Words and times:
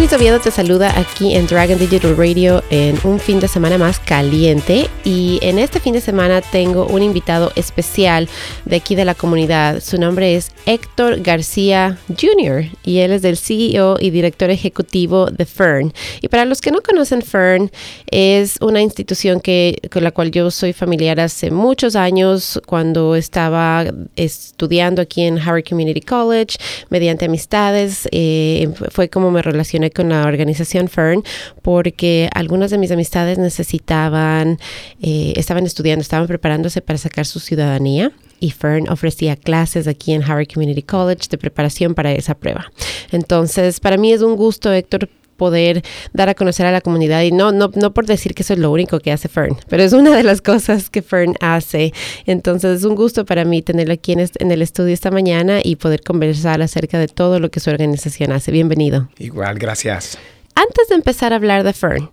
Liz 0.00 0.14
Oviedo 0.14 0.40
te 0.40 0.50
saluda 0.50 0.98
aquí 0.98 1.34
en 1.34 1.46
Dragon 1.46 1.78
Digital 1.78 2.16
Radio 2.16 2.64
en 2.70 2.98
un 3.04 3.20
fin 3.20 3.38
de 3.38 3.48
semana 3.48 3.76
más 3.76 3.98
caliente 3.98 4.88
y 5.04 5.38
en 5.42 5.58
este 5.58 5.78
fin 5.78 5.92
de 5.92 6.00
semana 6.00 6.40
tengo 6.40 6.86
un 6.86 7.02
invitado 7.02 7.52
especial 7.54 8.26
de 8.64 8.76
aquí 8.76 8.94
de 8.94 9.04
la 9.04 9.14
comunidad. 9.14 9.82
Su 9.82 9.98
nombre 9.98 10.36
es 10.36 10.52
Héctor 10.64 11.20
García 11.20 11.98
Jr. 12.08 12.64
y 12.82 13.00
él 13.00 13.12
es 13.12 13.20
del 13.20 13.36
CEO 13.36 13.98
y 14.00 14.08
director 14.08 14.48
ejecutivo 14.48 15.26
de 15.26 15.44
Fern. 15.44 15.92
Y 16.22 16.28
para 16.28 16.46
los 16.46 16.62
que 16.62 16.70
no 16.70 16.80
conocen 16.80 17.20
Fern, 17.20 17.70
es 18.10 18.56
una 18.62 18.80
institución 18.80 19.38
que, 19.38 19.82
con 19.92 20.02
la 20.02 20.12
cual 20.12 20.30
yo 20.30 20.50
soy 20.50 20.72
familiar 20.72 21.20
hace 21.20 21.50
muchos 21.50 21.94
años 21.94 22.58
cuando 22.64 23.16
estaba 23.16 23.84
estudiando 24.16 25.02
aquí 25.02 25.24
en 25.24 25.36
Howard 25.36 25.64
Community 25.68 26.00
College 26.00 26.56
mediante 26.88 27.26
amistades. 27.26 28.08
Eh, 28.12 28.70
fue 28.90 29.10
como 29.10 29.30
me 29.30 29.42
relacioné 29.42 29.89
con 29.90 30.08
la 30.08 30.24
organización 30.26 30.88
Fern 30.88 31.22
porque 31.62 32.28
algunas 32.34 32.70
de 32.70 32.78
mis 32.78 32.90
amistades 32.90 33.38
necesitaban, 33.38 34.58
eh, 35.00 35.34
estaban 35.36 35.66
estudiando, 35.66 36.02
estaban 36.02 36.26
preparándose 36.26 36.80
para 36.80 36.98
sacar 36.98 37.26
su 37.26 37.40
ciudadanía 37.40 38.12
y 38.40 38.50
Fern 38.50 38.88
ofrecía 38.88 39.36
clases 39.36 39.86
aquí 39.86 40.12
en 40.12 40.22
Howard 40.22 40.48
Community 40.52 40.82
College 40.82 41.28
de 41.30 41.38
preparación 41.38 41.94
para 41.94 42.12
esa 42.12 42.34
prueba. 42.34 42.72
Entonces, 43.12 43.80
para 43.80 43.96
mí 43.96 44.12
es 44.12 44.22
un 44.22 44.34
gusto, 44.34 44.72
Héctor, 44.72 45.08
poder 45.40 45.82
dar 46.12 46.28
a 46.28 46.34
conocer 46.34 46.66
a 46.66 46.70
la 46.70 46.82
comunidad 46.82 47.22
y 47.22 47.32
no, 47.32 47.50
no, 47.50 47.70
no 47.74 47.94
por 47.94 48.04
decir 48.04 48.34
que 48.34 48.42
eso 48.42 48.52
es 48.52 48.58
lo 48.58 48.70
único 48.70 49.00
que 49.00 49.10
hace 49.10 49.26
Fern, 49.26 49.56
pero 49.70 49.82
es 49.82 49.94
una 49.94 50.14
de 50.14 50.22
las 50.22 50.42
cosas 50.52 50.90
que 50.90 51.00
Fern 51.00 51.34
hace. 51.40 51.94
Entonces 52.26 52.80
es 52.80 52.84
un 52.84 52.94
gusto 52.94 53.24
para 53.24 53.46
mí 53.46 53.62
tenerlo 53.62 53.94
aquí 53.94 54.12
en, 54.12 54.20
en 54.38 54.50
el 54.50 54.60
estudio 54.60 54.92
esta 54.92 55.10
mañana 55.10 55.60
y 55.64 55.76
poder 55.76 56.02
conversar 56.02 56.60
acerca 56.60 56.98
de 56.98 57.08
todo 57.08 57.40
lo 57.40 57.50
que 57.50 57.58
su 57.58 57.70
organización 57.70 58.32
hace. 58.32 58.52
Bienvenido. 58.52 59.08
Igual, 59.18 59.58
gracias. 59.58 60.18
Antes 60.54 60.88
de 60.88 60.96
empezar 60.96 61.32
a 61.32 61.36
hablar 61.36 61.64
de 61.64 61.72
Fern, 61.72 62.10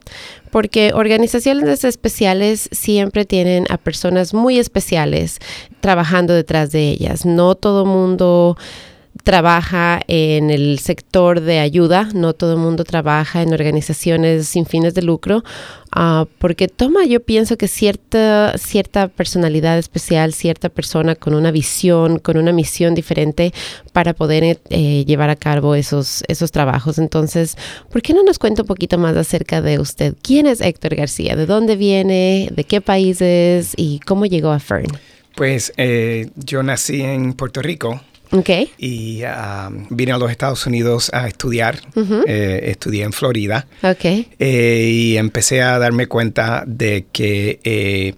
porque 0.52 0.94
organizaciones 0.94 1.84
especiales 1.84 2.70
siempre 2.72 3.26
tienen 3.26 3.66
a 3.70 3.78
personas 3.78 4.34
muy 4.34 4.58
especiales 4.58 5.40
trabajando 5.82 6.34
detrás 6.34 6.72
de 6.72 6.88
ellas. 6.88 7.26
No 7.26 7.56
todo 7.56 7.86
mundo 7.86 8.58
trabaja 9.24 10.02
en 10.08 10.50
el 10.50 10.80
sector 10.80 11.42
de 11.42 11.60
ayuda, 11.60 12.10
no 12.14 12.34
todo 12.34 12.54
el 12.54 12.60
mundo 12.60 12.84
trabaja 12.84 13.42
en 13.42 13.54
organizaciones 13.54 14.48
sin 14.48 14.66
fines 14.66 14.94
de 14.94 15.02
lucro, 15.02 15.44
uh, 15.96 16.26
porque 16.40 16.68
toma, 16.68 17.06
yo 17.06 17.20
pienso 17.20 17.58
que 17.58 17.68
cierta, 17.68 18.58
cierta 18.58 19.08
personalidad 19.08 19.78
especial, 19.78 20.34
cierta 20.34 20.70
persona 20.70 21.16
con 21.16 21.34
una 21.34 21.52
visión, 21.52 22.20
con 22.20 22.38
una 22.38 22.52
misión 22.52 22.96
diferente 22.96 23.54
para 23.94 24.14
poder 24.14 24.60
eh, 24.70 25.06
llevar 25.06 25.30
a 25.30 25.36
cabo 25.36 25.76
esos, 25.76 26.24
esos 26.28 26.52
trabajos. 26.52 26.98
Entonces, 26.98 27.56
¿por 27.92 28.02
qué 28.02 28.14
no 28.14 28.24
nos 28.24 28.40
cuenta 28.40 28.64
un 28.64 28.68
poquito 28.68 28.98
más 28.98 29.16
acerca 29.16 29.62
de 29.62 29.80
usted? 29.80 30.16
¿Quién 30.22 30.48
es 30.48 30.62
Héctor 30.62 30.96
García? 30.96 31.36
¿De 31.36 31.46
dónde 31.46 31.76
viene? 31.76 32.50
¿De 32.52 32.64
qué 32.64 32.82
países? 32.82 33.74
¿Y 33.76 34.00
cómo 34.00 34.26
llegó 34.26 34.52
a 34.52 34.60
Fern? 34.60 34.92
Pues 35.36 35.72
eh, 35.78 36.30
yo 36.36 36.64
nací 36.64 37.02
en 37.02 37.34
Puerto 37.34 37.62
Rico. 37.62 38.02
Okay. 38.32 38.72
Y 38.78 39.24
um, 39.24 39.88
vine 39.90 40.12
a 40.12 40.18
los 40.18 40.32
Estados 40.32 40.66
Unidos 40.66 41.10
a 41.14 41.28
estudiar. 41.28 41.80
eh, 42.28 42.62
estudié 42.66 43.04
en 43.04 43.14
Florida. 43.14 43.68
Okay. 43.82 44.30
Eh, 44.40 44.90
y 44.92 45.18
empecé 45.18 45.62
a 45.62 45.80
darme 45.80 46.08
cuenta 46.08 46.64
de 46.66 47.06
que 47.12 47.60
eh, 47.64 48.14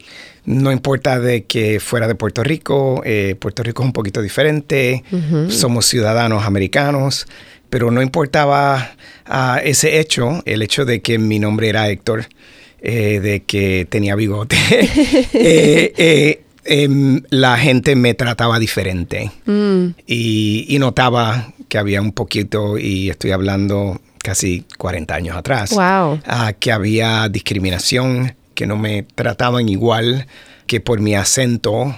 no 0.46 0.72
importa 0.72 1.20
de 1.20 1.44
que 1.46 1.80
fuera 1.80 2.08
de 2.08 2.16
Puerto 2.16 2.44
Rico, 2.44 3.04
Puerto 3.40 3.62
Rico 3.62 3.84
es 3.84 3.86
un 3.86 3.94
poquito 3.94 4.22
diferente, 4.22 5.04
somos 5.50 5.86
ciudadanos 5.86 6.44
americanos, 6.44 7.28
pero 7.70 7.92
no 7.92 8.02
importaba 8.02 8.96
uh, 9.30 9.60
ese 9.64 10.00
hecho, 10.00 10.42
el 10.46 10.64
hecho 10.64 10.86
de 10.86 11.02
que 11.02 11.20
mi 11.20 11.38
nombre 11.38 11.70
era 11.70 11.88
Héctor, 11.90 12.28
eh, 12.82 13.20
de 13.20 13.42
que 13.42 13.86
tenía 13.90 14.16
bigote. 14.16 14.56
eh, 15.34 15.94
eh, 15.98 16.42
eh, 16.70 16.88
la 17.30 17.58
gente 17.58 17.96
me 17.96 18.14
trataba 18.14 18.60
diferente 18.60 19.32
Mm. 19.46 19.88
y, 20.08 20.66
y 20.70 20.80
notaba 20.80 21.52
que 21.68 21.78
había 21.78 22.02
un 22.02 22.12
poquito, 22.14 22.78
y 22.78 23.10
estoy 23.10 23.32
hablando 23.32 24.00
casi 24.24 24.66
40 24.78 25.16
años 25.16 25.36
atrás, 25.38 25.72
Wow. 25.72 26.20
ah, 26.26 26.54
que 26.60 26.72
había 26.72 27.28
discriminación, 27.30 28.36
que 28.56 28.66
no 28.68 28.78
me 28.78 29.04
trataban 29.16 29.70
igual, 29.70 30.28
que 30.68 30.80
por 30.82 31.00
mi 31.00 31.16
acento 31.16 31.96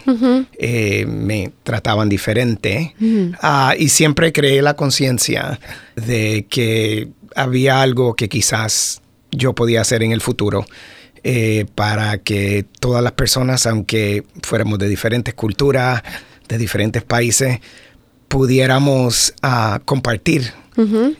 eh, 0.58 1.06
me 1.08 1.52
trataban 1.64 2.08
diferente. 2.10 2.96
Ah, 3.42 3.76
y 3.78 3.90
siempre 3.90 4.32
creé 4.32 4.62
la 4.62 4.76
conciencia 4.76 5.60
de 5.96 6.46
que 6.50 7.10
había 7.36 7.82
algo 7.82 8.16
que 8.16 8.30
quizás 8.30 9.02
yo 9.32 9.54
podía 9.56 9.82
hacer 9.82 10.04
en 10.04 10.12
el 10.14 10.22
futuro 10.22 10.66
eh, 11.24 11.66
para 11.76 12.18
que 12.20 12.66
todas 12.80 13.04
las 13.04 13.12
personas, 13.14 13.66
aunque 13.68 14.24
fuéramos 14.44 14.80
de 14.80 14.88
diferentes 14.90 15.34
culturas, 15.34 16.02
de 16.48 16.58
diferentes 16.58 17.04
países, 17.04 17.60
pudiéramos 18.28 19.34
ah, 19.42 19.82
compartir 19.86 20.52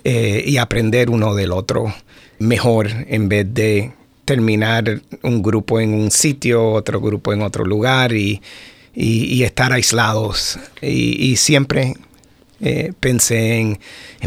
eh, 0.04 0.44
y 0.48 0.58
aprender 0.58 1.10
uno 1.10 1.36
del 1.36 1.52
otro 1.52 1.94
mejor 2.40 2.88
en 3.08 3.28
vez 3.30 3.46
de 3.54 3.92
terminar 4.26 5.02
un 5.24 5.42
grupo 5.44 5.80
en 5.82 5.94
un 5.94 6.10
sitio, 6.10 6.72
otro 6.72 7.02
grupo 7.02 7.34
en 7.34 7.42
otro 7.42 7.66
lugar 7.66 8.14
y, 8.14 8.42
y- 8.96 9.26
y 9.26 9.44
estar 9.44 9.74
aislados. 9.74 10.58
Y, 10.82 11.32
y 11.32 11.36
siempre 11.36 11.96
eh, 12.62 12.94
pensé 13.00 13.60
en, 13.60 13.80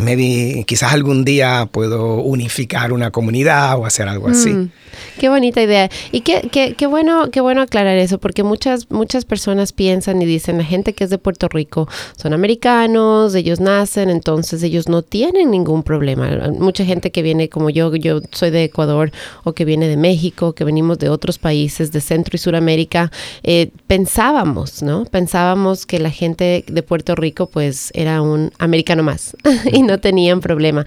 maybe, 0.03 0.65
quizás 0.67 0.93
algún 0.93 1.25
día 1.25 1.69
puedo 1.71 2.17
unificar 2.17 2.93
una 2.93 3.11
comunidad 3.11 3.79
o 3.79 3.87
hacer 3.87 4.09
algo 4.09 4.29
así. 4.29 4.51
Mm, 4.51 4.71
Qué 5.19 5.29
bonita 5.29 5.63
idea. 5.63 5.91
Y 6.13 6.21
qué, 6.21 6.49
qué, 6.51 6.75
qué 6.75 6.87
bueno, 6.87 7.31
qué 7.31 7.41
bueno 7.41 7.63
aclarar 7.63 7.99
eso, 7.99 8.19
porque 8.19 8.43
muchas, 8.43 8.91
muchas 8.91 9.25
personas 9.25 9.73
piensan 9.73 10.21
y 10.23 10.27
dicen, 10.27 10.59
la 10.59 10.65
gente 10.65 10.93
que 10.93 11.05
es 11.05 11.11
de 11.11 11.19
Puerto 11.19 11.49
Rico 11.49 11.89
son 12.17 12.33
americanos, 12.33 13.35
ellos 13.35 13.61
nacen, 13.61 14.11
entonces 14.11 14.63
ellos 14.63 14.89
no 14.89 15.03
tienen 15.03 15.51
ningún 15.51 15.83
problema. 15.83 16.51
Mucha 16.59 16.85
gente 16.85 17.11
que 17.11 17.23
viene 17.23 17.49
como 17.49 17.71
yo, 17.71 17.95
yo 17.97 18.21
soy 18.33 18.51
de 18.51 18.65
Ecuador, 18.65 19.13
o 19.45 19.53
que 19.53 19.65
viene 19.65 19.89
de 19.89 19.97
México, 19.97 20.55
que 20.55 20.65
venimos 20.65 20.99
de 20.99 21.09
otros 21.09 21.39
países, 21.39 21.93
de 21.93 22.01
Centro 22.01 22.37
y 22.37 22.39
Suramérica, 22.39 23.11
eh, 23.43 23.71
pensábamos, 23.87 24.83
¿no? 24.83 25.05
Pensábamos 25.05 25.87
que 25.87 25.99
la 25.99 26.11
gente 26.11 26.65
de 26.67 26.83
Puerto 26.83 27.15
Rico 27.15 27.47
pues 27.47 27.91
era 27.95 28.23
un 28.25 28.53
americano 28.59 29.03
más 29.03 29.37
y 29.73 29.83
no 29.83 29.99
tenían 29.99 30.41
problema. 30.41 30.85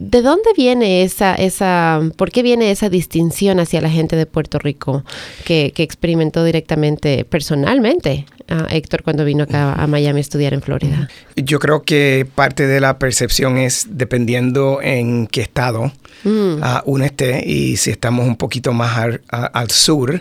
¿De 0.00 0.22
dónde 0.22 0.50
viene 0.56 1.02
esa, 1.02 1.34
esa, 1.34 2.00
por 2.16 2.30
qué 2.30 2.42
viene 2.44 2.70
esa 2.70 2.88
distinción 2.88 3.58
hacia 3.58 3.80
la 3.80 3.90
gente 3.90 4.14
de 4.14 4.26
Puerto 4.26 4.60
Rico 4.60 5.04
que, 5.44 5.72
que 5.74 5.82
experimentó 5.82 6.44
directamente, 6.44 7.24
personalmente, 7.24 8.24
a 8.46 8.66
Héctor 8.74 9.02
cuando 9.02 9.24
vino 9.24 9.42
acá 9.42 9.74
a 9.74 9.86
Miami 9.88 10.18
a 10.18 10.20
estudiar 10.20 10.54
en 10.54 10.62
Florida? 10.62 11.08
Yo 11.34 11.58
creo 11.58 11.82
que 11.82 12.26
parte 12.32 12.68
de 12.68 12.80
la 12.80 12.98
percepción 13.00 13.58
es 13.58 13.88
dependiendo 13.90 14.80
en 14.82 15.26
qué 15.26 15.40
estado 15.42 15.92
Mm, 16.24 16.58
ah, 16.62 16.82
uno 16.84 17.04
esté 17.04 17.48
y 17.48 17.76
si 17.76 17.90
estamos 17.90 18.26
un 18.26 18.34
poquito 18.34 18.72
más 18.72 18.98
al, 18.98 19.20
a- 19.30 19.46
al 19.46 19.70
sur, 19.70 20.20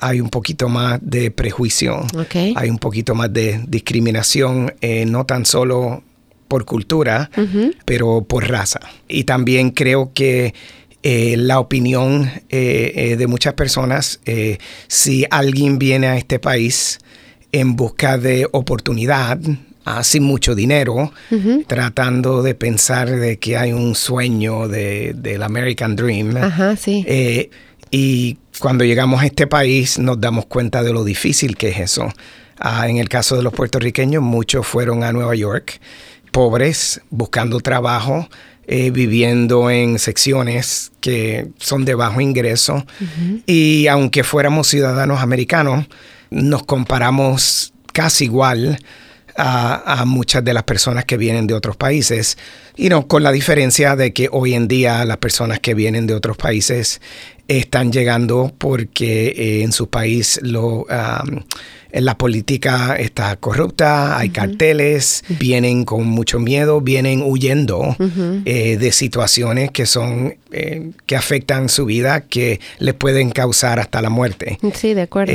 hay 0.00 0.20
un 0.20 0.28
poquito 0.28 0.68
más 0.68 0.98
de 1.02 1.30
prejuicio, 1.30 2.06
hay 2.54 2.68
un 2.68 2.76
poquito 2.76 3.14
más 3.14 3.32
de 3.32 3.58
discriminación, 3.66 4.74
eh, 4.82 5.06
no 5.06 5.24
tan 5.24 5.46
solo 5.46 6.02
por 6.52 6.66
cultura, 6.66 7.30
pero 7.86 8.24
por 8.28 8.46
raza. 8.46 8.80
Y 9.08 9.24
también 9.24 9.70
creo 9.70 10.12
que 10.12 10.52
eh, 11.02 11.34
la 11.38 11.58
opinión 11.60 12.30
eh, 12.50 12.92
eh, 12.94 13.16
de 13.16 13.26
muchas 13.26 13.54
personas, 13.54 14.20
si 14.86 15.24
alguien 15.30 15.78
viene 15.78 16.08
a 16.08 16.18
este 16.18 16.38
país 16.38 16.98
en 17.52 17.74
busca 17.74 18.18
de 18.18 18.46
oportunidad, 18.52 19.38
ah, 19.86 20.04
sin 20.04 20.24
mucho 20.24 20.54
dinero, 20.54 21.10
tratando 21.66 22.42
de 22.42 22.54
pensar 22.54 23.08
de 23.08 23.38
que 23.38 23.56
hay 23.56 23.72
un 23.72 23.94
sueño 23.94 24.68
de- 24.68 25.14
del 25.16 25.42
American 25.42 25.96
Dream, 25.96 26.36
Ajá, 26.36 26.76
sí. 26.76 27.02
eh, 27.08 27.48
y 27.90 28.36
cuando 28.58 28.84
llegamos 28.84 29.22
a 29.22 29.26
este 29.26 29.46
país 29.46 29.98
nos 29.98 30.20
damos 30.20 30.44
cuenta 30.46 30.82
de 30.82 30.92
lo 30.92 31.02
difícil 31.04 31.56
que 31.56 31.68
es 31.70 31.78
eso. 31.80 32.08
Ah, 32.64 32.88
en 32.88 32.98
el 32.98 33.08
caso 33.08 33.36
de 33.36 33.42
los 33.42 33.52
puertorriqueños, 33.52 34.22
muchos 34.22 34.64
fueron 34.66 35.02
a 35.02 35.12
Nueva 35.12 35.34
York, 35.34 35.80
pobres, 36.32 37.00
buscando 37.10 37.60
trabajo, 37.60 38.28
eh, 38.66 38.90
viviendo 38.90 39.70
en 39.70 39.98
secciones 39.98 40.90
que 41.00 41.48
son 41.58 41.84
de 41.84 41.94
bajo 41.94 42.20
ingreso. 42.20 42.84
Y 43.46 43.86
aunque 43.86 44.24
fuéramos 44.24 44.68
ciudadanos 44.68 45.20
americanos, 45.20 45.86
nos 46.30 46.64
comparamos 46.64 47.72
casi 47.92 48.24
igual 48.24 48.78
a, 49.36 50.04
muchas 50.06 50.44
de 50.44 50.54
las 50.54 50.64
personas 50.64 51.04
que 51.04 51.16
vienen 51.16 51.46
de 51.46 51.54
otros 51.54 51.76
países. 51.76 52.38
Y 52.76 52.88
no, 52.88 53.06
con 53.06 53.22
la 53.22 53.32
diferencia 53.32 53.96
de 53.96 54.12
que 54.12 54.28
hoy 54.30 54.54
en 54.54 54.68
día 54.68 55.04
las 55.04 55.18
personas 55.18 55.60
que 55.60 55.74
vienen 55.74 56.06
de 56.06 56.14
otros 56.14 56.36
países 56.36 57.00
están 57.48 57.92
llegando 57.92 58.52
porque 58.56 59.28
eh, 59.28 59.62
en 59.62 59.72
su 59.72 59.88
país 59.88 60.40
lo, 60.42 60.86
la 61.92 62.16
política 62.16 62.96
está 62.96 63.36
corrupta, 63.36 64.16
hay 64.16 64.30
carteles, 64.30 65.22
vienen 65.28 65.84
con 65.84 66.06
mucho 66.06 66.38
miedo, 66.38 66.80
vienen 66.80 67.22
huyendo 67.22 67.96
eh, 68.44 68.78
de 68.78 68.92
situaciones 68.92 69.70
que 69.70 69.84
son 69.84 70.36
eh, 70.50 70.92
que 71.04 71.16
afectan 71.16 71.68
su 71.68 71.84
vida, 71.84 72.22
que 72.22 72.60
les 72.78 72.94
pueden 72.94 73.30
causar 73.30 73.80
hasta 73.80 74.00
la 74.00 74.08
muerte. 74.08 74.58
Sí, 74.74 74.94
de 74.94 75.02
acuerdo. 75.02 75.34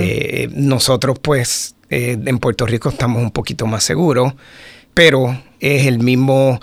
nosotros 0.56 1.20
pues 1.22 1.76
en 1.89 2.39
Puerto 2.39 2.66
Rico 2.66 2.89
estamos 2.89 3.22
un 3.22 3.31
poquito 3.31 3.66
más 3.66 3.84
seguros, 3.84 4.34
pero 4.94 5.42
es 5.60 5.86
el 5.86 6.00
mismo, 6.00 6.60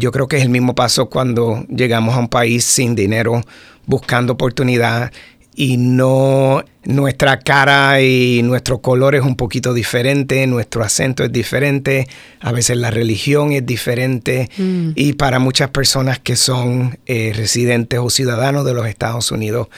yo 0.00 0.12
creo 0.12 0.28
que 0.28 0.36
es 0.36 0.42
el 0.42 0.48
mismo 0.48 0.74
paso 0.74 1.10
cuando 1.10 1.64
llegamos 1.68 2.14
a 2.14 2.18
un 2.18 2.28
país 2.28 2.64
sin 2.64 2.94
dinero 2.94 3.42
buscando 3.86 4.34
oportunidad 4.34 5.12
y 5.56 5.78
no 5.78 6.62
nuestra 6.84 7.40
cara 7.40 8.02
y 8.02 8.42
nuestro 8.42 8.82
color 8.82 9.14
es 9.14 9.22
un 9.22 9.36
poquito 9.36 9.72
diferente, 9.72 10.46
nuestro 10.46 10.84
acento 10.84 11.24
es 11.24 11.32
diferente, 11.32 12.06
a 12.40 12.52
veces 12.52 12.76
la 12.76 12.90
religión 12.90 13.52
es 13.52 13.64
diferente 13.64 14.50
mm. 14.58 14.90
y 14.94 15.14
para 15.14 15.38
muchas 15.38 15.70
personas 15.70 16.18
que 16.18 16.36
son 16.36 16.98
eh, 17.06 17.32
residentes 17.34 17.98
o 17.98 18.10
ciudadanos 18.10 18.66
de 18.66 18.74
los 18.74 18.86
Estados 18.86 19.32
Unidos, 19.32 19.68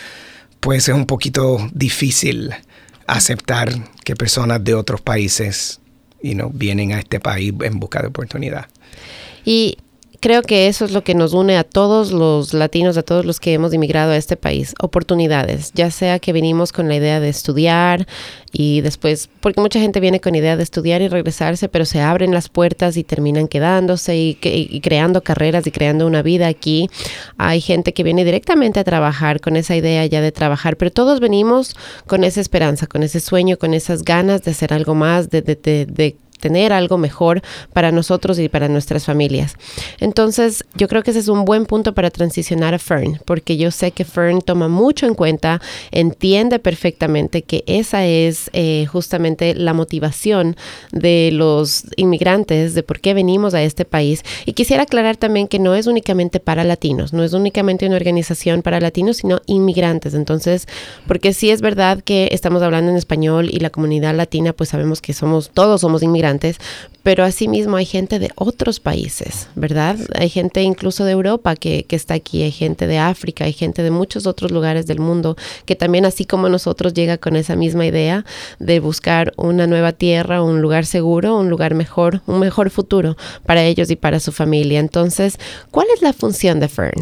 pues 0.59 0.89
es 0.89 0.95
un 0.95 1.07
poquito 1.07 1.59
difícil 1.73 2.53
aceptar 3.09 3.73
que 4.05 4.15
personas 4.15 4.63
de 4.63 4.75
otros 4.75 5.01
países 5.01 5.81
you 6.23 6.35
know, 6.35 6.51
vienen 6.55 6.93
a 6.93 7.01
este 7.01 7.19
país 7.19 7.53
en 7.63 7.81
busca 7.81 8.01
de 8.01 8.09
oportunidad. 8.09 8.67
Y 9.45 9.79
creo 10.21 10.43
que 10.43 10.67
eso 10.67 10.85
es 10.85 10.93
lo 10.93 11.05
que 11.05 11.15
nos 11.15 11.33
une 11.33 11.57
a 11.57 11.65
todos 11.65 12.13
los 12.13 12.53
latinos, 12.55 12.97
a 12.97 13.03
todos 13.03 13.25
los 13.25 13.41
que 13.41 13.53
hemos 13.53 13.73
inmigrado 13.73 14.13
a 14.13 14.17
este 14.17 14.37
país, 14.37 14.75
oportunidades, 14.81 15.73
ya 15.75 15.91
sea 15.91 16.19
que 16.19 16.33
venimos 16.33 16.73
con 16.73 16.89
la 16.89 16.97
idea 16.97 17.21
de 17.21 17.29
estudiar 17.29 18.07
y 18.53 18.81
después, 18.81 19.29
porque 19.41 19.61
mucha 19.61 19.79
gente 19.79 20.01
viene 20.01 20.21
con 20.21 20.35
idea 20.35 20.57
de 20.57 20.63
estudiar 20.63 21.03
y 21.03 21.09
regresarse, 21.09 21.69
pero 21.69 21.85
se 21.85 22.01
abren 22.01 22.33
las 22.33 22.49
puertas 22.49 22.97
y 22.97 23.05
terminan 23.05 23.47
quedándose 23.47 24.17
y, 24.17 24.39
y 24.43 24.81
creando 24.81 25.23
carreras 25.23 25.67
y 25.67 25.71
creando 25.71 26.07
una 26.07 26.23
vida 26.23 26.49
aquí. 26.49 26.89
Hay 27.37 27.61
gente 27.61 27.93
que 27.93 28.03
viene 28.03 28.25
directamente 28.25 28.81
a 28.81 28.85
trabajar 28.85 29.41
con 29.41 29.57
esa 29.57 29.77
idea 29.77 30.05
ya 30.07 30.21
de 30.21 30.33
trabajar, 30.33 30.77
pero 30.77 30.91
todos 30.91 31.21
venimos 31.21 31.77
con 32.07 32.25
esa 32.25 32.41
esperanza, 32.41 32.87
con 32.87 33.03
ese 33.03 33.21
sueño, 33.21 33.59
con 33.59 33.75
esas 33.75 34.03
ganas 34.03 34.43
de 34.43 34.51
hacer 34.51 34.73
algo 34.73 34.95
más, 34.95 35.31
de, 35.31 35.43
de, 35.43 35.57
de, 35.57 35.87
de 35.87 36.17
tener 36.39 36.73
algo 36.73 36.99
mejor 36.99 37.43
para 37.73 37.93
nosotros 37.93 38.39
y 38.39 38.49
para 38.49 38.69
nuestras 38.69 39.05
familias. 39.05 39.55
Entonces, 40.01 40.65
yo 40.75 40.89
creo 40.89 41.03
que 41.03 41.11
ese 41.11 41.21
es 41.21 41.29
un 41.29 41.45
buen 41.45 41.67
punto 41.67 41.95
para 41.95 42.11
transicionar 42.11 42.75
a 42.75 42.79
Fern, 42.79 43.21
porque 43.25 43.57
yo 43.57 43.71
sé 43.71 43.91
que 43.91 44.05
Fern 44.05 44.41
toma 44.41 44.69
mucho 44.69 45.07
en 45.07 45.15
cuenta, 45.15 45.61
entiende 45.91 46.59
perfectamente 46.59 47.43
que 47.43 47.65
esa 47.67 48.07
es 48.07 48.51
eh, 48.53 48.87
justamente 48.87 49.55
la 49.55 49.75
motivación 49.75 50.57
de 50.93 51.31
los 51.33 51.85
inmigrantes, 51.97 52.75
de 52.75 52.83
por 52.83 53.01
qué 53.01 53.15
venimos 53.15 53.55
a 53.55 53.63
este 53.63 53.85
país. 53.85 54.23
Y 54.47 54.53
quisiera 54.53 54.85
aclarar 54.85 55.17
también 55.17 55.49
que 55.49 55.59
no 55.59 55.75
es 55.75 55.87
únicamente 55.87 56.41
para 56.41 56.65
latinos, 56.65 57.13
no 57.13 57.23
es 57.23 57.33
únicamente 57.33 57.87
una 57.87 57.97
organización 57.97 58.63
para 58.63 58.81
latinos, 58.81 59.19
sino 59.19 59.41
inmigrantes. 59.47 60.15
Entonces, 60.15 60.67
porque 61.07 61.33
sí 61.33 61.51
es 61.51 61.61
verdad 61.61 62.03
que 62.03 62.29
estamos 62.33 62.63
hablando 62.63 62.91
en 62.91 62.97
español 62.97 63.49
y 63.51 63.61
la 63.61 63.71
comunidad 63.71 64.15
latina, 64.15 64.53
pues 64.53 64.71
sabemos 64.71 65.01
que 65.01 65.13
somos, 65.13 65.51
todos 65.51 65.81
somos 65.81 66.03
inmigrantes, 66.03 66.28
pero 67.03 67.25
asimismo 67.25 67.77
hay 67.77 67.87
gente 67.87 68.19
de 68.19 68.31
otros 68.35 68.81
países, 68.81 69.49
¿verdad? 69.55 69.97
Hay 70.15 70.29
gente 70.29 70.63
incluso 70.63 71.07
de 71.07 71.13
Europa 71.13 71.57
que, 71.57 71.87
está 71.89 72.15
aquí, 72.15 72.43
hay 72.43 72.51
gente 72.51 72.87
de 72.87 72.99
África, 72.99 73.45
hay 73.45 73.55
gente 73.55 73.83
de 73.83 73.91
muchos 73.91 74.27
otros 74.27 74.51
lugares 74.51 74.87
del 74.87 74.99
mundo 74.99 75.37
que 75.65 75.75
también 75.75 76.05
así 76.05 76.27
como 76.27 76.51
nosotros 76.51 76.93
llega 76.93 77.17
con 77.17 77.37
esa 77.37 77.57
misma 77.57 77.87
idea 77.87 78.27
de 78.59 78.81
buscar 78.81 79.33
una 79.37 79.67
nueva 79.67 79.93
tierra, 79.93 80.43
un 80.43 80.61
lugar 80.61 80.85
seguro, 80.85 81.39
un 81.39 81.49
lugar 81.49 81.75
mejor, 81.75 82.21
un 82.27 82.41
mejor 82.41 82.69
futuro 82.69 83.17
para 83.47 83.63
ellos 83.65 83.91
y 83.91 83.97
para 83.97 84.21
su 84.21 84.33
familia. 84.33 84.81
Entonces, 84.81 85.39
¿cuál 85.71 85.87
es 85.95 86.03
la 86.03 86.13
función 86.13 86.61
de 86.61 86.69
Fern? 86.69 87.01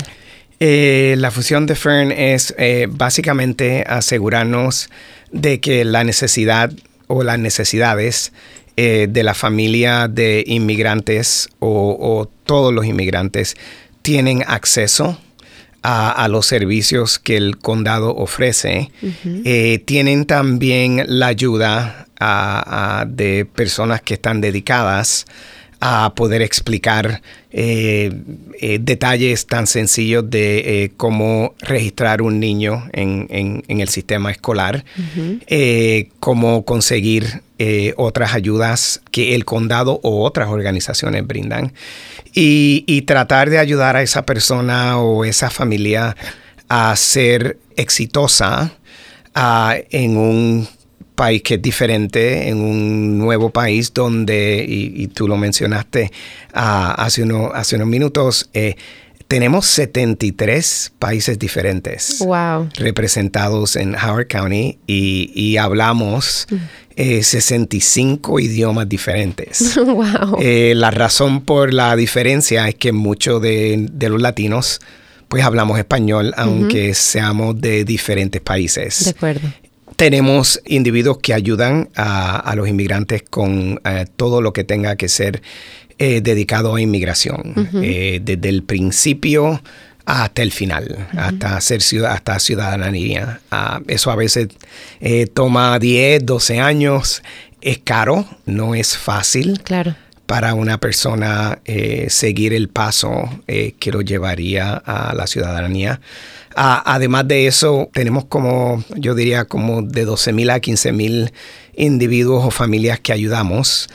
Eh, 0.61 1.17
la 1.19 1.31
función 1.31 1.67
de 1.67 1.75
Fern 1.75 2.13
es 2.13 2.55
eh, 2.59 2.87
básicamente 2.89 3.85
asegurarnos 3.87 4.89
de 5.33 5.61
que 5.61 5.85
la 5.85 6.05
necesidad 6.05 6.71
o 7.09 7.23
las 7.23 7.39
necesidades 7.39 8.33
eh, 8.77 9.07
de 9.09 9.23
la 9.23 9.35
familia 9.35 10.09
de 10.09 10.45
inmigrantes 10.47 11.49
o, 11.59 12.29
todos 12.45 12.73
los 12.73 12.87
inmigrantes 12.87 13.57
tienen 14.03 14.45
acceso 14.47 15.19
a, 15.83 16.27
los 16.29 16.47
servicios 16.47 17.19
que 17.19 17.37
el 17.37 17.59
condado 17.59 18.15
ofrece. 18.15 18.91
Eh, 19.45 19.83
tienen 19.85 20.27
también 20.27 21.05
la 21.07 21.29
ayuda 21.29 22.07
de 23.09 23.45
personas 23.45 24.01
que 24.03 24.15
están 24.15 24.41
dedicadas 24.41 25.27
a 25.89 26.15
poder 26.17 26.43
explicar 26.43 27.23
eh, 27.53 28.13
eh, 28.61 28.79
detalles 28.81 29.47
tan 29.47 29.69
sencillos 29.69 30.29
de 30.29 30.59
eh, 30.85 30.93
cómo 30.97 31.55
registrar 31.61 32.23
un 32.23 32.41
niño 32.41 32.89
en, 32.93 33.63
el 33.69 33.89
sistema 33.89 34.33
escolar, 34.33 34.85
cómo 36.19 36.65
conseguir 36.65 37.43
otras 37.97 38.35
ayudas 38.35 39.01
que 39.13 39.37
el 39.37 39.45
condado 39.45 40.01
o 40.03 40.25
otras 40.25 40.49
organizaciones 40.49 41.25
brindan 41.25 41.73
y, 42.35 42.83
y 42.89 43.03
tratar 43.03 43.49
de 43.49 43.59
ayudar 43.59 43.95
a 43.95 44.03
esa 44.03 44.27
persona 44.27 44.99
o 44.99 45.25
esa 45.25 45.51
familia 45.51 46.17
a 46.69 46.97
ser 46.97 47.59
exitosa 47.77 48.73
en 49.91 50.17
un 50.17 50.69
país 51.17 51.43
que 51.43 51.55
es 51.55 51.63
diferente, 51.63 52.49
en 52.49 52.61
un 52.61 53.19
nuevo 53.19 53.51
país 53.51 53.93
donde, 53.93 54.65
y, 54.69 55.09
tú 55.09 55.27
lo 55.27 55.37
mencionaste 55.37 56.13
hace, 56.53 57.23
uno, 57.23 57.51
hace 57.53 57.75
unos 57.77 57.89
minutos, 57.89 58.49
eh, 58.53 58.77
tenemos 59.27 59.67
73 59.67 60.93
países 60.99 61.39
diferentes 61.39 62.25
representados 62.77 63.75
en 63.75 63.97
Howard 63.97 64.29
County 64.29 64.79
y, 64.87 65.57
hablamos 65.57 66.47
65 66.97 68.33
mm. 68.33 68.39
eh, 68.39 68.43
idiomas 68.43 68.89
diferentes. 68.89 69.79
Eh, 70.41 70.75
la 70.77 70.91
razón 70.91 71.41
por 71.43 71.73
la 71.73 71.97
diferencia 71.97 72.69
es 72.69 72.75
que 72.75 72.93
muchos 72.93 73.41
de, 73.41 73.89
los 74.01 74.21
latinos 74.21 74.81
pues 75.29 75.43
hablamos 75.43 75.79
español, 75.79 76.33
aunque 76.37 76.95
seamos 76.95 77.61
de 77.61 77.85
diferentes 77.85 78.41
países. 78.41 79.05
De 79.05 79.11
acuerdo 79.11 79.49
tenemos 79.97 80.61
individuos 80.67 81.19
que 81.19 81.35
ayudan 81.35 81.89
a, 81.97 82.53
los 82.55 82.69
inmigrantes 82.69 83.23
con 83.29 83.81
eh, 83.85 84.07
todo 84.17 84.41
lo 84.41 84.53
que 84.53 84.63
tenga 84.63 84.97
que 84.97 85.09
ser 85.09 85.43
eh, 85.99 86.21
dedicado 86.21 86.75
a 86.75 86.81
inmigración, 86.81 87.71
eh, 87.83 88.21
desde 88.23 88.49
el 88.51 88.63
principio 88.63 89.63
hasta 90.05 90.43
el 90.43 90.53
final, 90.53 91.09
hasta 91.17 91.61
ser 91.61 91.81
hasta 92.07 92.39
ciudadanía. 92.39 93.41
Ah, 93.51 93.81
eso 93.89 94.11
a 94.11 94.17
veces 94.17 94.49
toma 95.35 95.79
10, 95.79 96.25
12 96.25 96.61
años, 96.61 97.23
es 97.61 97.79
caro, 97.79 98.27
no 98.45 98.75
es 98.75 98.97
fácil. 98.97 99.61
Claro 99.63 99.97
para 100.27 100.55
una 100.55 100.79
persona 100.79 101.61
seguir 102.09 102.53
el 102.53 102.69
paso 102.69 103.31
que 103.47 103.93
lo 103.93 104.01
llevaría 104.01 104.73
a 104.75 105.15
la 105.15 105.29
ciudadanía 105.29 106.01
además 106.57 107.29
de 107.29 107.47
eso, 107.47 107.91
tenemos 107.93 108.25
como, 108.25 108.83
yo 108.97 109.15
diría, 109.15 109.45
como 109.45 109.83
de 109.83 110.07
12.000 110.07 110.51
a 110.53 110.61
15.000 110.61 111.33
individuos 111.77 112.45
o 112.47 112.51
familias 112.51 112.99
que 113.01 113.13
ayudamos 113.13 113.89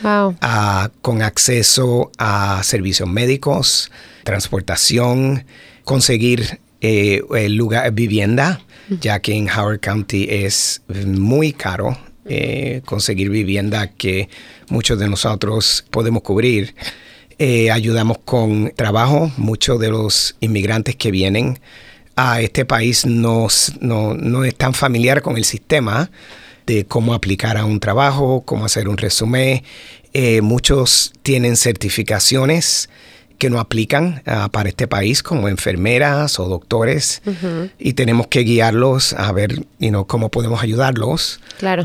con 1.01 1.22
acceso 1.24 2.12
a 2.18 2.62
servicios 2.63 3.10
médicos, 3.10 3.91
transportación, 4.24 5.46
conseguir 5.84 6.60
eh, 6.82 7.22
el 7.36 7.56
lugar, 7.56 7.91
vivienda, 7.91 8.62
ya 9.00 9.20
que 9.20 9.34
en 9.34 9.50
Howard 9.50 9.80
County 9.80 10.27
es 10.30 10.82
muy 11.06 11.53
caro 11.53 11.98
eh, 12.25 12.82
conseguir 12.86 13.30
vivienda 13.30 13.88
que 13.88 14.30
muchos 14.70 15.00
de 15.00 15.10
nosotros 15.10 15.86
podemos 15.89 16.22
cubrir. 16.22 16.75
Eh, 17.39 17.72
ayudamos 17.72 18.20
con 18.20 18.72
trabajo, 18.75 19.32
muchos 19.38 19.80
de 19.80 19.89
los 19.89 20.36
inmigrantes 20.41 20.96
que 20.96 21.10
vienen 21.10 21.60
a 22.22 22.40
este 22.42 22.66
país 22.66 23.06
no, 23.06 23.48
no, 23.80 24.44
es 24.44 24.56
tan 24.56 24.74
familiar 24.74 25.22
con 25.22 25.38
el 25.38 25.44
sistema 25.44 26.12
de 26.68 26.86
cómo 26.86 27.16
aplicar 27.16 27.58
a 27.58 27.66
un 27.66 27.80
trabajo, 27.80 28.44
cómo 28.46 28.66
hacer 28.66 28.88
un 28.88 28.98
resumen. 28.98 29.63
Eh, 30.13 30.42
muchos 30.42 31.13
tienen 31.24 31.58
certificaciones 31.58 32.90
que 33.40 33.50
no 33.50 33.60
aplican 33.60 34.22
ah, 34.28 34.50
para 34.51 34.70
este 34.70 34.88
país, 34.88 35.24
como 35.24 35.50
enfermeras 35.50 36.40
o 36.40 36.48
doctores, 36.48 37.24
y 37.80 37.94
tenemos 37.94 38.28
que 38.28 38.42
guiarlos 38.42 39.13
a 39.13 39.32
ver 39.32 39.66
you 39.80 40.06
cómo 40.06 40.30
podemos 40.30 40.62
ayudarlos 40.62 41.40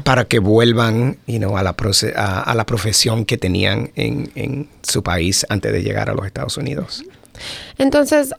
para 0.04 0.26
que 0.26 0.38
vuelvan 0.38 1.16
you 1.26 1.56
a, 1.56 1.62
la 1.62 1.74
a, 2.14 2.54
la 2.54 2.66
profesión 2.66 3.24
que 3.24 3.38
tenían 3.38 3.90
en, 3.96 4.30
en, 4.34 4.68
su 4.82 5.02
país 5.02 5.46
antes 5.48 5.72
de 5.72 5.82
llegar 5.82 6.10
a 6.10 6.14
los 6.14 6.26
Estados 6.26 6.58
Unidos. 6.58 7.02
Entonces, 7.78 8.34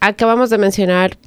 acabamos 0.00 0.50
de 0.50 0.58
mencionar 0.58 1.18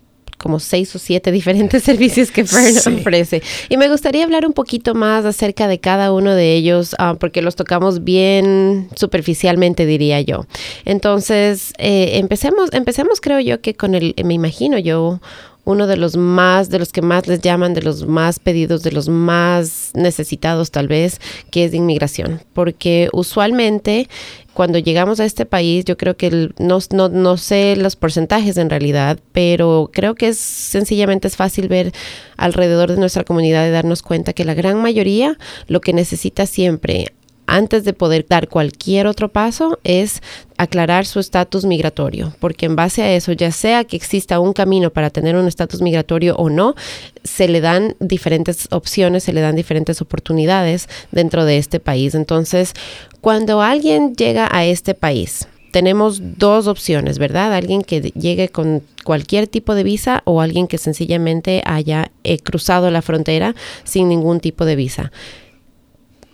como 0.42 0.60
seis 0.60 0.94
o 0.96 1.00
siete 1.00 1.32
diferentes 1.32 1.84
servicios 1.92 2.32
que 2.32 2.46
Fern 2.46 3.00
ofrece. 3.00 3.44
Y 3.70 3.78
me 3.78 3.88
gustaría 3.88 4.24
hablar 4.24 4.46
un 4.46 4.54
poquito 4.54 4.96
más 4.96 5.24
acerca 5.24 5.68
de 5.68 5.80
cada 5.80 6.12
uno 6.12 6.34
de 6.34 6.54
ellos, 6.56 6.96
ah, 6.98 7.16
porque 7.20 7.42
los 7.42 7.56
tocamos 7.56 8.04
bien 8.04 8.90
superficialmente, 8.96 9.86
diría 9.86 10.20
yo. 10.22 10.46
Entonces, 10.84 11.74
eh, 11.78 12.18
empecemos, 12.18 12.74
empecemos 12.74 13.22
creo 13.22 13.40
yo 13.40 13.62
que 13.62 13.76
con 13.76 13.94
el, 13.94 14.16
me 14.26 14.34
imagino 14.34 14.80
yo, 14.80 15.22
uno 15.64 15.88
de 15.88 15.98
los 15.98 16.18
más, 16.18 16.70
de 16.70 16.80
los 16.80 16.92
que 16.92 17.02
más 17.02 17.28
les 17.28 17.42
llaman, 17.42 17.74
de 17.74 17.82
los 17.82 18.08
más 18.08 18.40
pedidos, 18.40 18.84
de 18.84 18.92
los 18.92 19.10
más 19.10 19.92
necesitados 19.94 20.72
tal 20.72 20.88
vez, 20.88 21.20
que 21.52 21.66
es 21.66 21.72
de 21.72 21.78
inmigración. 21.78 22.42
Porque 22.54 23.10
usualmente 23.14 24.08
cuando 24.54 24.80
llegamos 24.80 25.20
a 25.20 25.26
este 25.26 25.46
país, 25.46 25.86
yo 25.86 25.98
creo 25.98 26.18
que 26.18 26.50
no, 26.60 26.80
no, 26.92 27.10
no, 27.10 27.38
sé 27.38 27.76
los 27.78 27.96
porcentajes 27.96 28.58
en 28.58 28.70
realidad, 28.70 29.20
pero 29.32 29.90
creo 29.94 30.16
que 30.16 30.30
es 30.30 30.38
sencillamente 30.38 31.28
es 31.28 31.38
fácil 31.38 31.68
ver 31.68 31.94
alrededor 32.38 32.92
de 32.92 32.98
nuestra 32.98 33.24
comunidad 33.24 33.68
y 33.68 33.72
darnos 33.72 34.02
cuenta 34.02 34.34
que 34.34 34.46
la 34.46 34.54
gran 34.54 34.82
mayoría 34.82 35.38
lo 35.68 35.80
que 35.80 35.94
necesita 35.94 36.46
siempre 36.46 37.14
antes 37.52 37.84
de 37.84 37.92
poder 37.92 38.26
dar 38.28 38.48
cualquier 38.48 39.08
otro 39.08 39.28
paso 39.28 39.78
es 39.84 40.22
aclarar 40.58 41.06
su 41.06 41.20
estatus 41.20 41.66
migratorio, 41.66 42.34
porque 42.40 42.66
en 42.66 42.78
base 42.78 43.02
a 43.02 43.14
eso, 43.14 43.34
ya 43.34 43.52
sea 43.52 43.84
que 43.84 43.98
exista 43.98 44.40
un 44.40 44.54
camino 44.54 44.90
para 44.90 45.10
tener 45.10 45.36
un 45.36 45.48
estatus 45.48 45.82
migratorio 45.82 46.36
o 46.38 46.50
no, 46.50 46.76
se 47.24 47.50
le 47.50 47.60
dan 47.60 47.96
diferentes 48.00 48.68
opciones, 48.72 49.24
se 49.24 49.34
le 49.34 49.42
dan 49.42 49.56
diferentes 49.56 50.02
oportunidades 50.02 50.88
dentro 51.12 51.44
de 51.44 51.58
este 51.58 51.82
país. 51.82 52.16
Entonces, 52.16 52.74
cuando 53.20 53.62
alguien 53.62 54.16
llega 54.16 54.48
a 54.50 54.64
este 54.64 54.94
país, 54.94 55.48
tenemos 55.72 56.38
dos 56.38 56.68
opciones, 56.68 57.18
¿verdad? 57.18 57.54
Alguien 57.54 57.82
que 57.82 58.02
llegue 58.02 58.48
con 58.48 58.82
cualquier 59.04 59.48
tipo 59.48 59.76
de 59.76 59.84
visa 59.84 60.22
o 60.24 60.40
alguien 60.40 60.68
que 60.68 60.78
sencillamente 60.78 61.64
haya 61.66 62.12
eh, 62.24 62.40
cruzado 62.40 62.92
la 62.92 63.02
frontera 63.02 63.56
sin 63.84 64.08
ningún 64.08 64.40
tipo 64.40 64.64
de 64.64 64.76
visa. 64.76 65.12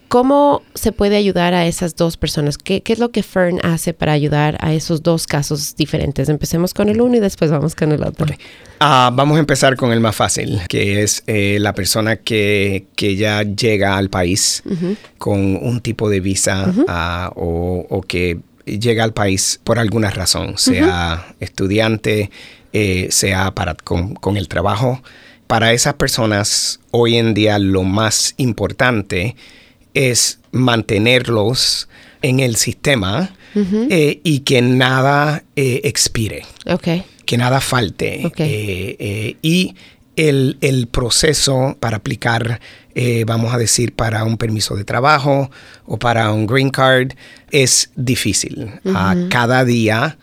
¿Cómo 0.07 0.63
se 0.73 0.93
puede 0.93 1.17
ayudar 1.17 1.53
a 1.53 1.65
esas 1.67 1.95
dos 1.97 2.15
personas? 2.15 2.57
¿Qué, 2.57 2.81
es 2.85 2.99
lo 2.99 3.11
que 3.11 3.23
Fern 3.23 3.59
hace 3.63 3.93
para 3.93 4.13
ayudar 4.13 4.57
a 4.61 4.73
esos 4.73 5.03
dos 5.03 5.27
casos 5.27 5.75
diferentes? 5.75 6.29
Empecemos 6.29 6.73
con 6.73 6.87
el 6.87 7.01
uno 7.01 7.17
y 7.17 7.19
después 7.19 7.51
vamos 7.51 7.75
con 7.75 7.91
el 7.91 8.03
otro. 8.03 8.25
Ah, 8.79 9.11
vamos 9.13 9.35
a 9.35 9.39
empezar 9.41 9.75
con 9.75 9.91
el 9.91 9.99
más 9.99 10.15
fácil, 10.15 10.61
que 10.69 11.03
es 11.03 11.23
eh, 11.27 11.57
la 11.59 11.73
persona 11.73 12.15
que, 12.15 12.87
ya 12.95 13.43
llega 13.43 13.97
al 13.97 14.09
país 14.09 14.63
con 15.17 15.57
un 15.57 15.81
tipo 15.81 16.09
de 16.09 16.21
visa 16.21 16.73
ah, 16.87 17.31
o, 17.35 18.01
que 18.07 18.39
llega 18.65 19.03
al 19.03 19.13
país 19.13 19.59
por 19.63 19.77
alguna 19.77 20.09
razón, 20.09 20.57
sea 20.57 21.35
estudiante, 21.41 22.31
eh, 22.71 23.07
sea 23.11 23.53
para, 23.53 23.75
con, 23.75 24.15
con 24.15 24.37
el 24.37 24.47
trabajo. 24.47 25.01
Para 25.47 25.73
esas 25.73 25.95
personas, 25.95 26.79
hoy 26.91 27.17
en 27.17 27.33
día 27.33 27.59
lo 27.59 27.83
más 27.83 28.35
importante 28.37 29.27
es 29.29 29.35
mantenerlos 30.51 31.88
en 32.22 32.39
el 32.39 32.56
sistema 32.56 33.32
eh, 33.56 34.20
y 34.24 34.39
que 34.41 34.62
nada 34.62 35.44
eh, 35.56 35.82
expire. 35.84 36.44
Que 37.25 37.38
nada 37.38 37.60
falte. 37.60 38.32
Eh, 38.38 39.36
y 39.41 39.75
el, 40.15 40.88
proceso 40.91 41.75
para 41.79 41.98
aplicar, 41.98 42.60
vamos 43.25 43.53
a 43.53 43.58
decir, 43.58 43.94
para 43.94 44.24
un 44.24 44.38
permiso 44.38 44.75
de 44.75 44.84
trabajo 44.84 45.51
o 45.86 45.98
para 45.98 46.32
un 46.32 46.48
green 46.48 46.70
card 46.70 47.13
es 47.51 47.91
difícil. 47.96 48.72
cada 49.29 49.65
día, 49.65 50.17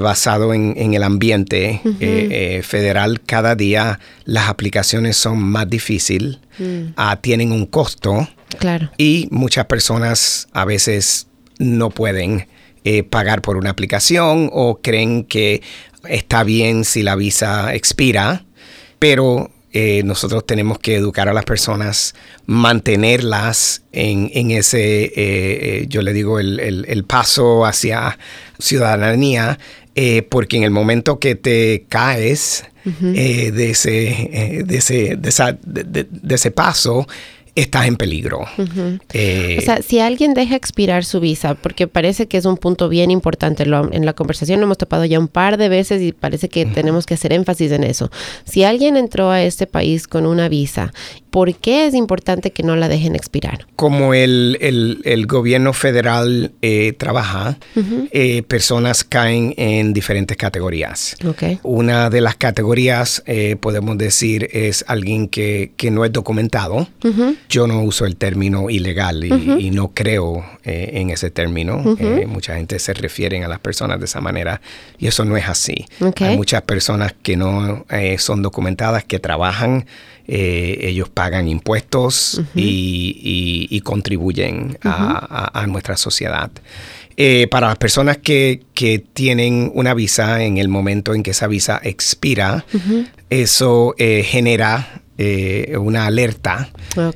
basado 0.00 0.54
en, 0.54 0.94
el 0.94 1.02
ambiente 1.02 1.80
federal, 2.62 3.20
cada 3.20 3.54
día 3.54 3.98
las 4.24 4.48
aplicaciones 4.48 5.16
son 5.16 5.42
más 5.42 5.68
difíciles, 5.68 6.38
mm. 6.58 6.94
ah, 6.96 7.18
tienen 7.20 7.52
un 7.52 7.66
costo 7.66 8.28
Claro. 8.58 8.90
Y 8.98 9.28
muchas 9.30 9.66
personas 9.66 10.48
a 10.52 10.64
veces 10.64 11.26
no 11.58 11.90
pueden 11.90 12.46
eh, 12.86 13.02
pagar 13.02 13.40
por 13.40 13.56
una 13.56 13.70
aplicación 13.70 14.50
o 14.52 14.80
creen 14.82 15.24
que 15.24 15.62
está 16.06 16.44
bien 16.44 16.84
si 16.84 17.02
la 17.02 17.16
visa 17.16 17.74
expira, 17.74 18.44
pero 18.98 19.50
eh, 19.72 20.02
nosotros 20.04 20.46
tenemos 20.46 20.78
que 20.78 20.96
educar 20.96 21.30
a 21.30 21.32
las 21.32 21.46
personas, 21.46 22.14
mantenerlas 22.44 23.84
en, 23.92 24.50
ese, 24.50 25.12
eh, 25.16 25.86
yo 25.88 26.02
le 26.02 26.12
digo, 26.12 26.38
el, 26.38 27.04
paso 27.08 27.64
hacia 27.64 28.18
ciudadanía, 28.58 29.58
porque 30.28 30.58
en 30.58 30.64
el 30.64 30.70
momento 30.70 31.18
que 31.18 31.36
te 31.36 31.86
caes 31.88 32.64
de, 32.84 33.70
ese, 33.70 34.62
de, 34.66 34.76
ese, 34.76 35.16
de 35.16 36.34
ese 36.34 36.50
paso, 36.50 37.06
estás 37.54 37.86
en 37.86 37.96
peligro. 37.96 38.44
Eh, 39.12 39.56
o 39.58 39.62
sea, 39.62 39.80
si 39.82 40.00
alguien 40.00 40.34
deja 40.34 40.56
expirar 40.56 41.04
su 41.04 41.20
visa, 41.20 41.54
porque 41.54 41.86
parece 41.86 42.26
que 42.26 42.36
es 42.36 42.44
un 42.44 42.56
punto 42.56 42.88
bien 42.88 43.10
importante, 43.10 43.62
en 43.62 44.06
la 44.06 44.12
conversación 44.12 44.60
lo 44.60 44.66
hemos 44.66 44.78
topado 44.78 45.04
ya 45.04 45.18
un 45.18 45.28
par 45.28 45.56
de 45.56 45.68
veces 45.68 46.02
y 46.02 46.12
parece 46.12 46.48
que 46.48 46.66
tenemos 46.66 47.06
que 47.06 47.14
hacer 47.14 47.32
énfasis 47.32 47.70
en 47.72 47.84
eso. 47.84 48.10
Si 48.44 48.64
alguien 48.64 48.96
entró 48.96 49.30
a 49.30 49.42
este 49.42 49.66
país 49.66 50.08
con 50.08 50.26
una 50.26 50.48
visa, 50.48 50.92
¿por 51.30 51.54
qué 51.54 51.86
es 51.86 51.94
importante 51.94 52.50
que 52.50 52.62
no 52.62 52.76
la 52.76 52.88
dejen 52.88 53.14
expirar? 53.14 53.66
Como 53.76 54.14
el, 54.14 54.58
el, 54.60 55.26
gobierno 55.26 55.72
federal 55.72 56.52
eh, 56.60 56.92
trabaja, 56.92 57.58
eh, 58.10 58.42
personas 58.42 59.04
caen 59.04 59.54
en 59.56 59.92
diferentes 59.92 60.36
categorías. 60.36 61.16
Una 61.62 62.10
de 62.10 62.20
las 62.20 62.36
categorías, 62.36 63.22
podemos 63.60 63.96
decir, 63.96 64.48
es 64.52 64.84
alguien 64.88 65.28
que, 65.28 65.72
que 65.76 65.90
no 65.90 66.04
es 66.04 66.12
documentado 66.12 66.88
yo 67.54 67.68
no 67.68 67.82
uso 67.82 68.04
el 68.04 68.16
término 68.16 68.68
ilegal 68.68 69.22
y, 69.22 69.70
no 69.70 69.92
creo 69.94 70.44
eh, 70.64 70.90
en 70.94 71.10
ese 71.10 71.30
término. 71.30 71.96
Eh, 72.00 72.26
mucha 72.26 72.56
gente 72.56 72.80
se 72.80 72.92
refiere 72.94 73.44
a 73.44 73.48
las 73.48 73.60
personas 73.60 74.00
de 74.00 74.06
esa 74.06 74.20
manera 74.20 74.60
y 74.98 75.06
eso 75.06 75.24
no 75.24 75.36
es 75.36 75.46
así. 75.46 75.86
Hay 76.18 76.36
muchas 76.36 76.62
personas 76.62 77.14
que 77.22 77.36
no 77.36 77.86
eh, 77.90 78.18
son 78.18 78.42
documentadas, 78.42 79.04
que 79.04 79.20
trabajan, 79.20 79.86
ellos 80.26 81.08
pagan 81.10 81.46
impuestos 81.46 82.42
y, 82.56 83.80
contribuyen 83.84 84.76
a, 84.82 85.64
nuestra 85.68 85.96
sociedad. 85.96 86.50
para 87.50 87.68
las 87.68 87.76
personas 87.76 88.16
que, 88.16 88.62
que, 88.74 88.98
tienen 88.98 89.70
una 89.74 89.94
visa 89.94 90.42
en 90.42 90.58
el 90.58 90.66
momento 90.66 91.14
en 91.14 91.22
que 91.22 91.30
esa 91.30 91.46
visa 91.46 91.80
expira, 91.84 92.64
eso 93.30 93.94
genera 93.98 95.03
eh, 95.16 95.76
una 95.78 96.06
alerta 96.06 96.70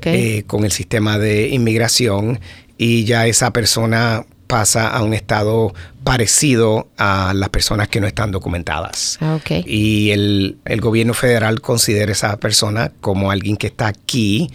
eh, 0.05 0.45
con 0.47 0.65
el 0.65 0.71
sistema 0.71 1.19
de 1.19 1.49
inmigración 1.49 2.39
y 2.77 3.05
ya 3.05 3.27
esa 3.27 3.53
persona 3.53 4.25
pasa 4.47 4.89
a 4.89 5.03
un 5.03 5.15
estado 5.15 5.75
parecido 6.05 6.89
a 6.97 7.33
las 7.35 7.49
personas 7.49 7.89
que 7.89 8.01
no 8.01 8.07
están 8.07 8.31
documentadas. 8.31 9.19
Ah, 9.21 9.39
y 9.67 10.11
el, 10.11 10.59
gobierno 10.81 11.13
federal 11.13 11.61
considera 11.61 12.11
a 12.11 12.13
esa 12.13 12.37
persona 12.39 12.93
como 13.01 13.31
alguien 13.31 13.57
que 13.57 13.67
está 13.67 13.89
aquí 13.89 14.49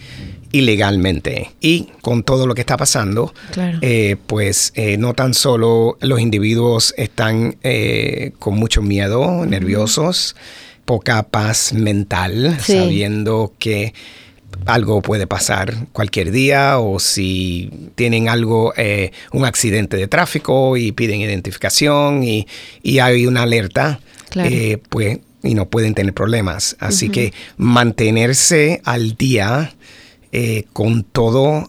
ilegalmente. 0.50 1.52
Y 1.60 1.90
con 2.00 2.22
todo 2.24 2.46
lo 2.46 2.54
que 2.54 2.62
está 2.62 2.76
pasando, 2.78 3.34
eh, 3.82 4.16
pues 4.26 4.72
no 4.98 5.12
tan 5.14 5.34
solo 5.34 5.98
los 6.00 6.18
individuos 6.18 6.94
están 6.96 7.56
con 8.38 8.54
mucho 8.56 8.80
miedo, 8.80 9.44
nerviosos, 9.46 10.34
poca 10.84 11.22
paz 11.22 11.72
mental, 11.72 12.58
sabiendo 12.60 13.52
que 13.58 13.94
algo 14.66 15.02
puede 15.02 15.26
pasar 15.26 15.74
cualquier 15.92 16.30
día 16.30 16.78
o 16.78 16.98
si 16.98 17.70
tienen 17.94 18.28
algo, 18.28 18.72
eh, 18.76 19.12
un 19.32 19.44
accidente 19.44 19.96
de 19.96 20.08
tráfico 20.08 20.76
y 20.76 20.92
piden 20.92 21.20
identificación 21.20 22.24
y, 22.24 22.46
hay 23.00 23.26
una 23.26 23.42
alerta, 23.42 24.00
eh, 24.36 24.78
pues 24.88 25.18
y 25.42 25.54
no 25.54 25.66
pueden 25.66 25.94
tener 25.94 26.14
problemas. 26.14 26.76
Así 26.80 27.10
que 27.10 27.32
mantenerse 27.58 28.80
al 28.84 29.14
día 29.16 29.74
eh, 30.32 30.64
con 30.72 31.04
todos 31.04 31.68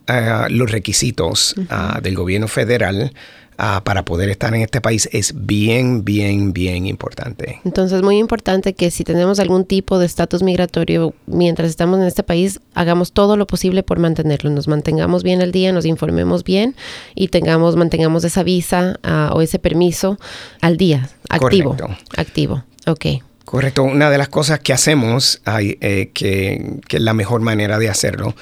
los 0.50 0.72
requisitos 0.72 1.56
ah, 1.70 2.00
del 2.02 2.16
gobierno 2.16 2.48
federal 2.48 3.14
ah, 3.58 3.82
para 3.84 4.06
poder 4.06 4.30
estar 4.30 4.54
en 4.54 4.62
este 4.62 4.82
país 4.82 5.10
es 5.12 5.34
bien, 5.46 6.04
bien, 6.04 6.54
bien 6.54 6.86
importante. 6.86 7.62
Entonces, 7.66 8.02
muy 8.02 8.18
importante 8.18 8.74
que 8.74 8.92
si 8.92 9.04
tenemos 9.04 9.40
algún 9.40 9.66
tipo 9.66 10.00
de 10.00 10.06
estatus 10.06 10.44
migratorio 10.44 11.14
mientras 11.26 11.70
estamos 11.70 12.00
en 12.00 12.06
este 12.06 12.24
país, 12.24 12.60
hagamos 12.74 13.12
todo 13.12 13.38
lo 13.38 13.48
posible 13.48 13.84
por 13.84 14.00
mantenerlo, 14.00 14.50
nos 14.50 14.68
mantengamos 14.68 15.24
bien 15.24 15.42
al 15.42 15.52
día, 15.52 15.72
nos 15.72 15.86
informemos 15.86 16.44
bien 16.44 16.76
y 17.16 17.30
tengamos, 17.30 17.76
mantengamos 17.76 18.24
esa 18.24 18.44
visa 18.44 19.00
ah, 19.04 19.32
o 19.34 19.42
ese 19.42 19.60
permiso 19.60 20.18
al 20.62 20.78
día, 20.78 21.10
activo. 21.30 21.76
Activo, 22.16 22.64
ok. 22.88 23.06
Correcto. 23.46 23.84
Una 23.84 24.10
de 24.10 24.18
las 24.18 24.28
cosas 24.28 24.60
que 24.60 24.74
hacemos, 24.74 25.42
eh, 25.46 26.10
que, 26.14 26.80
es 26.90 27.02
la 27.02 27.14
mejor 27.14 27.42
manera 27.42 27.78
de 27.78 27.90
hacerlo, 27.90 28.36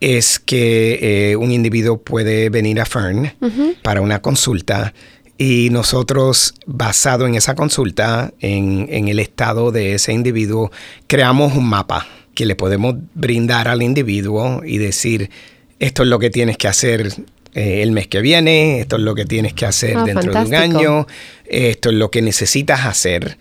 es 0.00 0.38
que 0.38 1.30
eh, 1.30 1.36
un 1.36 1.50
individuo 1.50 2.00
puede 2.00 2.50
venir 2.50 2.80
a 2.80 2.86
Fern 2.86 3.34
para 3.82 4.00
una 4.00 4.20
consulta 4.20 4.94
y 5.36 5.68
nosotros, 5.70 6.54
basado 6.66 7.26
en 7.26 7.36
esa 7.36 7.54
consulta, 7.54 8.32
en, 8.40 9.08
el 9.08 9.20
estado 9.20 9.70
de 9.70 9.94
ese 9.94 10.12
individuo, 10.12 10.72
creamos 11.06 11.54
un 11.54 11.68
mapa 11.68 12.06
que 12.34 12.44
le 12.44 12.56
podemos 12.56 12.96
brindar 13.14 13.68
al 13.68 13.82
individuo 13.82 14.62
y 14.64 14.78
decir, 14.78 15.30
esto 15.78 16.02
es 16.02 16.08
lo 16.08 16.18
que 16.18 16.30
tienes 16.30 16.56
que 16.56 16.66
hacer 16.66 17.12
eh, 17.54 17.82
el 17.82 17.92
mes 17.92 18.08
que 18.08 18.20
viene, 18.20 18.80
esto 18.80 18.96
es 18.96 19.02
lo 19.02 19.14
que 19.14 19.24
tienes 19.26 19.52
que 19.52 19.66
hacer 19.66 19.96
ah, 19.96 20.04
dentro 20.04 20.32
de 20.32 20.44
un 20.44 20.54
año, 20.54 21.06
esto 21.46 21.90
es 21.90 21.94
lo 21.94 22.10
que 22.10 22.20
necesitas 22.20 22.84
hacer 22.84 23.38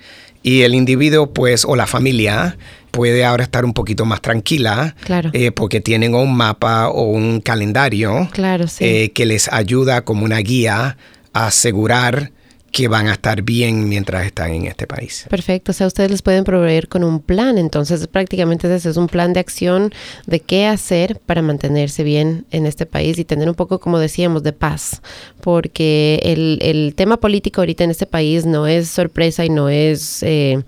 y 0.47 0.61
el 0.61 0.75
individuo, 0.75 1.33
pues, 1.33 1.65
o 1.65 1.75
la 1.75 1.87
familia 1.87 2.57
puede 2.97 3.23
ahora 3.23 3.43
estar 3.43 3.63
un 3.63 3.73
poquito 3.73 4.05
más 4.05 4.23
tranquila 4.23 4.95
claro. 5.03 5.29
Eh, 5.31 5.51
porque 5.51 5.81
tienen 5.81 6.15
un 6.15 6.35
mapa 6.35 6.89
o 6.89 7.03
un 7.03 7.41
calendario 7.41 8.27
claro, 8.31 8.65
eh, 8.79 9.11
que 9.11 9.27
les 9.27 9.53
ayuda 9.53 10.01
como 10.01 10.25
una 10.25 10.39
guía 10.39 10.97
a 11.31 11.45
asegurar 11.45 12.31
que 12.71 12.87
van 12.87 13.07
a 13.07 13.13
estar 13.13 13.43
bien 13.43 13.87
mientras 13.87 14.25
están 14.25 14.51
en 14.51 14.65
este 14.65 14.87
país. 14.87 15.27
Perfecto, 15.29 15.71
o 15.71 15.73
sea, 15.73 15.85
ustedes 15.85 16.09
les 16.09 16.23
pueden 16.23 16.43
proveer 16.43 16.87
con 16.87 17.03
un 17.03 17.19
plan, 17.21 17.59
entonces 17.59 18.07
prácticamente 18.07 18.73
ese 18.75 18.89
es 18.89 18.97
un 18.97 19.07
plan 19.07 19.31
de 19.31 19.41
acción 19.41 19.93
de 20.25 20.39
qué 20.39 20.65
hacer 20.65 21.19
para 21.23 21.43
mantenerse 21.43 22.03
bien 22.03 22.47
en 22.49 22.65
este 22.65 22.87
país 22.87 23.19
y 23.19 23.25
tener 23.25 23.47
un 23.47 23.55
poco, 23.55 23.79
como 23.79 23.99
decíamos, 23.99 24.41
de 24.41 24.53
paz, 24.53 25.03
porque 25.39 26.19
el, 26.23 26.57
el 26.63 26.95
tema 26.95 27.17
político 27.17 27.61
ahorita 27.61 27.83
en 27.83 27.91
este 27.91 28.07
país 28.07 28.47
no 28.47 28.65
es 28.65 28.87
sorpresa 28.87 29.45
y 29.45 29.49
no 29.49 29.69
es... 29.69 30.23
Eh, 30.23 30.63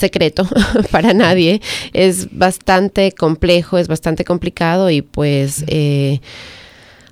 secreto 0.00 0.48
para 0.90 1.14
nadie, 1.14 1.60
es 1.92 2.36
bastante 2.36 3.12
complejo, 3.12 3.78
es 3.78 3.88
bastante 3.88 4.24
complicado 4.24 4.90
y 4.90 5.02
pues 5.02 5.64
eh, 5.68 6.20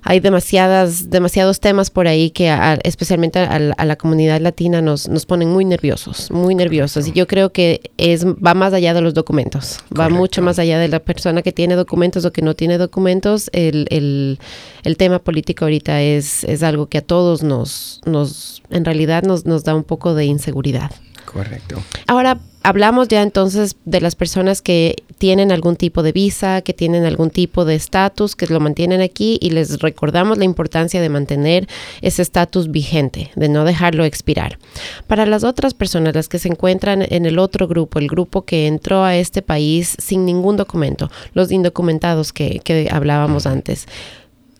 hay 0.01 0.19
demasiadas, 0.19 1.09
demasiados 1.09 1.59
temas 1.59 1.89
por 1.89 2.07
ahí 2.07 2.31
que 2.31 2.51
especialmente 2.83 3.39
a, 3.39 3.59
la 3.59 3.95
comunidad 3.95 4.39
latina 4.41 4.81
nos, 4.81 5.07
nos 5.07 5.25
ponen 5.25 5.49
muy 5.49 5.65
nerviosos, 5.65 6.31
muy 6.31 6.55
nerviosos. 6.55 7.07
Y 7.07 7.11
yo 7.11 7.27
creo 7.27 7.51
que 7.51 7.91
es, 7.97 8.25
va 8.25 8.53
más 8.53 8.73
allá 8.73 8.93
de 8.93 9.01
los 9.01 9.13
documentos, 9.13 9.79
va 9.97 10.09
mucho 10.09 10.41
más 10.41 10.59
allá 10.59 10.79
de 10.79 10.87
la 10.87 10.99
persona 10.99 11.41
que 11.41 11.51
tiene 11.51 11.75
documentos 11.75 12.25
o 12.25 12.31
que 12.31 12.41
no 12.41 12.55
tiene 12.55 12.77
documentos. 12.77 13.49
El, 13.53 13.87
el, 13.89 14.39
el 14.83 14.97
tema 14.97 15.19
político 15.19 15.65
ahorita 15.65 16.01
es, 16.01 16.43
es 16.43 16.63
algo 16.63 16.87
que 16.87 16.99
a 16.99 17.01
todos 17.01 17.43
nos, 17.43 18.01
nos 18.05 18.63
en 18.69 18.85
realidad 18.85 19.23
nos, 19.23 19.45
nos 19.45 19.63
da 19.63 19.75
un 19.75 19.83
poco 19.83 20.13
de 20.13 20.25
inseguridad. 20.25 20.91
Correcto. 21.31 21.83
Ahora, 22.07 22.39
hablamos 22.63 23.07
ya 23.07 23.21
entonces 23.21 23.75
de 23.85 24.01
las 24.01 24.15
personas 24.15 24.63
que 24.63 24.95
tienen 25.19 25.51
algún 25.51 25.75
tipo 25.75 26.01
de 26.01 26.11
visa, 26.11 26.61
que 26.61 26.73
tienen 26.73 27.05
algún 27.05 27.29
tipo 27.29 27.65
de 27.65 27.75
estatus, 27.75 28.35
que 28.35 28.47
lo 28.47 28.59
mantienen 28.59 29.01
aquí 29.01 29.37
y 29.39 29.51
les 29.51 29.79
recordamos 29.79 30.39
la 30.39 30.45
importancia 30.45 30.99
de 30.99 31.09
mantener 31.09 31.67
ese 32.01 32.23
estatus 32.23 32.71
vigente, 32.71 33.29
de 33.35 33.47
no 33.47 33.63
dejarlo 33.63 34.05
expirar. 34.05 34.57
Para 35.05 35.27
las 35.27 35.43
otras 35.43 35.75
personas, 35.75 36.15
las 36.15 36.29
que 36.29 36.39
se 36.39 36.47
encuentran 36.47 37.05
en 37.07 37.27
el 37.27 37.37
otro 37.37 37.67
grupo, 37.67 37.99
el 37.99 38.07
grupo 38.07 38.43
que 38.43 38.65
entró 38.65 39.03
a 39.03 39.15
este 39.15 39.43
país 39.43 39.95
sin 39.99 40.25
ningún 40.25 40.57
documento, 40.57 41.11
los 41.33 41.51
indocumentados 41.51 42.33
que, 42.33 42.59
que 42.63 42.89
hablábamos 42.91 43.45
antes, 43.45 43.85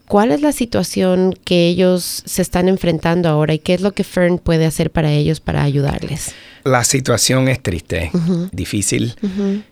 ¿Cuál 0.09 0.31
es 0.31 0.41
la 0.41 0.53
situación 0.53 1.35
que 1.45 1.67
ellos 1.67 2.23
se 2.25 2.41
están 2.41 2.67
enfrentando 2.67 3.29
ahora 3.29 3.53
y 3.53 3.59
qué 3.59 3.75
es 3.75 3.81
lo 3.81 3.91
que 3.91 4.03
Fern 4.03 4.39
puede 4.39 4.65
hacer 4.65 4.89
para 4.89 5.11
ellos 5.11 5.39
para 5.39 5.61
ayudarles? 5.61 6.33
La 6.63 6.83
situación 6.83 7.47
es 7.47 7.61
triste, 7.61 8.09
difícil, 8.51 9.13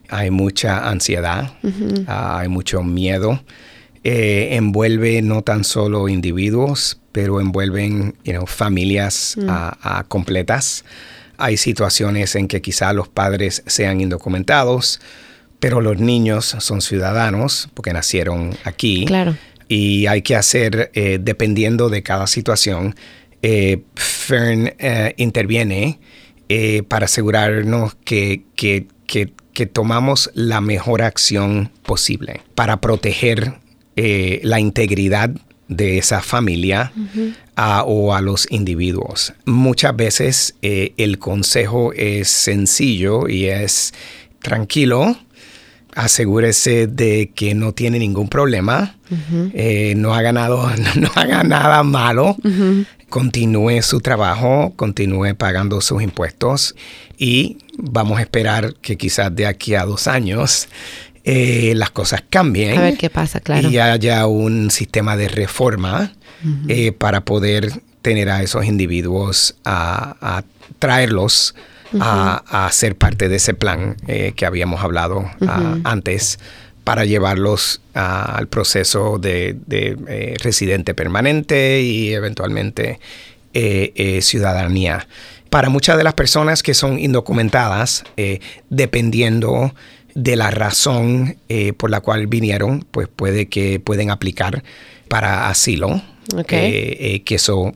hay 0.08 0.30
mucha 0.30 0.88
ansiedad, 0.88 1.54
ah, 2.06 2.38
hay 2.38 2.46
mucho 2.46 2.84
miedo. 2.84 3.42
Eh, 4.04 4.50
envuelve 4.52 5.22
no 5.22 5.42
tan 5.42 5.64
solo 5.64 6.08
individuos, 6.08 7.00
pero 7.10 7.40
envuelven 7.40 8.14
familias 8.46 9.34
mm. 9.36 10.06
completas. 10.06 10.84
Hay 11.36 11.56
situaciones 11.56 12.36
en 12.36 12.46
que 12.46 12.62
quizá 12.62 12.92
los 12.92 13.08
padres 13.08 13.64
sean 13.66 14.00
indocumentados, 14.00 15.00
pero 15.58 15.80
los 15.80 15.98
niños 15.98 16.54
son 16.60 16.80
ciudadanos 16.80 17.68
porque 17.74 17.92
nacieron 17.92 18.56
aquí. 18.62 19.04
Claro. 19.04 19.34
Y 19.68 20.06
hay 20.06 20.22
que 20.22 20.34
hacer, 20.34 20.90
eh, 20.94 21.18
dependiendo 21.20 21.90
de 21.90 22.02
cada 22.02 22.26
situación, 22.26 22.96
eh, 23.42 23.82
Fern 23.94 24.72
interviene 25.16 26.00
eh, 26.48 26.82
para 26.88 27.04
asegurarnos 27.04 27.94
que, 28.04 28.42
que, 28.56 28.86
tomamos 29.72 30.30
la 30.34 30.60
mejor 30.60 31.02
acción 31.02 31.72
posible 31.82 32.42
para 32.54 32.80
proteger 32.80 33.54
la 33.96 34.60
integridad 34.60 35.30
de 35.66 35.98
esa 35.98 36.22
familia 36.22 36.92
o 37.56 38.14
a 38.14 38.20
los 38.20 38.46
individuos. 38.52 39.32
Muchas 39.46 39.96
veces 39.96 40.54
el 40.62 41.18
consejo 41.18 41.92
es 41.92 42.28
sencillo 42.28 43.28
y 43.28 43.46
es 43.46 43.92
tranquilo, 44.40 45.16
asegúrese 45.98 46.86
de 46.86 47.32
que 47.34 47.54
no 47.54 47.72
tiene 47.72 47.98
ningún 47.98 48.28
problema, 48.28 48.96
no, 49.96 50.14
haga 50.14 50.32
nada, 50.32 50.76
no 50.96 51.10
haga 51.14 51.42
nada 51.42 51.82
malo, 51.82 52.36
continúe 53.08 53.82
su 53.82 54.00
trabajo, 54.00 54.72
continúe 54.76 55.34
pagando 55.36 55.80
sus 55.80 56.02
impuestos 56.02 56.74
y 57.18 57.58
vamos 57.76 58.18
a 58.18 58.22
esperar 58.22 58.74
que 58.80 58.96
quizás 58.96 59.34
de 59.34 59.46
aquí 59.46 59.74
a 59.74 59.84
dos 59.84 60.06
años 60.06 60.68
eh, 61.24 61.72
las 61.74 61.90
cosas 61.90 62.22
cambien. 62.30 62.78
A 62.78 62.80
ver 62.80 62.96
qué 62.96 63.10
pasa, 63.10 63.40
claro. 63.40 63.68
Y 63.68 63.78
haya 63.78 64.26
un 64.26 64.70
sistema 64.70 65.16
de 65.16 65.28
reforma 65.28 66.12
eh, 66.68 66.92
para 66.92 67.24
poder 67.24 67.82
tener 68.02 68.30
a 68.30 68.42
esos 68.42 68.64
individuos 68.64 69.56
a, 69.64 70.42
traerlos 70.78 71.54
a, 72.00 72.68
ser 72.72 72.96
parte 72.96 73.28
de 73.28 73.36
ese 73.36 73.54
plan 73.54 73.96
eh, 74.06 74.32
que 74.36 74.46
habíamos 74.46 74.82
hablado 74.82 75.30
ah, 75.46 75.76
antes 75.84 76.38
para 76.84 77.04
llevarlos 77.04 77.82
al 77.92 78.48
proceso 78.48 79.18
de, 79.18 79.56
eh, 79.70 80.34
residente 80.42 80.94
permanente 80.94 81.82
y 81.82 82.14
eventualmente 82.14 82.98
eh, 83.52 84.20
ciudadanía. 84.22 85.06
Para 85.50 85.68
muchas 85.68 85.96
de 85.96 86.04
las 86.04 86.14
personas 86.14 86.62
que 86.62 86.74
son 86.74 86.98
indocumentadas, 86.98 88.04
dependiendo 88.68 89.74
de 90.14 90.36
la 90.36 90.50
razón 90.50 91.38
por 91.78 91.90
la 91.90 92.00
cual 92.00 92.26
vinieron, 92.26 92.86
pues 92.90 93.08
puede 93.08 93.48
que 93.48 93.80
pueden 93.80 94.10
aplicar 94.10 94.62
para 95.08 95.48
asilo, 95.48 96.02
que 96.46 97.22
eso 97.30 97.74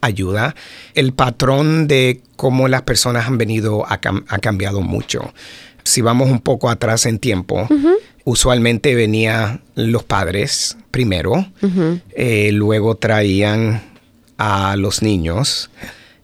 ayuda. 0.00 0.54
El 0.94 1.12
patrón 1.12 1.88
de 1.88 2.20
cómo 2.36 2.68
las 2.68 2.82
personas 2.82 3.26
han 3.26 3.38
venido 3.38 3.86
ha, 3.88 3.98
cambiado 3.98 4.80
mucho. 4.80 5.32
Si 5.84 6.02
vamos 6.02 6.30
un 6.30 6.40
poco 6.40 6.68
atrás 6.68 7.06
en 7.06 7.18
tiempo, 7.18 7.66
usualmente 8.24 8.94
venían 8.94 9.62
los 9.74 10.04
padres 10.04 10.76
primero, 10.90 11.46
eh, 12.14 12.50
luego 12.52 12.96
traían 12.96 13.82
a 14.36 14.76
los 14.76 15.02
niños. 15.02 15.70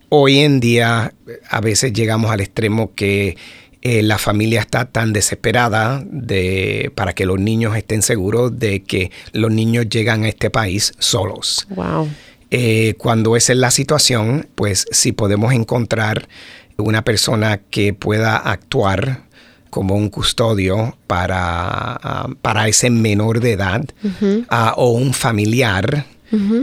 Hoy 0.09 0.41
en 0.41 0.61
día 0.61 1.15
a 1.49 1.61
veces 1.61 1.93
llegamos 1.93 2.31
al 2.31 2.41
extremo 2.41 2.95
que 2.95 3.37
eh, 3.85 4.03
la 4.03 4.17
familia 4.17 4.61
está 4.61 4.87
tan 4.87 5.13
desesperada 5.13 6.03
de, 6.07 6.91
para 6.95 7.13
que 7.13 7.27
los 7.27 7.39
niños 7.39 7.77
estén 7.77 8.01
seguros 8.01 8.59
de 8.59 8.83
que 8.83 9.11
los 9.33 9.51
niños 9.51 9.91
llegan 9.91 10.25
a 10.25 10.29
este 10.29 10.49
país 10.49 10.95
solos. 10.99 11.67
Wow. 11.69 12.09
Eh, 12.57 12.95
cuando 12.99 13.35
esa 13.35 13.53
es 13.53 13.59
la 13.59 13.73
situación, 13.73 14.47
pues 14.55 14.87
si 14.93 15.11
podemos 15.11 15.53
encontrar 15.53 16.29
una 16.77 17.03
persona 17.03 17.59
que 17.69 17.93
pueda 17.93 18.37
actuar 18.37 19.25
como 19.71 19.97
un 19.97 20.09
custodio 20.09 20.97
para, 21.09 21.41
ah, 21.41 22.29
para 22.43 22.69
ese 22.69 22.91
menor 22.91 23.41
de 23.41 23.55
edad 23.55 23.85
ah, 24.51 24.75
o 24.77 24.91
un 24.91 25.13
familiar. 25.13 26.07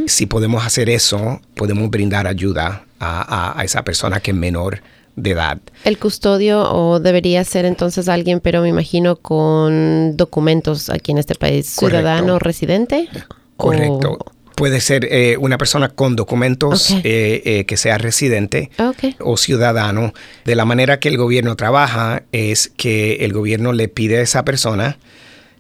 Si 0.06 0.26
podemos 0.26 0.66
hacer 0.66 0.90
eso, 0.90 1.40
podemos 1.56 1.90
brindar 1.90 2.28
ayuda 2.28 2.84
a, 3.00 3.62
esa 3.64 3.84
persona 3.84 4.20
que 4.20 4.32
es 4.32 4.38
menor 4.38 4.82
de 5.16 5.32
edad. 5.32 5.60
El 5.86 5.98
custodio 5.98 6.70
o 6.74 7.00
debería 7.00 7.44
ser 7.46 7.64
entonces 7.64 8.10
alguien, 8.10 8.42
pero 8.42 8.62
me 8.62 8.68
imagino 8.68 9.16
con 9.16 10.18
documentos 10.18 10.90
aquí 10.90 11.12
en 11.12 11.20
este 11.20 11.36
país, 11.36 11.68
ciudadano 11.68 12.38
residente. 12.38 13.08
Correcto 13.56 14.18
puede 14.62 14.80
ser 14.80 15.08
eh, 15.10 15.38
una 15.40 15.58
persona 15.58 15.90
con 15.90 16.16
documentos 16.16 16.94
eh, 17.04 17.66
que 17.68 17.78
sea 17.78 17.98
residente 17.98 18.70
o 19.18 19.36
ciudadano. 19.36 20.14
De 20.46 20.54
la 20.54 20.66
manera 20.66 21.00
que 21.00 21.10
el 21.10 21.18
gobierno 21.18 21.56
trabaja 21.56 22.22
es 22.32 22.72
que 22.78 23.26
el 23.26 23.34
gobierno 23.34 23.74
le 23.74 23.88
pide 23.88 24.20
a 24.20 24.22
esa 24.22 24.46
persona 24.46 25.00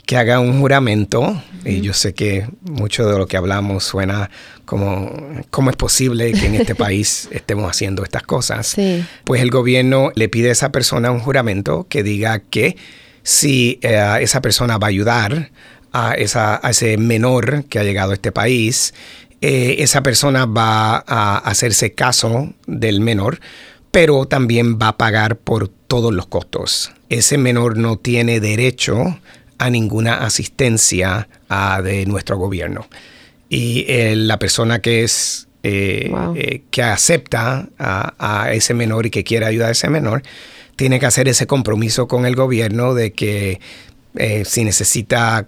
que 0.05 0.17
haga 0.17 0.39
un 0.39 0.59
juramento. 0.59 1.41
Y 1.65 1.81
yo 1.81 1.93
sé 1.93 2.13
que 2.13 2.47
mucho 2.61 3.09
de 3.09 3.17
lo 3.17 3.25
que 3.25 3.37
hablamos 3.37 3.85
suena 3.85 4.29
como, 4.65 5.11
¿cómo 5.49 5.71
es 5.71 5.75
posible 5.77 6.31
que 6.33 6.45
en 6.45 6.53
este 6.53 6.75
país 6.85 7.27
estemos 7.31 7.67
haciendo 7.71 8.03
estas 8.03 8.21
cosas? 8.21 8.75
Pues 9.23 9.41
el 9.41 9.49
gobierno 9.49 10.11
le 10.13 10.29
pide 10.29 10.49
a 10.49 10.51
esa 10.51 10.71
persona 10.71 11.09
un 11.09 11.21
juramento 11.21 11.87
que 11.89 12.03
diga 12.03 12.37
que 12.37 12.77
si 13.23 13.79
eh, 13.81 14.19
esa 14.21 14.43
persona 14.43 14.77
va 14.77 14.85
a 14.85 14.89
ayudar 14.89 15.49
a, 15.91 16.13
esa, 16.13 16.59
a 16.65 16.69
ese 16.71 16.97
menor 16.97 17.65
que 17.65 17.79
ha 17.79 17.83
llegado 17.83 18.11
a 18.11 18.15
este 18.15 18.31
país, 18.31 18.93
eh, 19.41 19.77
esa 19.79 20.03
persona 20.03 20.45
va 20.45 21.03
a 21.07 21.37
hacerse 21.37 21.93
caso 21.93 22.53
del 22.67 23.01
menor, 23.01 23.39
pero 23.91 24.25
también 24.25 24.77
va 24.79 24.89
a 24.89 24.97
pagar 24.97 25.37
por 25.37 25.67
todos 25.67 26.13
los 26.13 26.27
costos. 26.27 26.91
Ese 27.09 27.37
menor 27.37 27.77
no 27.77 27.97
tiene 27.97 28.39
derecho 28.39 29.19
a 29.57 29.69
ninguna 29.69 30.25
asistencia 30.25 31.27
de 31.83 32.05
nuestro 32.07 32.37
gobierno. 32.37 32.87
Y 33.49 33.85
eh, 33.89 34.15
la 34.15 34.39
persona 34.39 34.79
que 34.79 35.03
es 35.03 35.47
eh, 35.63 36.11
eh, 36.35 36.63
que 36.71 36.81
acepta 36.81 37.67
a, 37.77 38.51
ese 38.53 38.73
menor 38.73 39.05
y 39.05 39.11
que 39.11 39.23
quiere 39.23 39.45
ayudar 39.45 39.69
a 39.69 39.71
ese 39.73 39.89
menor, 39.89 40.23
tiene 40.75 40.99
que 40.99 41.05
hacer 41.05 41.27
ese 41.27 41.45
compromiso 41.45 42.07
con 42.07 42.25
el 42.25 42.35
gobierno 42.35 42.95
de 42.95 43.11
que 43.11 43.59
si 44.43 44.63
necesita 44.63 45.47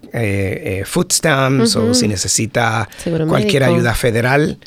food 0.86 1.12
stamps 1.12 1.76
o 1.76 1.94
si 1.94 2.08
necesita 2.08 2.88
cualquier 3.28 3.64
ayuda 3.64 3.94
federal, 3.94 4.60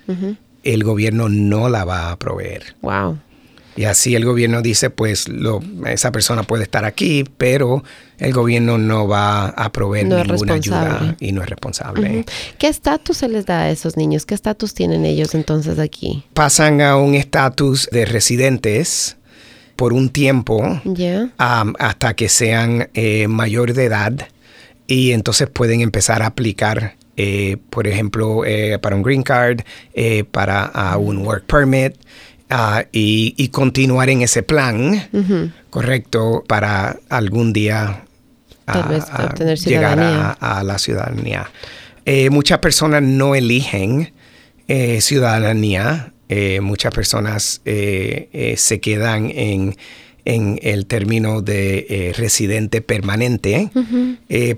el 0.63 0.85
gobierno 0.85 1.29
no 1.29 1.69
la 1.69 1.85
va 1.85 2.11
a 2.11 2.19
proveer. 2.19 2.77
Wow. 2.83 3.19
Y 3.79 3.85
así 3.85 4.15
el 4.15 4.25
gobierno 4.25 4.63
dice, 4.63 4.89
pues 4.89 5.29
lo, 5.29 5.61
esa 5.87 6.11
persona 6.11 6.45
puede 6.45 6.63
estar 6.63 6.87
aquí, 6.87 7.25
pero 7.37 7.85
el 8.19 8.33
gobierno 8.33 8.79
no 8.79 9.07
va 9.07 9.49
a 9.49 9.71
proveer 9.71 10.07
ninguna 10.07 10.55
ayuda 10.55 11.15
y 11.21 11.33
no 11.33 11.43
es 11.43 11.51
responsable. 11.51 12.25
¿Qué 12.57 12.69
estatus 12.69 13.19
se 13.19 13.29
les 13.29 13.45
da 13.45 13.65
a 13.65 13.71
esos 13.71 13.99
niños? 13.99 14.25
¿Qué 14.25 14.35
estatus 14.35 14.73
tienen 14.73 15.05
ellos 15.05 15.35
entonces 15.35 15.79
aquí? 15.79 16.25
Pasan 16.33 16.81
a 16.81 16.97
un 16.97 17.15
estatus 17.15 17.87
de 17.93 18.07
residentes 18.07 19.16
por 19.77 19.93
un 19.93 20.09
tiempo 20.09 20.81
hasta 21.39 22.15
que 22.15 22.29
sean 22.29 22.89
eh, 22.95 23.29
mayor 23.29 23.75
de 23.75 23.85
edad 23.85 24.29
y 24.87 25.13
entonces 25.13 25.49
pueden 25.49 25.81
empezar 25.81 26.23
a 26.23 26.27
aplicar 26.27 26.95
eh, 27.19 27.57
por 27.71 27.87
ejemplo, 27.87 28.45
eh, 28.45 28.79
para 28.79 28.95
un 28.95 29.03
green 29.03 29.23
card, 29.23 29.61
para 30.33 30.71
un 30.99 31.27
work 31.27 31.47
permit, 31.47 31.95
Ah, 32.49 32.85
y, 32.93 33.49
continuar 33.49 34.09
en 34.09 34.23
ese 34.23 34.45
plan, 34.45 35.09
correcto, 35.69 36.45
para 36.47 36.97
algún 37.09 37.53
día 37.53 38.05
ah, 38.69 39.35
llegar 39.65 39.99
a, 40.41 40.63
la 40.63 40.79
ciudadanía. 40.79 41.51
Eh, 42.05 42.31
muchas 42.31 42.61
personas 42.61 43.03
no 43.03 43.35
eligen 43.35 44.13
eh, 44.69 45.01
ciudadanía, 45.01 46.13
eh, 46.29 46.61
muchas 46.61 46.93
personas 46.93 47.61
se 47.65 48.81
quedan 48.81 49.31
en, 49.35 49.77
el 50.25 50.87
término 50.87 51.41
de 51.41 52.13
residente 52.17 52.81
permanente 52.81 53.71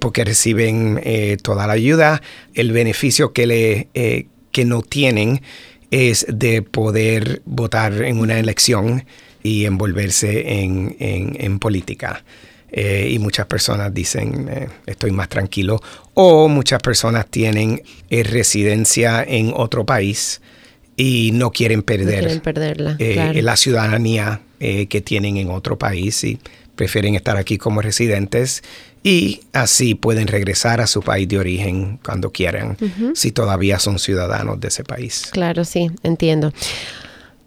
porque 0.01 0.25
reciben 0.25 0.99
toda 1.43 1.67
la 1.67 1.75
ayuda, 1.75 2.23
el 2.55 2.73
beneficio 2.73 3.35
que, 3.35 3.47
le, 3.47 3.89
que 4.51 4.65
no 4.65 4.81
tienen 4.81 5.43
es 5.91 6.27
de 6.29 6.63
poder 6.63 7.43
votar 7.45 8.03
en 8.03 8.19
una 8.19 8.39
elección 8.39 9.05
y 9.43 9.65
envolverse 9.65 10.63
en, 10.63 11.59
política. 11.59 12.25
Eh, 12.71 13.09
y 13.13 13.19
muchas 13.19 13.47
personas 13.47 13.95
dicen 13.95 14.47
eh, 14.51 14.69
estoy 14.85 15.11
más 15.11 15.31
tranquilo 15.31 15.81
o 16.13 16.49
muchas 16.49 16.83
personas 16.83 17.27
tienen 17.27 17.83
eh, 18.11 18.23
residencia 18.23 19.25
en 19.27 19.55
otro 19.57 19.87
país 19.87 20.43
y 20.99 21.31
no 21.33 21.53
quieren 21.53 21.83
perder 21.83 22.43
perderla, 22.43 22.99
la 22.99 23.57
ciudadanía 23.57 24.43
que 24.59 25.01
tienen 25.01 25.39
en 25.39 25.49
otro 25.49 25.79
país 25.79 26.23
y 26.25 26.39
prefieren 26.77 27.15
estar 27.15 27.37
aquí 27.37 27.57
como 27.57 27.81
residentes 27.81 28.63
y 29.05 29.41
así 29.53 29.95
pueden 29.95 30.27
regresar 30.27 30.81
a 30.81 30.89
su 30.89 31.01
país 31.03 31.29
de 31.29 31.39
origen 31.39 32.01
cuando 32.05 32.33
quieran, 32.33 32.77
si 33.15 33.31
todavía 33.31 33.79
son 33.79 33.99
ciudadanos 34.01 34.61
de 34.61 34.69
ese 34.69 34.83
país. 34.83 35.29
Claro, 35.31 35.65
sí, 35.65 35.91
entiendo. 36.03 36.53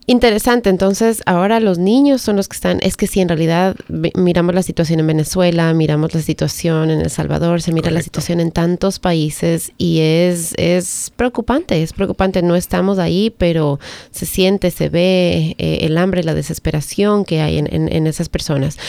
Interesante, 0.08 0.70
entonces 0.70 1.22
ahora 1.28 1.60
los 1.60 1.78
niños 1.78 2.24
son 2.24 2.36
los 2.36 2.48
que 2.48 2.56
están, 2.56 2.80
es 2.82 2.98
que 2.98 3.06
si 3.06 3.22
en 3.22 3.30
realidad 3.30 3.76
miramos 4.16 4.56
la 4.56 4.64
situación 4.64 5.00
en 5.00 5.06
Venezuela, 5.06 5.72
miramos 5.76 6.16
la 6.16 6.22
situación 6.22 6.90
en 6.90 7.02
El 7.02 7.12
Salvador, 7.12 7.62
se 7.62 7.72
mira 7.72 7.92
la 7.92 8.02
situación 8.02 8.40
en 8.40 8.52
tantos 8.52 8.98
países 8.98 9.72
y 9.78 10.00
es, 10.00 10.56
es 10.58 11.12
preocupante, 11.16 11.84
es 11.84 11.94
preocupante, 11.94 12.42
no 12.42 12.56
estamos 12.56 12.98
ahí, 12.98 13.34
pero 13.38 13.80
se 14.10 14.26
siente, 14.26 14.72
se 14.72 14.90
ve 14.90 15.56
eh, 15.60 15.78
el 15.82 15.96
hambre, 16.00 16.24
la 16.24 16.34
desesperación 16.34 17.24
que 17.24 17.42
hay 17.42 17.60
en, 17.60 18.08
esas 18.08 18.28
personas. 18.28 18.80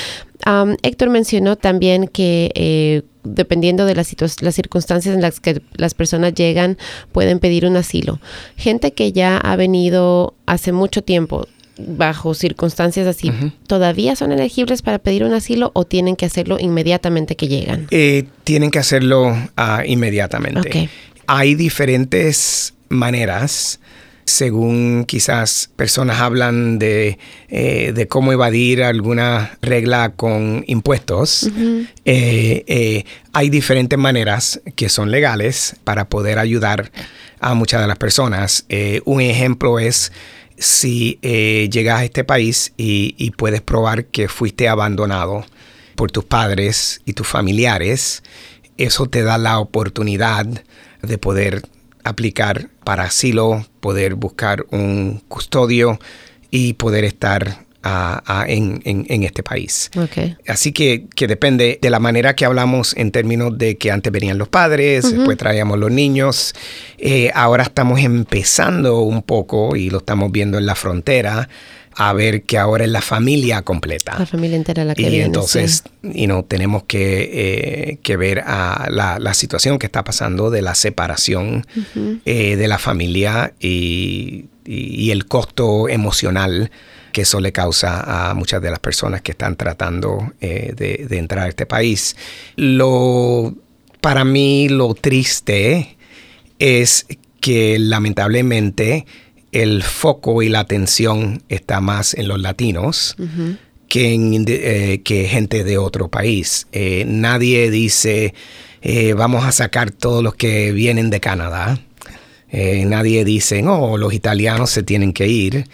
Héctor 0.82 1.10
mencionó 1.10 1.56
también 1.56 2.08
que 2.08 2.50
eh, 2.54 3.02
dependiendo 3.24 3.84
de 3.84 3.94
las, 3.94 4.14
las 4.40 4.54
circunstancias 4.54 5.14
en 5.14 5.22
las 5.22 5.40
que 5.40 5.62
las 5.74 5.94
personas 5.94 6.34
llegan, 6.34 6.78
pueden 7.12 7.38
pedir 7.38 7.66
un 7.66 7.76
asilo. 7.76 8.20
Gente 8.56 8.92
que 8.92 9.12
ya 9.12 9.36
ha 9.38 9.56
venido 9.56 10.34
hace 10.46 10.72
mucho 10.72 11.02
tiempo 11.02 11.46
bajo 11.78 12.34
circunstancias 12.34 13.06
así, 13.06 13.32
¿todavía 13.66 14.14
son 14.14 14.32
elegibles 14.32 14.82
para 14.82 14.98
pedir 14.98 15.24
un 15.24 15.32
asilo 15.32 15.70
o 15.74 15.84
tienen 15.84 16.16
que 16.16 16.26
hacerlo 16.26 16.58
inmediatamente 16.60 17.34
que 17.34 17.48
llegan? 17.48 17.86
Eh, 17.90 18.24
tienen 18.44 18.70
que 18.70 18.78
hacerlo 18.78 19.34
ah, 19.56 19.82
inmediatamente. 19.86 20.90
Hay 21.26 21.54
diferentes 21.54 22.74
maneras 22.88 23.80
según 24.24 25.04
quizás 25.06 25.70
personas 25.76 26.20
hablan 26.20 26.78
de, 26.78 27.18
eh, 27.48 28.06
cómo 28.08 28.32
evadir 28.32 28.82
alguna 28.82 29.58
regla 29.60 30.12
con 30.14 30.64
impuestos, 30.66 31.50
eh, 32.04 32.64
eh, 32.66 33.04
hay 33.32 33.50
diferentes 33.50 33.98
maneras 33.98 34.60
que 34.76 34.88
son 34.88 35.10
legales 35.10 35.76
para 35.84 36.08
poder 36.08 36.38
ayudar 36.38 36.92
a 37.40 37.54
muchas 37.54 37.80
de 37.80 37.88
las 37.88 37.98
personas. 37.98 38.66
un 39.04 39.20
ejemplo 39.20 39.78
es 39.78 40.12
si 40.56 41.18
llegas 41.20 42.00
a 42.00 42.04
este 42.04 42.22
país 42.22 42.72
y, 42.76 43.14
y 43.18 43.32
puedes 43.32 43.62
probar 43.62 44.06
que 44.06 44.28
fuiste 44.28 44.68
abandonado 44.68 45.44
por 45.96 46.12
tus 46.12 46.24
padres 46.24 47.00
y 47.04 47.14
tus 47.14 47.26
familiares, 47.26 48.22
eso 48.78 49.06
te 49.06 49.22
da 49.22 49.38
la 49.38 49.58
oportunidad 49.58 50.46
de 51.02 51.18
poder 51.18 51.62
aplicar 52.04 52.68
para 52.84 53.04
asilo, 53.04 53.66
poder 53.80 54.14
buscar 54.14 54.64
un 54.70 55.22
custodio 55.28 55.98
y 56.50 56.74
poder 56.74 57.04
estar 57.04 57.64
en, 58.46 59.22
este 59.24 59.42
país. 59.42 59.90
Así 60.46 60.72
que, 60.72 61.06
que, 61.14 61.26
depende 61.26 61.78
de 61.80 61.90
la 61.90 61.98
manera 61.98 62.36
que 62.36 62.44
hablamos 62.44 62.94
en 62.96 63.10
términos 63.10 63.56
de 63.58 63.76
que 63.76 63.90
antes 63.90 64.12
venían 64.12 64.38
los 64.38 64.48
padres, 64.48 65.10
después 65.10 65.36
traíamos 65.36 65.78
los 65.78 65.90
niños. 65.90 66.54
Eh, 66.98 67.30
ahora 67.34 67.64
estamos 67.64 68.00
empezando 68.00 69.00
un 69.00 69.22
poco 69.22 69.74
y 69.76 69.90
lo 69.90 69.98
estamos 69.98 70.30
viendo 70.30 70.58
en 70.58 70.66
la 70.66 70.74
frontera 70.74 71.48
a 71.96 72.12
ver 72.12 72.42
que 72.42 72.58
ahora 72.58 72.84
es 72.84 72.90
la 72.90 73.00
familia 73.00 73.62
completa. 73.62 74.18
La 74.18 74.26
familia 74.26 74.56
entera 74.56 74.84
la 74.84 74.94
que 74.94 75.02
Y 75.02 75.20
entonces, 75.20 75.84
y 76.02 76.26
no 76.26 76.44
tenemos 76.44 76.84
que, 76.84 77.98
eh, 78.02 78.16
ver 78.16 78.42
a 78.46 78.88
la, 78.90 79.34
situación 79.34 79.78
que 79.78 79.86
está 79.86 80.04
pasando 80.04 80.50
de 80.50 80.62
la 80.62 80.74
separación 80.74 81.66
eh, 82.24 82.56
de 82.56 82.68
la 82.68 82.78
familia 82.78 83.54
y, 83.58 84.48
el 84.64 85.26
costo 85.26 85.88
emocional 85.88 86.70
que 87.12 87.22
eso 87.22 87.40
le 87.40 87.52
causa 87.52 88.30
a 88.30 88.34
muchas 88.34 88.62
de 88.62 88.70
las 88.70 88.78
personas 88.78 89.20
que 89.20 89.32
están 89.32 89.56
tratando 89.56 90.32
eh, 90.40 90.72
de, 90.74 91.06
de, 91.08 91.18
entrar 91.18 91.44
a 91.44 91.48
este 91.48 91.66
país. 91.66 92.16
Lo, 92.56 93.54
para 94.00 94.24
mí 94.24 94.68
lo 94.70 94.94
triste 94.94 95.96
es 96.58 97.06
que 97.42 97.76
lamentablemente 97.78 99.04
el 99.52 99.82
foco 99.82 100.42
y 100.42 100.48
la 100.48 100.60
atención 100.60 101.42
está 101.48 101.80
más 101.80 102.14
en 102.14 102.26
los 102.26 102.40
latinos 102.40 103.16
que 103.88 104.14
en 104.14 104.44
eh, 104.48 105.02
que 105.04 105.28
gente 105.28 105.62
de 105.64 105.76
otro 105.76 106.08
país. 106.08 106.66
Eh, 106.72 107.04
nadie 107.06 107.70
dice 107.70 108.34
eh, 108.80 109.12
vamos 109.12 109.44
a 109.44 109.52
sacar 109.52 109.90
todos 109.90 110.24
los 110.24 110.34
que 110.34 110.72
vienen 110.72 111.10
de 111.10 111.20
Canadá. 111.20 111.78
nadie 112.50 113.24
dice, 113.24 113.62
no, 113.62 113.96
los 113.96 114.12
italianos 114.12 114.70
se 114.70 114.82
tienen 114.82 115.12
que 115.12 115.28
ir. 115.28 115.66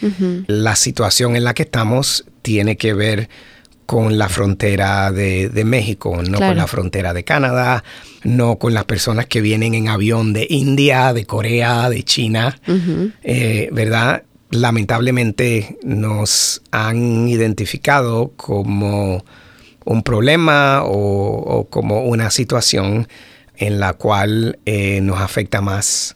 La 0.46 0.76
situación 0.76 1.34
en 1.34 1.44
la 1.44 1.54
que 1.54 1.62
estamos 1.62 2.24
tiene 2.42 2.76
que 2.76 2.94
ver 2.94 3.28
con 3.88 4.18
la 4.18 4.28
frontera 4.28 5.10
de, 5.12 5.62
México, 5.64 6.20
no 6.22 6.36
con 6.40 6.58
la 6.58 6.66
frontera 6.66 7.14
de 7.14 7.24
Canadá, 7.24 7.82
no 8.22 8.58
con 8.58 8.74
las 8.74 8.84
personas 8.84 9.24
que 9.24 9.40
vienen 9.40 9.72
en 9.72 9.88
avión 9.88 10.34
de 10.34 10.46
India, 10.50 11.14
de 11.14 11.24
Corea, 11.24 11.88
de 11.88 12.02
China, 12.02 12.60
eh, 13.22 13.70
¿verdad? 13.72 14.24
Lamentablemente 14.50 15.78
nos 15.82 16.60
han 16.70 17.28
identificado 17.30 18.32
como 18.36 19.24
un 19.86 20.02
problema 20.02 20.82
o, 20.84 21.66
como 21.70 22.02
una 22.02 22.30
situación 22.30 23.08
en 23.56 23.80
la 23.80 23.94
cual 23.94 24.58
eh, 24.66 25.00
nos 25.00 25.18
afecta 25.18 25.62
más 25.62 26.14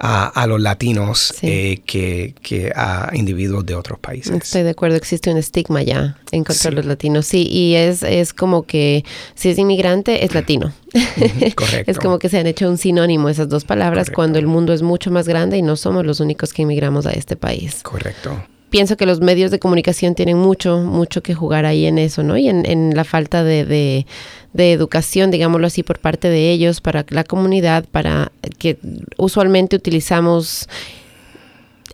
a, 0.00 0.46
los 0.46 0.60
latinos 0.60 1.34
eh, 1.42 1.80
que, 1.84 2.72
a 2.74 3.10
individuos 3.12 3.66
de 3.66 3.74
otros 3.74 3.98
países. 3.98 4.34
Estoy 4.34 4.62
de 4.62 4.70
acuerdo, 4.70 4.96
existe 4.96 5.30
un 5.30 5.36
estigma 5.36 5.82
ya 5.82 6.16
en 6.32 6.44
contra 6.44 6.70
de 6.70 6.76
los 6.76 6.86
latinos, 6.86 7.26
sí, 7.26 7.46
y 7.46 7.74
es, 7.74 8.02
es 8.02 8.32
como 8.32 8.62
que 8.62 9.04
si 9.34 9.50
es 9.50 9.58
inmigrante 9.58 10.24
es 10.24 10.34
latino. 10.34 10.72
Correcto. 11.54 11.90
es 11.90 11.98
como 11.98 12.18
que 12.18 12.28
se 12.28 12.38
han 12.38 12.46
hecho 12.46 12.68
un 12.68 12.78
sinónimo 12.78 13.28
esas 13.28 13.48
dos 13.48 13.64
palabras 13.64 14.10
cuando 14.10 14.38
el 14.38 14.46
mundo 14.46 14.72
es 14.72 14.82
mucho 14.82 15.10
más 15.10 15.28
grande 15.28 15.56
y 15.56 15.62
no 15.62 15.76
somos 15.76 16.04
los 16.04 16.18
únicos 16.18 16.52
que 16.52 16.62
inmigramos 16.62 17.06
a 17.06 17.12
este 17.12 17.36
país. 17.36 17.80
Correcto 17.82 18.42
pienso 18.70 18.96
que 18.96 19.06
los 19.06 19.20
medios 19.20 19.50
de 19.50 19.58
comunicación 19.58 20.14
tienen 20.14 20.38
mucho, 20.38 20.78
mucho 20.78 21.22
que 21.22 21.34
jugar 21.34 21.66
ahí 21.66 21.86
en 21.86 21.98
eso, 21.98 22.22
¿no? 22.22 22.36
Y 22.36 22.48
en, 22.48 22.94
la 22.94 23.04
falta 23.04 23.44
de, 23.44 23.64
de, 23.64 24.72
educación, 24.72 25.30
digámoslo 25.30 25.66
así, 25.66 25.82
por 25.82 25.98
parte 25.98 26.28
de 26.28 26.50
ellos, 26.50 26.80
para 26.80 27.04
la 27.10 27.24
comunidad, 27.24 27.84
para 27.90 28.32
que 28.58 28.78
usualmente 29.16 29.76
utilizamos 29.76 30.68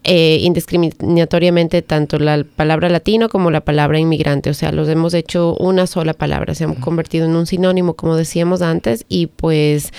eh, 0.08 0.38
indiscriminatoriamente 0.42 1.82
tanto 1.82 2.20
la 2.20 2.44
palabra 2.44 2.88
latino 2.88 3.28
como 3.28 3.50
la 3.50 3.62
palabra 3.62 3.98
inmigrante. 3.98 4.50
O 4.50 4.54
sea, 4.54 4.70
los 4.70 4.88
hemos 4.88 5.14
hecho 5.14 5.56
una 5.56 5.88
sola 5.88 6.14
palabra, 6.14 6.54
se 6.54 6.62
han 6.62 6.76
convertido 6.76 7.26
en 7.26 7.34
un 7.34 7.46
sinónimo, 7.46 7.94
como 7.94 8.14
decíamos 8.14 8.62
antes, 8.62 9.04
y 9.08 9.26
pues 9.26 9.92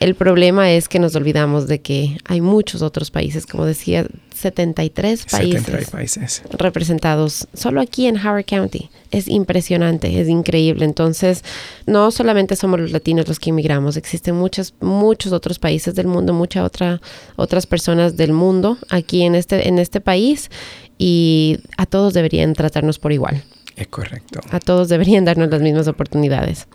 el 0.00 0.14
problema 0.14 0.70
es 0.70 0.88
que 0.88 0.98
nos 0.98 1.16
olvidamos 1.16 1.66
de 1.66 1.80
que 1.80 2.18
hay 2.24 2.40
muchos 2.40 2.82
otros 2.82 3.10
países, 3.10 3.46
como 3.46 3.64
decía, 3.64 4.06
73 4.34 5.26
países, 5.26 6.42
representados 6.50 7.48
solo 7.52 7.80
aquí 7.80 8.06
en 8.06 8.16
Howard 8.16 8.44
County. 8.44 8.90
Es 9.10 9.26
impresionante, 9.26 10.20
es 10.20 10.28
increíble. 10.28 10.84
Entonces, 10.84 11.42
no 11.86 12.12
solamente 12.12 12.54
somos 12.54 12.78
los 12.78 12.92
latinos 12.92 13.26
los 13.26 13.40
que 13.40 13.50
inmigramos, 13.50 13.96
existen 13.96 14.36
muchos, 14.36 14.74
muchos 14.80 15.32
otros 15.32 15.58
países 15.58 15.96
del 15.96 16.06
mundo, 16.06 16.32
muchas 16.32 16.64
otra, 16.64 17.00
otras 17.34 17.66
personas 17.66 18.16
del 18.16 18.32
mundo 18.32 18.78
aquí 18.90 19.22
en 19.22 19.34
este, 19.34 19.66
en 19.66 19.80
este 19.80 20.00
país 20.00 20.50
y 20.96 21.58
a 21.76 21.86
todos 21.86 22.14
deberían 22.14 22.54
tratarnos 22.54 23.00
por 23.00 23.12
igual. 23.12 23.42
Es 23.74 23.88
correcto. 23.88 24.40
A 24.50 24.58
todos 24.60 24.88
deberían 24.88 25.24
darnos 25.24 25.50
las 25.50 25.60
mismas 25.60 25.86
oportunidades. 25.88 26.66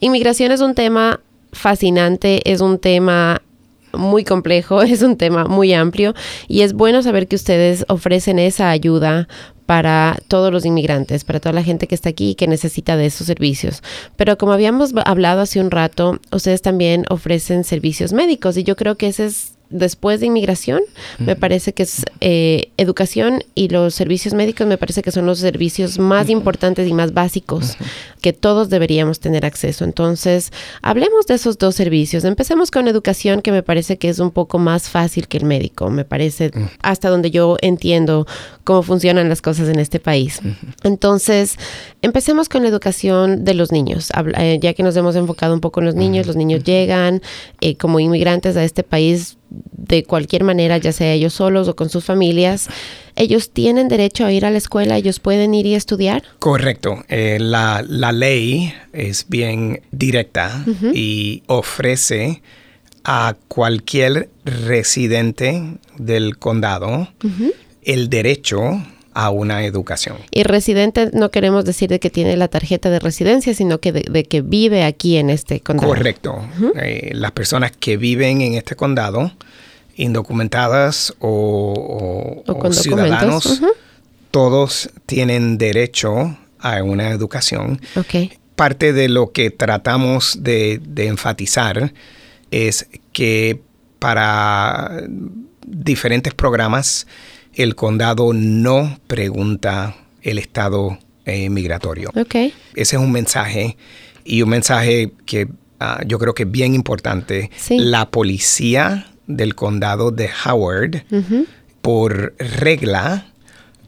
Inmigración 0.00 0.52
es 0.52 0.60
un 0.60 0.74
tema 0.74 1.20
fascinante, 1.52 2.40
es 2.50 2.60
un 2.60 2.78
tema 2.78 3.42
muy 3.92 4.24
complejo, 4.24 4.82
es 4.82 5.02
un 5.02 5.16
tema 5.16 5.44
muy 5.44 5.72
amplio 5.72 6.14
y 6.48 6.62
es 6.62 6.72
bueno 6.72 7.02
saber 7.02 7.28
que 7.28 7.36
ustedes 7.36 7.84
ofrecen 7.88 8.38
esa 8.38 8.70
ayuda 8.70 9.28
para 9.66 10.18
todos 10.26 10.52
los 10.52 10.64
inmigrantes, 10.64 11.22
para 11.22 11.38
toda 11.38 11.52
la 11.52 11.62
gente 11.62 11.86
que 11.86 11.94
está 11.94 12.08
aquí 12.08 12.30
y 12.30 12.34
que 12.34 12.48
necesita 12.48 12.96
de 12.96 13.06
esos 13.06 13.28
servicios. 13.28 13.82
Pero 14.16 14.36
como 14.36 14.52
habíamos 14.52 14.92
hablado 15.04 15.42
hace 15.42 15.60
un 15.60 15.70
rato, 15.70 16.18
ustedes 16.32 16.60
también 16.60 17.04
ofrecen 17.08 17.62
servicios 17.62 18.12
médicos 18.12 18.56
y 18.56 18.64
yo 18.64 18.74
creo 18.74 18.96
que 18.96 19.06
ese 19.06 19.26
es 19.26 19.52
después 19.70 20.20
de 20.20 20.26
inmigración, 20.26 20.80
me 21.18 21.36
parece 21.36 21.72
que 21.72 21.84
es 21.84 22.04
eh, 22.20 22.72
educación 22.76 23.44
y 23.54 23.68
los 23.68 23.94
servicios 23.94 24.34
médicos 24.34 24.66
me 24.66 24.76
parece 24.76 25.02
que 25.02 25.12
son 25.12 25.26
los 25.26 25.38
servicios 25.38 25.98
más 25.98 26.28
importantes 26.28 26.88
y 26.88 26.92
más 26.92 27.14
básicos 27.14 27.76
que 28.20 28.32
todos 28.32 28.68
deberíamos 28.68 29.20
tener 29.20 29.46
acceso. 29.46 29.84
Entonces, 29.84 30.52
hablemos 30.82 31.26
de 31.26 31.34
esos 31.34 31.56
dos 31.58 31.74
servicios. 31.74 32.24
Empecemos 32.24 32.70
con 32.70 32.88
educación, 32.88 33.42
que 33.42 33.52
me 33.52 33.62
parece 33.62 33.96
que 33.96 34.08
es 34.08 34.18
un 34.18 34.30
poco 34.30 34.58
más 34.58 34.88
fácil 34.88 35.28
que 35.28 35.38
el 35.38 35.44
médico, 35.44 35.88
me 35.90 36.04
parece, 36.04 36.50
hasta 36.82 37.08
donde 37.08 37.30
yo 37.30 37.56
entiendo 37.62 38.26
cómo 38.64 38.82
funcionan 38.82 39.28
las 39.28 39.40
cosas 39.40 39.68
en 39.68 39.78
este 39.78 40.00
país. 40.00 40.40
Entonces, 40.82 41.56
empecemos 42.02 42.48
con 42.48 42.62
la 42.62 42.68
educación 42.68 43.44
de 43.44 43.54
los 43.54 43.72
niños, 43.72 44.10
eh, 44.38 44.58
ya 44.60 44.74
que 44.74 44.82
nos 44.82 44.96
hemos 44.96 45.16
enfocado 45.16 45.54
un 45.54 45.60
poco 45.60 45.80
en 45.80 45.86
los 45.86 45.94
niños, 45.94 46.26
los 46.26 46.36
niños 46.36 46.64
llegan 46.64 47.22
eh, 47.60 47.76
como 47.76 48.00
inmigrantes 48.00 48.56
a 48.56 48.64
este 48.64 48.82
país 48.82 49.36
de 49.50 50.04
cualquier 50.04 50.44
manera, 50.44 50.78
ya 50.78 50.92
sea 50.92 51.12
ellos 51.12 51.34
solos 51.34 51.68
o 51.68 51.76
con 51.76 51.90
sus 51.90 52.04
familias, 52.04 52.68
ellos 53.16 53.50
tienen 53.50 53.88
derecho 53.88 54.24
a 54.24 54.32
ir 54.32 54.44
a 54.44 54.50
la 54.50 54.58
escuela, 54.58 54.96
ellos 54.96 55.18
pueden 55.20 55.54
ir 55.54 55.66
y 55.66 55.74
estudiar. 55.74 56.22
Correcto. 56.38 57.04
Eh, 57.08 57.38
la, 57.40 57.82
ley 57.82 58.72
es 58.92 59.26
bien 59.28 59.82
directa 59.90 60.64
y 60.94 61.42
ofrece 61.46 62.42
a 63.04 63.34
cualquier 63.48 64.28
residente 64.44 65.78
del 65.96 66.38
condado 66.38 67.08
el 67.82 68.10
derecho 68.10 68.82
a 69.14 69.30
una 69.30 69.64
educación. 69.64 70.18
Y 70.30 70.44
residente 70.44 71.10
no 71.12 71.30
queremos 71.30 71.64
decir 71.64 71.90
de 71.90 71.98
que 71.98 72.10
tiene 72.10 72.36
la 72.36 72.48
tarjeta 72.48 72.90
de 72.90 72.98
residencia, 72.98 73.54
sino 73.54 73.78
que 73.78 73.92
de, 73.92 74.24
que 74.24 74.40
vive 74.40 74.84
aquí 74.84 75.16
en 75.16 75.30
este 75.30 75.60
condado. 75.60 75.88
Correcto. 75.88 76.44
Eh, 76.76 77.10
las 77.14 77.32
personas 77.32 77.72
que 77.72 77.96
viven 77.96 78.40
en 78.40 78.54
este 78.54 78.76
condado, 78.76 79.32
indocumentadas 79.96 81.14
o, 81.18 82.42
ciudadanos, 82.70 83.62
todos 84.30 84.90
tienen 85.06 85.58
derecho 85.58 86.36
a 86.58 86.82
una 86.82 87.10
educación. 87.10 87.80
Okay. 87.96 88.32
Parte 88.54 88.92
de 88.92 89.08
lo 89.08 89.32
que 89.32 89.50
tratamos 89.50 90.38
de 90.42 90.80
enfatizar 90.96 91.92
es 92.50 92.86
que 93.12 93.60
para 93.98 95.02
diferentes 95.66 96.34
programas, 96.34 97.06
el 97.54 97.74
condado 97.74 98.32
no 98.32 98.98
pregunta 99.06 99.96
el 100.22 100.38
estado 100.38 100.98
eh, 101.24 101.50
migratorio. 101.50 102.10
Okay. 102.14 102.52
Ese 102.74 102.96
es 102.96 103.02
un 103.02 103.12
mensaje 103.12 103.76
y 104.24 104.42
un 104.42 104.50
mensaje 104.50 105.12
que 105.26 105.48
ah, 105.78 106.00
yo 106.06 106.18
creo 106.18 106.34
que 106.34 106.44
es 106.44 106.50
bien 106.50 106.74
importante. 106.74 107.50
La 107.70 108.10
policía 108.10 109.06
del 109.26 109.54
condado 109.54 110.10
de 110.10 110.28
Howard, 110.44 111.04
por 111.82 112.34
regla, 112.38 113.32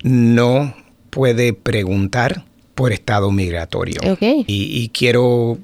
no 0.03 0.75
puede 1.11 1.53
preguntar 1.53 2.45
por 2.75 2.93
estado 2.93 3.31
migratorio. 3.31 4.01
Okay. 4.13 4.45
Y, 4.47 4.89
quiero 4.89 5.59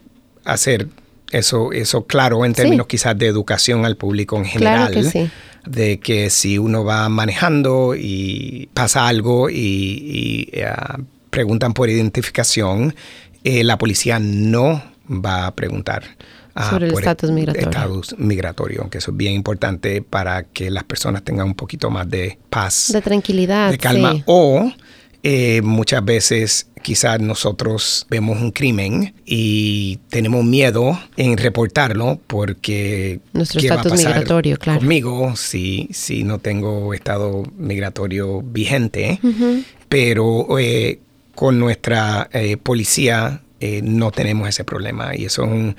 hacer 0.45 0.89
eso, 1.33 1.73
eso 1.73 2.07
claro 2.07 2.45
en 2.45 2.55
términos 2.55 2.87
quizás 2.87 3.17
de 3.19 3.27
educación 3.27 3.85
al 3.85 3.97
público 3.97 4.37
en 4.37 4.45
general. 4.45 4.93
Claro 4.93 4.95
que 4.95 5.11
sí 5.11 5.31
de 5.67 6.01
que 6.01 6.31
si 6.31 6.59
uno 6.59 6.85
va 6.85 7.09
manejando 7.09 7.95
y 7.97 8.69
pasa 8.75 9.09
algo 9.09 9.51
y, 9.51 10.49
eh, 10.53 10.73
preguntan 11.31 11.73
por 11.75 11.89
identificación, 11.91 12.95
eh, 13.45 13.65
la 13.65 13.79
policía 13.79 14.19
no 14.19 14.83
va 15.09 15.47
a 15.47 15.55
preguntar. 15.55 16.05
Ah, 16.55 16.71
Sobre 16.71 16.89
el 16.89 16.93
estatus 16.95 17.31
migratorio. 17.31 17.69
Estatus 17.69 18.19
migratorio, 18.19 18.81
aunque 18.81 18.99
eso 18.99 19.13
es 19.13 19.17
bien 19.17 19.35
importante 19.35 20.03
para 20.03 20.43
que 20.43 20.71
las 20.71 20.83
personas 20.83 21.23
tengan 21.23 21.47
un 21.47 21.55
poquito 21.55 21.89
más 21.89 22.09
de 22.11 22.39
paz. 22.51 22.91
De 22.93 23.01
tranquilidad. 23.01 23.71
De 23.71 23.79
calma. 23.79 24.15
O 24.27 24.73
eh, 25.25 25.63
muchas 25.63 26.05
veces 26.05 26.69
quizás 26.81 27.21
nosotros 27.21 28.07
vemos 28.09 28.41
un 28.41 28.53
crimen 28.53 29.15
y 29.27 29.99
tenemos 30.11 30.45
miedo 30.45 30.97
en 31.17 31.37
reportarlo 31.37 32.21
porque 32.29 33.19
nuestro 33.33 33.61
estatus 33.61 33.95
migratorio, 33.95 34.57
claro. 34.59 34.79
Conmigo 34.79 35.35
si, 35.35 35.89
si 35.93 36.23
no 36.23 36.39
tengo 36.39 36.95
estado 36.95 37.43
migratorio 37.57 38.43
vigente, 38.43 39.19
pero 39.89 40.57
eh, 40.59 41.01
con 41.35 41.59
nuestra 41.59 42.29
eh, 42.33 42.57
policía 42.57 43.43
no 43.83 44.13
tenemos 44.13 44.49
ese 44.49 44.63
problema 44.63 45.17
y 45.17 45.25
eso 45.25 45.43
es 45.43 45.51
un, 45.51 45.77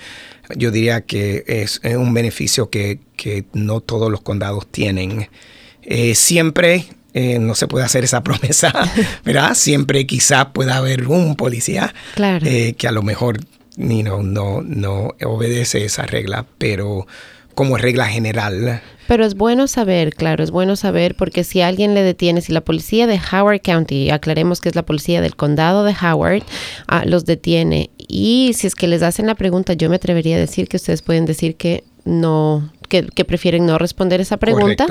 yo 0.57 0.69
diría 0.69 0.99
que 0.99 1.45
es, 1.47 1.79
un 1.85 2.13
beneficio 2.13 2.69
que, 2.69 2.99
que, 3.15 3.45
no 3.53 3.79
todos 3.79 4.11
los 4.11 4.19
condados 4.19 4.67
tienen. 4.67 5.29
siempre 6.13 6.87
eh, 7.13 7.39
no 7.39 7.55
se 7.55 7.67
puede 7.67 7.85
hacer 7.85 8.03
esa 8.03 8.23
promesa, 8.23 8.73
¿verdad? 9.23 9.53
Siempre 9.53 10.05
quizá 10.05 10.53
pueda 10.53 10.77
haber 10.77 11.07
un 11.07 11.35
policía 11.35 11.93
eh, 12.17 12.73
que 12.77 12.87
a 12.87 12.91
lo 12.91 13.03
mejor 13.03 13.39
no, 13.77 14.23
no, 14.23 14.61
no 14.61 15.15
obedece 15.25 15.85
esa 15.85 16.03
regla, 16.03 16.45
pero 16.57 17.07
como 17.55 17.77
regla 17.77 18.07
general. 18.07 18.81
Pero 19.07 19.25
es 19.25 19.35
bueno 19.35 19.67
saber, 19.67 20.13
claro, 20.13 20.43
es 20.43 20.51
bueno 20.51 20.75
saber 20.75 21.15
porque 21.15 21.43
si 21.43 21.61
alguien 21.61 21.93
le 21.93 22.03
detiene, 22.03 22.41
si 22.41 22.53
la 22.53 22.61
policía 22.61 23.07
de 23.07 23.19
Howard 23.19 23.61
County, 23.61 24.11
aclaremos 24.11 24.61
que 24.61 24.69
es 24.69 24.75
la 24.75 24.85
policía 24.85 25.19
del 25.19 25.35
condado 25.35 25.83
de 25.83 25.95
Howard, 26.01 26.43
ah, 26.87 27.03
los 27.05 27.25
detiene 27.25 27.89
y 27.97 28.53
si 28.55 28.67
es 28.67 28.75
que 28.75 28.87
les 28.87 29.01
hacen 29.01 29.27
la 29.27 29.35
pregunta, 29.35 29.73
yo 29.73 29.89
me 29.89 29.97
atrevería 29.97 30.37
a 30.37 30.39
decir 30.39 30.67
que 30.67 30.77
ustedes 30.77 31.01
pueden 31.01 31.25
decir 31.25 31.55
que 31.55 31.83
no 32.05 32.71
que, 32.89 33.25
prefieren 33.25 33.65
no 33.65 33.77
responder 33.77 34.19
esa 34.19 34.37
pregunta 34.37 34.85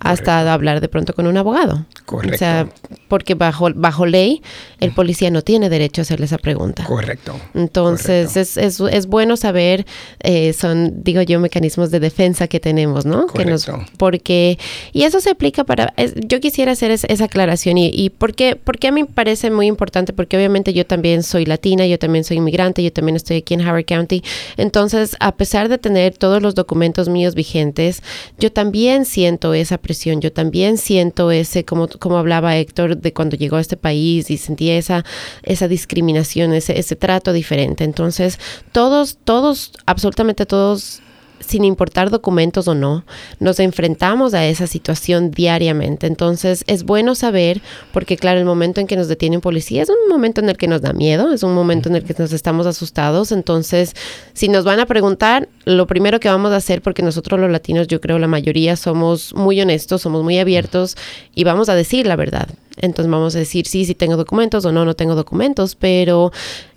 hasta 0.00 0.52
hablar 0.52 0.80
de 0.80 0.88
pronto 0.88 1.14
con 1.14 1.26
un 1.26 1.36
abogado. 1.36 1.86
Correcto. 2.04 2.34
O 2.34 2.38
sea, 2.38 2.68
porque 3.08 3.34
bajo, 3.34 3.70
bajo 3.74 4.06
ley 4.06 4.42
el 4.80 4.92
policía 4.92 5.30
no 5.30 5.42
tiene 5.42 5.68
derecho 5.68 6.00
a 6.00 6.02
hacerle 6.02 6.26
esa 6.26 6.38
pregunta. 6.38 6.84
Correcto. 6.84 7.38
Entonces 7.54 8.36
Es, 8.36 8.56
es, 8.56 8.80
es, 8.80 9.06
bueno 9.06 9.36
saber, 9.36 9.86
eh, 10.20 10.52
son, 10.52 11.02
digo 11.02 11.22
yo, 11.22 11.40
mecanismos 11.40 11.90
de 11.90 12.00
defensa 12.00 12.48
que 12.48 12.60
tenemos, 12.60 13.06
¿no? 13.06 13.26
Correcto. 13.26 13.38
Que 13.38 13.50
nos, 13.50 13.90
porque, 13.96 14.58
y 14.92 15.04
eso 15.04 15.20
se 15.20 15.30
aplica 15.30 15.64
para, 15.64 15.94
yo 16.26 16.40
quisiera 16.40 16.72
hacer 16.72 16.90
esa 16.90 17.24
aclaración 17.24 17.78
y, 17.78 17.90
y 17.92 18.10
porque, 18.10 18.56
porque 18.56 18.88
a 18.88 18.92
mí 18.92 19.02
me 19.02 19.08
parece 19.08 19.50
muy 19.50 19.66
importante, 19.66 20.12
porque 20.12 20.36
obviamente 20.36 20.72
yo 20.72 20.84
también 20.84 21.22
soy 21.22 21.46
latina, 21.46 21.86
yo 21.86 21.98
también 21.98 22.24
soy 22.24 22.38
inmigrante, 22.38 22.82
yo 22.82 22.92
también 22.92 23.16
estoy 23.16 23.38
aquí 23.38 23.54
en 23.54 23.66
Howard 23.66 23.84
County. 23.84 24.22
Entonces, 24.56 25.16
a 25.20 25.32
pesar 25.36 25.68
de 25.68 25.78
tener 25.78 26.16
todos 26.16 26.42
los 26.42 26.54
documentos 26.54 27.08
míos 27.08 27.34
vigentes, 27.36 28.02
yo 28.38 28.50
también 28.50 29.04
siento 29.04 29.54
esa 29.54 29.78
presión, 29.78 30.20
yo 30.20 30.32
también 30.32 30.78
siento 30.78 31.30
ese, 31.30 31.64
como, 31.64 31.86
como 31.86 32.18
hablaba 32.18 32.56
Héctor, 32.56 32.96
de 32.96 33.12
cuando 33.12 33.36
llegó 33.36 33.56
a 33.56 33.60
este 33.60 33.76
país 33.76 34.28
y 34.30 34.38
sentía 34.38 34.76
esa, 34.76 35.04
esa 35.44 35.68
discriminación, 35.68 36.52
ese, 36.52 36.78
ese 36.78 36.96
trato 36.96 37.32
diferente. 37.32 37.84
Entonces, 37.84 38.40
todos, 38.72 39.18
todos, 39.24 39.72
absolutamente 39.86 40.46
todos 40.46 41.02
sin 41.40 41.64
importar 41.64 42.10
documentos 42.10 42.68
o 42.68 42.74
no, 42.74 43.04
nos 43.40 43.60
enfrentamos 43.60 44.34
a 44.34 44.46
esa 44.46 44.66
situación 44.66 45.30
diariamente. 45.30 46.06
Entonces 46.06 46.64
es 46.66 46.84
bueno 46.84 47.14
saber, 47.14 47.60
porque 47.92 48.16
claro, 48.16 48.38
el 48.38 48.44
momento 48.44 48.80
en 48.80 48.86
que 48.86 48.96
nos 48.96 49.08
detiene 49.08 49.36
un 49.36 49.42
policía 49.42 49.82
es 49.82 49.88
un 49.88 50.08
momento 50.08 50.40
en 50.40 50.48
el 50.48 50.56
que 50.56 50.68
nos 50.68 50.82
da 50.82 50.92
miedo, 50.92 51.32
es 51.32 51.42
un 51.42 51.54
momento 51.54 51.88
en 51.88 51.96
el 51.96 52.04
que 52.04 52.14
nos 52.18 52.32
estamos 52.32 52.66
asustados. 52.66 53.32
Entonces, 53.32 53.94
si 54.32 54.48
nos 54.48 54.64
van 54.64 54.80
a 54.80 54.86
preguntar, 54.86 55.48
lo 55.64 55.86
primero 55.86 56.20
que 56.20 56.28
vamos 56.28 56.52
a 56.52 56.56
hacer, 56.56 56.82
porque 56.82 57.02
nosotros 57.02 57.40
los 57.40 57.50
latinos, 57.50 57.88
yo 57.88 58.00
creo 58.00 58.18
la 58.18 58.28
mayoría 58.28 58.76
somos 58.76 59.34
muy 59.34 59.60
honestos, 59.60 60.02
somos 60.02 60.22
muy 60.22 60.38
abiertos 60.38 60.96
y 61.34 61.44
vamos 61.44 61.68
a 61.68 61.74
decir 61.74 62.06
la 62.06 62.16
verdad. 62.16 62.48
Entonces 62.78 63.10
vamos 63.10 63.34
a 63.34 63.38
decir 63.38 63.66
sí, 63.66 63.84
sí 63.84 63.94
tengo 63.94 64.16
documentos 64.16 64.64
o 64.64 64.72
no, 64.72 64.84
no 64.84 64.94
tengo 64.94 65.14
documentos, 65.14 65.74
pero 65.74 66.30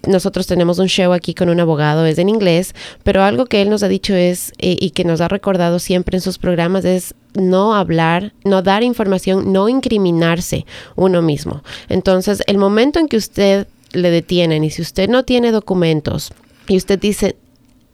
nosotros 0.08 0.48
tenemos 0.48 0.80
un 0.80 0.88
show 0.88 1.12
aquí 1.12 1.34
con 1.34 1.50
un 1.50 1.60
abogado, 1.60 2.06
es 2.06 2.18
en 2.18 2.30
inglés, 2.30 2.74
pero 3.04 3.24
algo 3.24 3.46
que 3.46 3.62
él 3.62 3.70
nos 3.70 3.84
ha 3.84 3.90
dicho 3.90 4.16
es, 4.16 4.49
eh, 4.58 4.78
y 4.80 4.92
que 4.92 5.04
nos 5.04 5.22
ha 5.22 5.28
recordado 5.28 5.80
siempre 5.80 6.18
en 6.18 6.22
sus 6.22 6.38
programas, 6.38 6.86
es 6.86 7.14
no 7.34 7.76
hablar, 7.76 8.34
no 8.44 8.62
dar 8.62 8.84
información, 8.84 9.52
no 9.52 9.70
incriminarse 9.70 10.66
uno 10.96 11.22
mismo. 11.22 11.64
Entonces, 11.88 12.42
el 12.48 12.58
momento 12.58 13.00
en 13.00 13.08
que 13.08 13.18
usted 13.18 13.68
le 13.92 14.12
detienen 14.12 14.64
y 14.64 14.70
si 14.70 14.82
usted 14.82 15.10
no 15.10 15.24
tiene 15.24 15.52
documentos 15.52 16.32
y 16.68 16.78
usted 16.78 17.00
dice, 17.00 17.36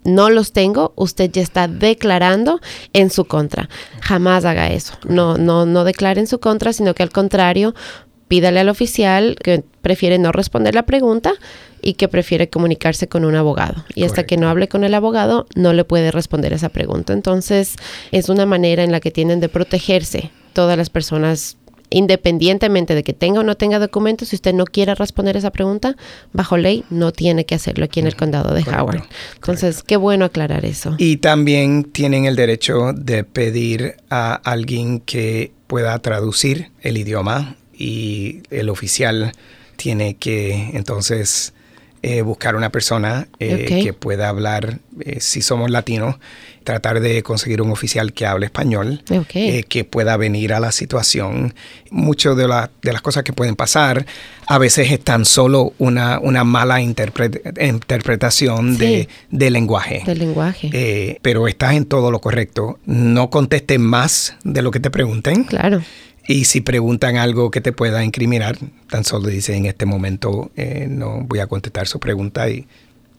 no 0.05 0.29
los 0.29 0.51
tengo, 0.51 0.93
usted 0.95 1.31
ya 1.31 1.41
está 1.41 1.67
declarando 1.67 2.61
en 2.93 3.09
su 3.09 3.25
contra. 3.25 3.69
Jamás 4.01 4.45
haga 4.45 4.69
eso. 4.69 4.93
No, 5.03 5.37
no, 5.37 5.65
no 5.65 5.83
declare 5.83 6.21
en 6.21 6.27
su 6.27 6.39
contra, 6.39 6.73
sino 6.73 6.93
que 6.93 7.03
al 7.03 7.09
contrario, 7.09 7.73
pídale 8.27 8.59
al 8.59 8.69
oficial 8.69 9.37
que 9.41 9.63
prefiere 9.81 10.17
no 10.17 10.31
responder 10.31 10.75
la 10.75 10.83
pregunta 10.83 11.33
y 11.81 11.93
que 11.93 12.07
prefiere 12.07 12.49
comunicarse 12.49 13.07
con 13.07 13.25
un 13.25 13.35
abogado. 13.35 13.85
Y 13.93 14.03
hasta 14.03 14.25
que 14.25 14.37
no 14.37 14.49
hable 14.49 14.67
con 14.67 14.83
el 14.83 14.93
abogado, 14.93 15.45
no 15.55 15.73
le 15.73 15.83
puede 15.83 16.11
responder 16.11 16.53
esa 16.53 16.69
pregunta. 16.69 17.13
Entonces, 17.13 17.75
es 18.11 18.29
una 18.29 18.45
manera 18.45 18.83
en 18.83 18.91
la 18.91 18.99
que 18.99 19.11
tienen 19.11 19.39
de 19.39 19.49
protegerse 19.49 20.31
todas 20.53 20.77
las 20.77 20.89
personas 20.89 21.57
independientemente 21.89 22.95
de 22.95 23.03
que 23.03 23.13
tenga 23.13 23.41
o 23.41 23.43
no 23.43 23.55
tenga 23.55 23.79
documentos, 23.79 24.29
si 24.29 24.35
usted 24.35 24.53
no 24.53 24.65
quiere 24.65 24.95
responder 24.95 25.37
esa 25.37 25.51
pregunta, 25.51 25.95
bajo 26.33 26.57
ley 26.57 26.83
no 26.89 27.11
tiene 27.11 27.45
que 27.45 27.55
hacerlo 27.55 27.85
aquí 27.85 27.99
en 27.99 28.07
el 28.07 28.15
condado 28.15 28.53
de 28.53 28.63
Howard. 28.63 29.03
Entonces, 29.35 29.83
qué 29.83 29.95
bueno 29.95 30.25
aclarar 30.25 30.65
eso. 30.65 30.95
Y 30.97 31.17
también 31.17 31.83
tienen 31.83 32.25
el 32.25 32.35
derecho 32.35 32.91
de 32.93 33.23
pedir 33.23 33.97
a 34.09 34.33
alguien 34.33 34.99
que 34.99 35.51
pueda 35.67 35.97
traducir 35.99 36.71
el 36.81 36.97
idioma 36.97 37.55
y 37.77 38.43
el 38.49 38.69
oficial 38.69 39.33
tiene 39.75 40.15
que 40.15 40.71
entonces 40.73 41.53
eh, 42.07 42.21
buscar 42.21 42.55
una 42.55 42.69
persona 42.69 43.27
eh, 43.39 43.81
que 43.83 43.91
pueda 43.91 44.29
hablar, 44.29 44.77
eh, 44.99 45.17
si 45.21 45.41
somos 45.41 45.71
latinos, 45.71 46.17
tratar 46.63 46.99
de 46.99 47.23
conseguir 47.23 47.63
un 47.63 47.71
oficial 47.71 48.13
que 48.13 48.27
hable 48.27 48.45
español, 48.45 49.01
que 49.67 49.85
pueda 49.85 50.15
venir 50.15 50.53
a 50.53 50.59
la 50.59 50.71
situación. 50.71 51.55
Muchas 51.89 52.37
de, 52.37 52.43
de, 52.83 52.93
las 52.93 53.01
cosas 53.01 53.23
que 53.23 53.33
pueden 53.33 53.55
pasar 53.55 54.05
a 54.45 54.59
veces 54.59 54.91
es 54.91 54.99
tan 55.03 55.25
solo 55.25 55.73
una, 55.79 56.19
una 56.19 56.43
mala 56.43 56.79
interpretación 56.79 58.77
de, 58.77 59.07
lenguaje. 59.31 60.03
Del 60.05 60.19
lenguaje. 60.19 61.19
pero 61.23 61.47
estás 61.47 61.73
en 61.73 61.85
todo 61.85 62.11
lo 62.11 62.21
correcto. 62.21 62.77
No 62.85 63.31
contestes 63.31 63.79
más 63.79 64.37
de 64.43 64.61
lo 64.61 64.69
que 64.69 64.79
te 64.79 64.91
pregunten. 64.91 65.43
Claro. 65.45 65.81
Y 66.27 66.45
si 66.45 66.61
preguntan 66.61 67.17
algo 67.17 67.51
que 67.51 67.61
te 67.61 67.71
pueda 67.71 68.03
incriminar, 68.03 68.57
tan 68.89 69.03
solo 69.03 69.27
dice 69.27 69.55
en 69.55 69.65
este 69.65 69.85
momento 69.85 70.51
eh, 70.55 70.87
no 70.89 71.21
voy 71.21 71.39
a 71.39 71.47
contestar 71.47 71.87
su 71.87 71.99
pregunta 71.99 72.49
y 72.49 72.67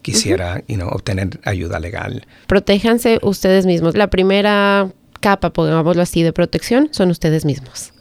quisiera 0.03 0.63
obtener 0.91 1.41
ayuda 1.45 1.81
legal. 1.81 2.27
Protéjanse 2.47 3.19
ustedes 3.23 3.67
mismos. 3.67 3.97
La 3.97 4.09
primera 4.09 4.89
capa, 5.27 5.51
pongámoslo 5.51 6.03
así, 6.03 6.23
de 6.23 6.33
protección 6.33 6.89
son 6.93 7.11
ustedes 7.11 7.45
mismos. 7.45 7.93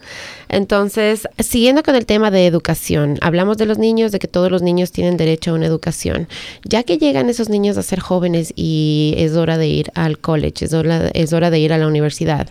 Entonces, 0.47 1.27
siguiendo 1.39 1.81
con 1.81 1.95
el 1.95 2.05
tema 2.05 2.29
de 2.29 2.45
educación, 2.45 3.17
hablamos 3.21 3.57
de 3.57 3.65
los 3.65 3.79
niños, 3.79 4.11
de 4.11 4.19
que 4.19 4.27
todos 4.27 4.51
los 4.51 4.61
niños 4.61 4.91
tienen 4.91 5.17
derecho 5.17 5.49
a 5.49 5.53
una 5.55 5.65
educación. 5.65 6.27
Ya 6.63 6.83
que 6.83 6.99
llegan 6.99 7.27
esos 7.27 7.49
niños 7.49 7.79
a 7.79 7.81
ser 7.81 7.99
jóvenes 7.99 8.53
y 8.55 9.15
es 9.17 9.35
hora 9.35 9.57
de 9.57 9.67
ir 9.67 9.91
al 9.95 10.19
college, 10.19 10.65
es 10.65 10.73
hora, 10.73 11.09
es 11.15 11.33
hora 11.33 11.49
de 11.49 11.57
ir 11.57 11.73
a 11.73 11.79
la 11.79 11.87
universidad, 11.87 12.47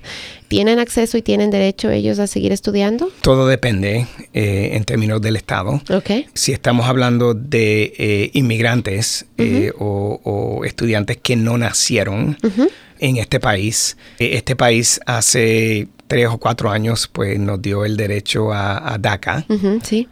¿tienen 0.48 0.80
acceso 0.80 1.16
y 1.18 1.22
tienen 1.22 1.52
derecho 1.52 1.90
ellos 1.90 2.18
a 2.18 2.26
seguir 2.26 2.50
estudiando? 2.50 3.12
Todo 3.20 3.46
depende 3.46 4.08
eh, 4.32 4.70
en 4.72 4.82
términos 4.82 5.22
del 5.22 5.37
Estado. 5.37 5.80
Okay. 5.88 6.26
Si 6.34 6.50
estamos 6.50 6.87
hablando 6.87 7.32
de 7.32 7.92
eh, 7.96 8.30
inmigrantes 8.32 9.26
eh, 9.38 9.70
o, 9.78 10.62
estudiantes 10.64 11.18
que 11.18 11.37
no 11.37 11.58
nacieron, 11.58 12.37
en 13.05 13.19
este 13.19 13.38
país. 13.38 13.99
Este 14.19 14.57
país 14.57 14.99
hace 15.05 15.88
tres 16.07 16.29
o 16.29 16.38
cuatro 16.38 16.71
años, 16.71 17.09
pues 17.12 17.38
nos 17.38 17.61
dio 17.61 17.85
el 17.85 17.99
derecho 17.99 18.51
a, 18.53 18.97
DACA, 18.99 19.45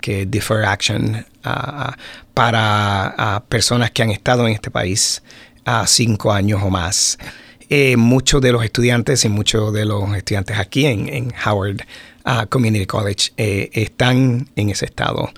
que 0.00 0.22
es 0.22 0.30
Defer 0.30 0.66
Action, 0.66 1.24
para 2.34 3.42
personas 3.48 3.90
que 3.92 4.02
han 4.02 4.10
estado 4.10 4.46
en 4.46 4.52
este 4.52 4.70
país 4.70 5.22
a 5.64 5.86
cinco 5.86 6.32
años 6.32 6.60
o 6.62 6.68
más. 6.68 7.18
Eh, 7.70 7.96
muchos 7.96 8.42
de 8.42 8.52
los 8.52 8.62
estudiantes 8.62 9.24
y 9.24 9.30
muchos 9.30 9.72
de 9.72 9.86
los 9.86 10.14
estudiantes 10.14 10.58
aquí 10.58 10.84
en, 10.84 11.32
Howard 11.46 11.80
uh, 12.26 12.46
Community 12.50 12.84
College 12.84 13.32
eh, 13.38 13.70
están 13.72 14.50
en 14.54 14.68
ese 14.68 14.84
estado. 14.84 15.30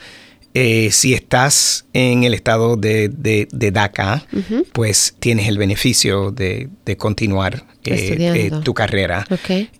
Eh, 0.56 0.90
si 0.92 1.14
estás 1.14 1.84
en 1.92 2.22
el 2.22 2.32
estado 2.32 2.76
de, 2.76 3.10
DACA, 3.50 4.24
pues 4.72 5.16
tienes 5.18 5.48
el 5.48 5.58
beneficio 5.58 6.30
de, 6.30 6.68
continuar 6.96 7.64
eh, 7.84 8.16
eh, 8.18 8.50
tu 8.62 8.72
carrera. 8.72 9.26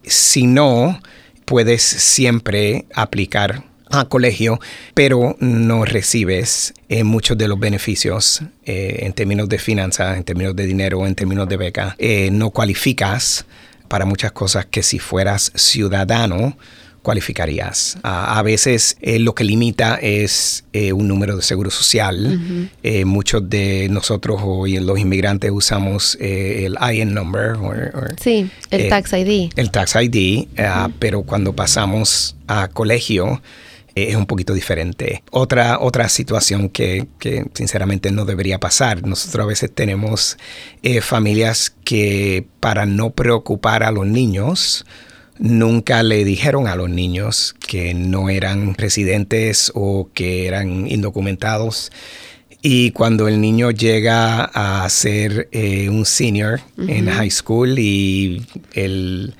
Si 0.03 0.49
no, 0.49 1.01
puedes 1.45 1.83
siempre 1.83 2.87
aplicar 2.93 3.63
a 3.89 4.07
colegio, 4.07 4.59
pero 4.95 5.37
no 5.39 5.85
recibes 5.85 6.75
muchos 7.05 7.39
de 7.39 7.47
los 7.47 7.61
beneficios 7.61 8.43
en 8.65 9.13
términos 9.13 9.49
de 9.49 9.61
finanzas, 9.61 10.17
en 10.17 10.25
términos 10.25 10.57
de 10.57 10.67
dinero, 10.67 11.07
en 11.07 11.15
términos 11.15 11.49
de 11.49 11.57
beca. 11.57 11.97
no 12.33 12.51
cualificas 12.51 13.47
para 13.87 14.07
muchas 14.07 14.33
cosas 14.33 14.67
que 14.67 14.83
si 14.83 14.99
fueras 14.99 15.53
ciudadano, 15.55 16.57
cualificarías. 17.05 17.99
a 18.03 18.43
veces 18.43 18.97
eh, 19.01 19.21
lo 19.21 19.35
que 19.35 19.45
limita 19.45 19.97
es 19.97 20.65
eh, 20.73 20.93
un 20.93 21.07
número 21.07 21.37
de 21.37 21.43
seguro 21.43 21.71
social. 21.71 22.41
Eh, 22.83 23.05
muchos 23.05 23.49
de 23.49 23.89
nosotros 23.91 24.41
hoy 24.43 24.81
los 24.81 24.99
inmigrantes 24.99 25.51
usamos 25.53 26.17
el 26.19 26.77
IN 26.93 27.15
number. 27.15 27.57
sí, 28.21 28.51
el 28.71 28.89
tax 28.89 29.13
ID. 29.13 29.53
El 29.55 29.71
tax 29.71 29.95
ID, 29.95 30.49
ah, 30.59 30.89
pero 30.99 31.23
cuando 31.23 31.55
pasamos 31.55 32.37
a 32.49 32.69
colegio 32.69 33.43
es 33.95 34.17
un 34.17 34.27
poquito 34.27 34.55
diferente. 34.55 35.23
Otra, 35.31 35.79
otra 35.79 36.09
situación 36.09 36.69
que, 36.69 37.07
que, 37.21 37.45
sinceramente 37.53 38.11
no 38.11 38.25
debería 38.25 38.59
pasar. 38.59 39.07
Nosotros 39.07 39.45
a 39.45 39.47
veces 39.47 39.71
tenemos 39.73 40.37
familias 41.03 41.73
que 41.85 42.47
para 42.61 42.87
no 42.87 43.11
preocupar 43.11 43.83
a 43.83 43.93
los 43.93 44.07
niños, 44.07 44.85
nunca 45.39 46.03
le 46.03 46.25
dijeron 46.25 46.69
a 46.69 46.77
los 46.77 46.91
niños 46.91 47.55
que 47.67 47.95
no 47.95 48.29
eran 48.29 48.75
residentes 48.75 49.73
o 49.75 50.09
que 50.15 50.47
eran 50.47 50.87
indocumentados. 50.87 51.91
Y 52.63 52.93
cuando 52.93 53.29
el 53.29 53.41
niño 53.41 53.71
llega 53.71 54.45
a 54.45 54.89
ser 54.89 55.49
eh, 55.53 55.91
un 55.91 56.07
senior 56.07 56.61
en 56.79 57.11
high 57.11 57.31
school 57.31 57.79
y 57.79 58.47
el, 58.73 59.35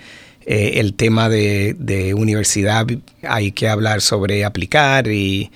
eh, 0.45 0.93
tema 0.97 1.31
de, 1.31 2.15
universidad, 2.15 2.87
hay 3.23 3.53
que 3.53 3.69
hablar 3.69 4.03
sobre 4.03 4.45
aplicar 4.45 5.09
y 5.09 5.51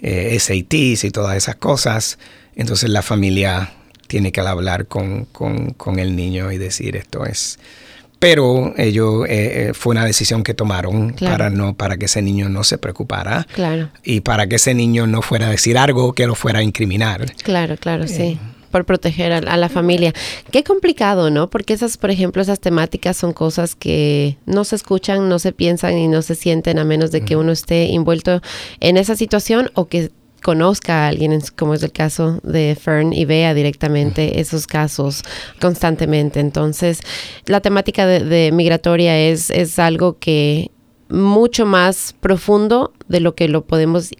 eh, 0.00 0.38
SATs 0.38 1.02
y 1.04 1.10
todas 1.10 1.36
esas 1.36 1.56
cosas. 1.56 2.18
Entonces 2.54 2.88
la 2.88 3.02
familia 3.02 3.72
tiene 4.06 4.30
que 4.30 4.40
hablar 4.40 4.86
con, 4.86 5.24
con 5.24 5.98
el 5.98 6.14
niño 6.14 6.52
y 6.52 6.58
decir 6.58 6.94
esto 6.94 7.26
es 7.26 7.58
pero 8.18 8.74
ellos 8.76 9.26
eh, 9.28 9.68
eh, 9.68 9.74
fue 9.74 9.92
una 9.92 10.04
decisión 10.04 10.42
que 10.42 10.54
tomaron 10.54 11.14
para 11.14 11.50
no 11.50 11.74
para 11.74 11.96
que 11.96 12.06
ese 12.06 12.22
niño 12.22 12.48
no 12.48 12.64
se 12.64 12.78
preocupara 12.78 13.46
claro. 13.54 13.90
y 14.02 14.20
para 14.20 14.46
que 14.46 14.56
ese 14.56 14.74
niño 14.74 15.06
no 15.06 15.22
fuera 15.22 15.46
a 15.46 15.50
decir 15.50 15.78
algo 15.78 16.12
que 16.12 16.26
lo 16.26 16.34
fuera 16.34 16.60
a 16.60 16.62
incriminar. 16.62 17.32
Claro, 17.42 17.76
claro, 17.76 18.06
sí 18.06 18.38
por 18.70 18.84
proteger 18.84 19.32
a, 19.32 19.56
la 19.56 19.68
familia. 19.68 20.12
Qué 20.50 20.62
complicado, 20.62 21.30
¿no? 21.30 21.48
Porque 21.48 21.72
esas, 21.72 21.96
por 21.96 22.10
ejemplo, 22.10 22.42
esas 22.42 22.60
temáticas 22.60 23.16
son 23.16 23.32
cosas 23.32 23.74
que 23.74 24.36
no 24.46 24.64
se 24.64 24.76
escuchan, 24.76 25.28
no 25.28 25.38
se 25.38 25.52
piensan 25.52 25.96
y 25.96 26.08
no 26.08 26.22
se 26.22 26.34
sienten 26.34 26.78
a 26.78 26.84
menos 26.84 27.10
de 27.10 27.22
que 27.22 27.36
uno 27.36 27.52
esté 27.52 27.94
envuelto 27.94 28.42
en 28.80 28.96
esa 28.96 29.16
situación 29.16 29.70
o 29.74 29.86
que 29.86 30.10
conozca 30.42 31.04
a 31.04 31.08
alguien, 31.08 31.38
como 31.56 31.74
es 31.74 31.82
el 31.82 31.92
caso 31.92 32.40
de 32.42 32.76
Fern, 32.80 33.12
y 33.12 33.24
vea 33.24 33.54
directamente 33.54 34.40
esos 34.40 34.66
casos 34.66 35.22
constantemente. 35.60 36.40
Entonces, 36.40 37.00
la 37.46 37.60
temática 37.60 38.06
de, 38.06 38.50
migratoria 38.52 39.18
es, 39.18 39.50
es 39.50 39.78
algo 39.78 40.18
que 40.18 40.70
mucho 41.08 41.66
más 41.66 42.14
profundo 42.20 42.92
de 43.08 43.20
lo 43.20 43.34
que 43.34 43.48
lo 43.48 43.64
podemos 43.64 44.10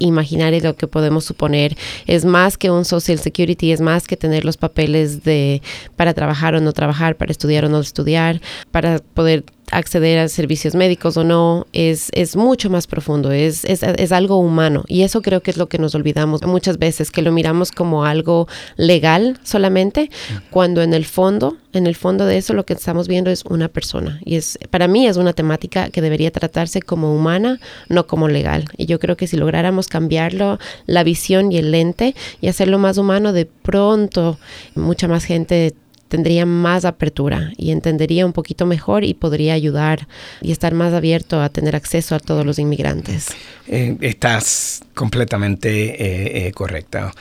imaginar 0.00 0.54
y 0.54 0.60
lo 0.60 0.74
que 0.76 0.88
podemos 0.88 1.24
suponer. 1.24 1.76
Es 2.06 2.24
más 2.24 2.58
que 2.58 2.70
un 2.70 2.84
social 2.84 3.18
security, 3.18 3.70
es 3.70 3.80
más 3.80 4.08
que 4.08 4.16
tener 4.16 4.44
los 4.44 4.56
papeles 4.56 5.22
de 5.22 5.62
para 5.94 6.14
trabajar 6.14 6.54
o 6.56 6.60
no 6.60 6.72
trabajar, 6.72 7.16
para 7.16 7.30
estudiar 7.30 7.66
o 7.66 7.68
no 7.68 7.78
estudiar, 7.78 8.40
para 8.72 8.98
poder 8.98 9.44
acceder 9.70 10.18
a 10.18 10.28
servicios 10.28 10.74
médicos 10.74 11.16
o 11.16 11.24
no, 11.24 11.66
es, 11.72 12.10
es 12.12 12.36
mucho 12.36 12.70
más 12.70 12.86
profundo, 12.86 13.32
es, 13.32 13.64
es, 13.64 13.82
es, 13.82 14.12
algo 14.12 14.36
humano. 14.36 14.84
Y 14.86 15.02
eso 15.02 15.22
creo 15.22 15.40
que 15.40 15.50
es 15.50 15.56
lo 15.56 15.68
que 15.68 15.78
nos 15.78 15.94
olvidamos 15.94 16.42
muchas 16.44 16.78
veces, 16.78 17.10
que 17.10 17.22
lo 17.22 17.32
miramos 17.32 17.70
como 17.72 18.04
algo 18.04 18.48
legal 18.76 19.38
solamente, 19.42 20.10
cuando 20.50 20.82
en 20.82 20.94
el 20.94 21.04
fondo, 21.04 21.56
en 21.72 21.86
el 21.86 21.94
fondo 21.94 22.26
de 22.26 22.38
eso 22.38 22.54
lo 22.54 22.64
que 22.64 22.74
estamos 22.74 23.08
viendo 23.08 23.30
es 23.30 23.44
una 23.44 23.68
persona. 23.68 24.20
Y 24.24 24.36
es, 24.36 24.58
para 24.70 24.88
mí 24.88 25.06
es 25.06 25.16
una 25.16 25.32
temática 25.32 25.90
que 25.90 26.02
debería 26.02 26.30
tratarse 26.30 26.82
como 26.82 27.14
humana, 27.14 27.60
no 27.88 28.06
como 28.06 28.28
legal. 28.28 28.64
Y 28.76 28.86
yo 28.86 28.98
creo 28.98 29.16
que 29.16 29.26
si 29.26 29.36
lográramos 29.36 29.88
cambiarlo, 29.88 30.58
la 30.86 31.04
visión 31.04 31.52
y 31.52 31.58
el 31.58 31.70
lente, 31.70 32.14
y 32.40 32.48
hacerlo 32.48 32.78
más 32.78 32.98
humano, 32.98 33.32
de 33.32 33.46
pronto 33.46 34.38
mucha 34.74 35.08
más 35.08 35.24
gente 35.24 35.74
tendría 36.10 36.44
más 36.44 36.84
apertura 36.84 37.52
y 37.56 37.70
entendería 37.70 38.26
un 38.26 38.32
poquito 38.32 38.66
mejor 38.66 39.04
y 39.04 39.14
podría 39.14 39.54
ayudar 39.54 40.08
y 40.42 40.50
estar 40.50 40.74
más 40.74 40.92
abierto 40.92 41.40
a 41.40 41.48
tener 41.48 41.76
acceso 41.76 42.16
a 42.16 42.18
todos 42.18 42.44
los 42.44 42.58
inmigrantes. 42.58 43.28
Eh, 43.68 43.96
estás 44.00 44.82
completamente 44.94 45.68
eh, 45.70 46.48
eh, 46.48 46.52
correcta. 46.52 47.12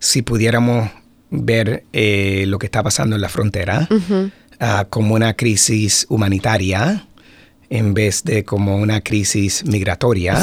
Si 0.00 0.22
pudiéramos 0.22 0.90
ver 1.30 1.84
lo 1.92 2.58
que 2.58 2.66
está 2.66 2.82
pasando 2.82 3.16
en 3.16 3.22
la 3.22 3.28
frontera 3.28 3.86
ah, 4.58 4.86
como 4.88 5.14
una 5.14 5.34
crisis 5.34 6.06
humanitaria 6.08 7.06
en 7.68 7.92
vez 7.92 8.24
de 8.24 8.44
como 8.44 8.78
una 8.78 9.02
crisis 9.02 9.62
migratoria, 9.66 10.42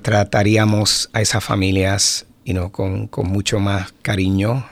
trataríamos 0.00 1.10
a 1.12 1.20
esas 1.20 1.44
familias 1.44 2.24
con, 2.70 3.06
con, 3.08 3.28
mucho 3.28 3.58
más 3.58 3.92
cariño 4.02 4.66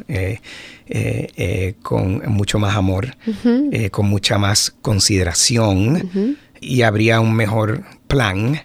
eh, 0.95 1.29
eh, 1.37 1.75
con 1.83 2.21
mucho 2.27 2.59
más 2.59 2.77
amor, 2.77 3.17
eh, 3.73 3.89
con 3.89 4.11
mucha 4.11 4.37
más 4.37 4.75
consideración 4.83 6.37
y 6.61 6.83
habría 6.83 7.21
un 7.21 7.35
mejor 7.35 7.83
plan 8.09 8.61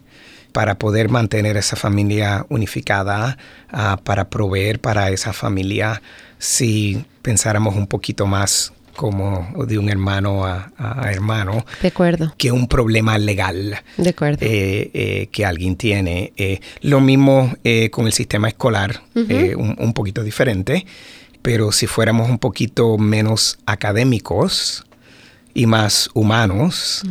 para 0.51 0.78
poder 0.78 1.08
mantener 1.08 1.55
esa 1.55 1.78
familia 1.78 2.45
unificada, 2.49 3.38
ah, 3.72 3.97
para 4.03 4.30
proveer 4.30 4.80
para 4.80 5.10
esa 5.10 5.32
familia 5.32 6.01
si 6.38 7.05
pensáramos 7.22 7.76
un 7.76 7.88
poquito 7.88 8.26
más 8.26 8.74
como 8.97 9.47
de 9.65 9.77
un 9.77 9.87
hermano 9.87 10.45
a, 10.45 10.69
hermano. 11.09 11.65
De 11.81 11.87
acuerdo. 11.87 12.33
Que 12.37 12.51
un 12.51 12.67
problema 12.67 13.17
legal. 13.17 13.77
De 13.95 14.09
acuerdo. 14.09 14.39
que 14.39 15.45
alguien 15.45 15.77
tiene. 15.77 16.33
lo 16.81 16.99
mismo 16.99 17.55
con 17.91 18.07
el 18.07 18.13
sistema 18.13 18.49
escolar, 18.49 19.01
un, 19.15 19.75
un, 19.79 19.93
poquito 19.93 20.23
diferente 20.23 20.85
pero 21.41 21.71
si 21.71 21.87
fuéramos 21.87 22.29
un 22.29 22.39
poquito 22.39 22.97
menos 22.97 23.57
académicos 23.65 24.85
y 25.57 25.65
más 25.65 26.09
humanos 26.13 27.03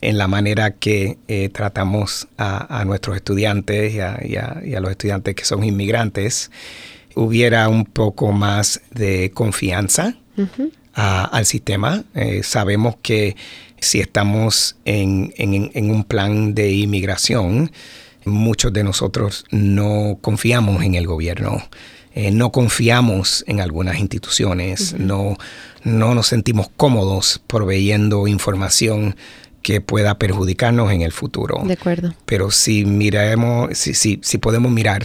en 0.00 0.18
la 0.18 0.28
manera 0.28 0.70
que 0.70 1.18
eh, 1.26 1.48
tratamos 1.48 2.28
a, 2.38 2.84
nuestros 2.86 3.16
estudiantes 3.16 3.92
y 3.94 3.98
a, 4.00 4.80
los 4.80 4.90
estudiantes 4.92 5.34
que 5.34 5.44
son 5.44 5.64
inmigrantes, 5.64 6.52
hubiera 7.16 7.68
un 7.68 7.84
poco 7.84 8.30
más 8.30 8.80
de 8.92 9.32
confianza 9.34 10.14
al 10.98 11.46
sistema. 11.46 12.04
Eh, 12.14 12.42
sabemos 12.42 12.96
que 13.00 13.36
si 13.80 14.00
estamos 14.00 14.76
en, 14.84 15.32
un 15.90 16.04
plan 16.04 16.54
de 16.54 16.72
inmigración, 16.72 17.70
muchos 18.24 18.72
de 18.72 18.82
nosotros 18.82 19.44
no 19.50 20.18
confiamos 20.20 20.82
en 20.82 20.96
el 20.96 21.06
gobierno. 21.06 21.62
Eh, 22.14 22.32
no 22.32 22.50
confiamos 22.50 23.44
en 23.46 23.60
algunas 23.60 23.98
instituciones, 24.00 24.94
no, 24.98 25.36
no 25.84 26.14
nos 26.14 26.26
sentimos 26.26 26.68
cómodos 26.76 27.40
proveyendo 27.46 28.26
información 28.26 29.14
que 29.62 29.80
pueda 29.80 30.18
perjudicarnos 30.18 30.90
en 30.90 31.02
el 31.02 31.12
futuro. 31.12 31.62
De 31.64 31.74
acuerdo. 31.74 32.14
Pero 32.24 32.50
si 32.50 32.84
miramos, 32.84 33.78
si, 33.78 33.94
si, 33.94 34.18
si 34.22 34.38
podemos 34.38 34.72
mirar 34.72 35.04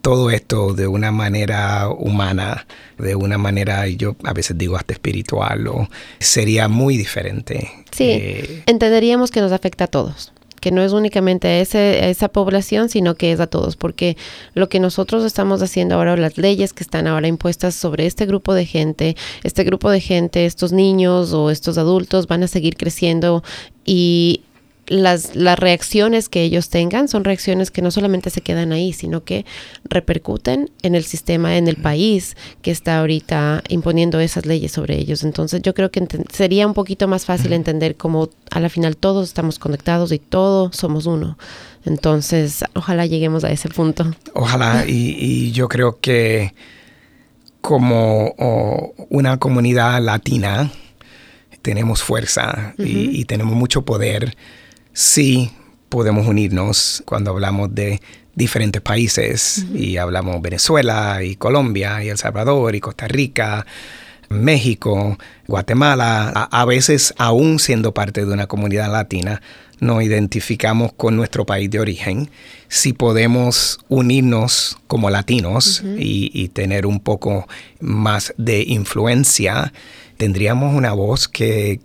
todo 0.00 0.30
esto 0.30 0.74
de 0.74 0.86
una 0.86 1.10
manera 1.10 1.88
humana, 1.88 2.66
de 2.98 3.14
una 3.14 3.38
manera, 3.38 3.86
yo 3.88 4.16
a 4.24 4.32
veces 4.32 4.56
digo 4.56 4.76
hasta 4.76 4.92
espiritual, 4.92 5.66
o 5.66 5.88
sería 6.18 6.68
muy 6.68 6.96
diferente. 6.96 7.70
Sí, 7.90 8.04
eh, 8.04 8.62
entenderíamos 8.66 9.30
que 9.30 9.40
nos 9.40 9.52
afecta 9.52 9.84
a 9.84 9.88
todos 9.88 10.32
que 10.58 10.70
no 10.70 10.82
es 10.82 10.92
únicamente 10.92 11.48
a, 11.48 11.60
esa 11.60 12.28
población, 12.28 12.88
sino 12.88 13.14
que 13.14 13.32
es 13.32 13.40
a 13.40 13.46
todos, 13.46 13.76
porque 13.76 14.16
lo 14.54 14.68
que 14.68 14.80
nosotros 14.80 15.24
estamos 15.24 15.62
haciendo 15.62 15.94
ahora, 15.94 16.16
las 16.16 16.36
leyes 16.36 16.72
que 16.72 16.82
están 16.82 17.06
ahora 17.06 17.28
impuestas 17.28 17.74
sobre 17.74 18.06
este 18.06 18.26
grupo 18.26 18.54
de 18.54 18.66
gente, 18.66 19.16
este 19.42 19.64
grupo 19.64 19.90
de 19.90 20.00
gente, 20.00 20.46
estos 20.46 20.72
niños 20.72 21.32
o 21.32 21.50
estos 21.50 21.78
adultos 21.78 22.26
van 22.26 22.42
a 22.42 22.48
seguir 22.48 22.76
creciendo 22.76 23.42
y 23.84 24.42
las, 24.88 25.36
las 25.36 25.58
reacciones 25.58 26.28
que 26.28 26.42
ellos 26.42 26.68
tengan 26.68 27.08
son 27.08 27.24
reacciones 27.24 27.70
que 27.70 27.82
no 27.82 27.90
solamente 27.90 28.30
se 28.30 28.40
quedan 28.40 28.72
ahí, 28.72 28.92
sino 28.92 29.24
que 29.24 29.44
repercuten 29.84 30.70
en 30.82 30.94
el 30.94 31.04
sistema, 31.04 31.56
en 31.56 31.68
el 31.68 31.76
país 31.76 32.36
que 32.62 32.70
está 32.70 32.98
ahorita 32.98 33.62
imponiendo 33.68 34.20
esas 34.20 34.46
leyes 34.46 34.72
sobre 34.72 34.96
ellos. 34.96 35.22
Entonces 35.24 35.62
yo 35.62 35.74
creo 35.74 35.90
que 35.90 36.06
sería 36.32 36.66
un 36.66 36.74
poquito 36.74 37.08
más 37.08 37.24
fácil 37.24 37.52
entender 37.52 37.96
cómo 37.96 38.30
a 38.50 38.60
la 38.60 38.68
final 38.68 38.96
todos 38.96 39.28
estamos 39.28 39.58
conectados 39.58 40.12
y 40.12 40.18
todos 40.18 40.76
somos 40.76 41.06
uno. 41.06 41.38
Entonces 41.84 42.64
ojalá 42.74 43.06
lleguemos 43.06 43.44
a 43.44 43.50
ese 43.50 43.68
punto. 43.68 44.10
Ojalá 44.34 44.84
y, 44.86 45.52
yo 45.52 45.68
creo 45.68 45.98
que 46.00 46.54
como 47.60 48.34
una 49.10 49.38
comunidad 49.38 50.02
latina, 50.02 50.70
tenemos 51.62 52.02
fuerza 52.02 52.74
y, 52.78 53.24
tenemos 53.24 53.54
mucho 53.54 53.82
poder 53.84 54.36
sí 54.98 55.52
podemos 55.88 56.26
unirnos 56.26 57.04
cuando 57.06 57.30
hablamos 57.30 57.72
de 57.72 58.00
diferentes 58.34 58.82
países 58.82 59.64
y 59.72 59.96
hablamos 59.96 60.42
Venezuela 60.42 61.22
y 61.22 61.36
Colombia 61.36 62.02
y 62.02 62.08
El 62.08 62.18
Salvador 62.18 62.74
y 62.74 62.80
Costa 62.80 63.06
Rica, 63.06 63.64
México, 64.28 65.16
Guatemala, 65.46 66.48
a, 66.50 66.64
veces 66.64 67.14
aún 67.16 67.60
siendo 67.60 67.94
parte 67.94 68.26
de 68.26 68.32
una 68.32 68.48
comunidad 68.48 68.90
latina, 68.90 69.40
nos 69.78 70.02
identificamos 70.02 70.92
con 70.94 71.14
nuestro 71.14 71.46
país 71.46 71.70
de 71.70 71.78
origen, 71.78 72.28
si 72.66 72.92
podemos 72.92 73.78
unirnos 73.88 74.78
como 74.88 75.10
latinos 75.10 75.84
y, 75.96 76.48
tener 76.48 76.86
un 76.86 76.98
poco 76.98 77.46
más 77.78 78.34
de 78.36 78.64
influencia 78.64 79.72
tendríamos 80.18 80.74
una 80.74 80.92
voz 80.92 81.28
que, 81.28 81.80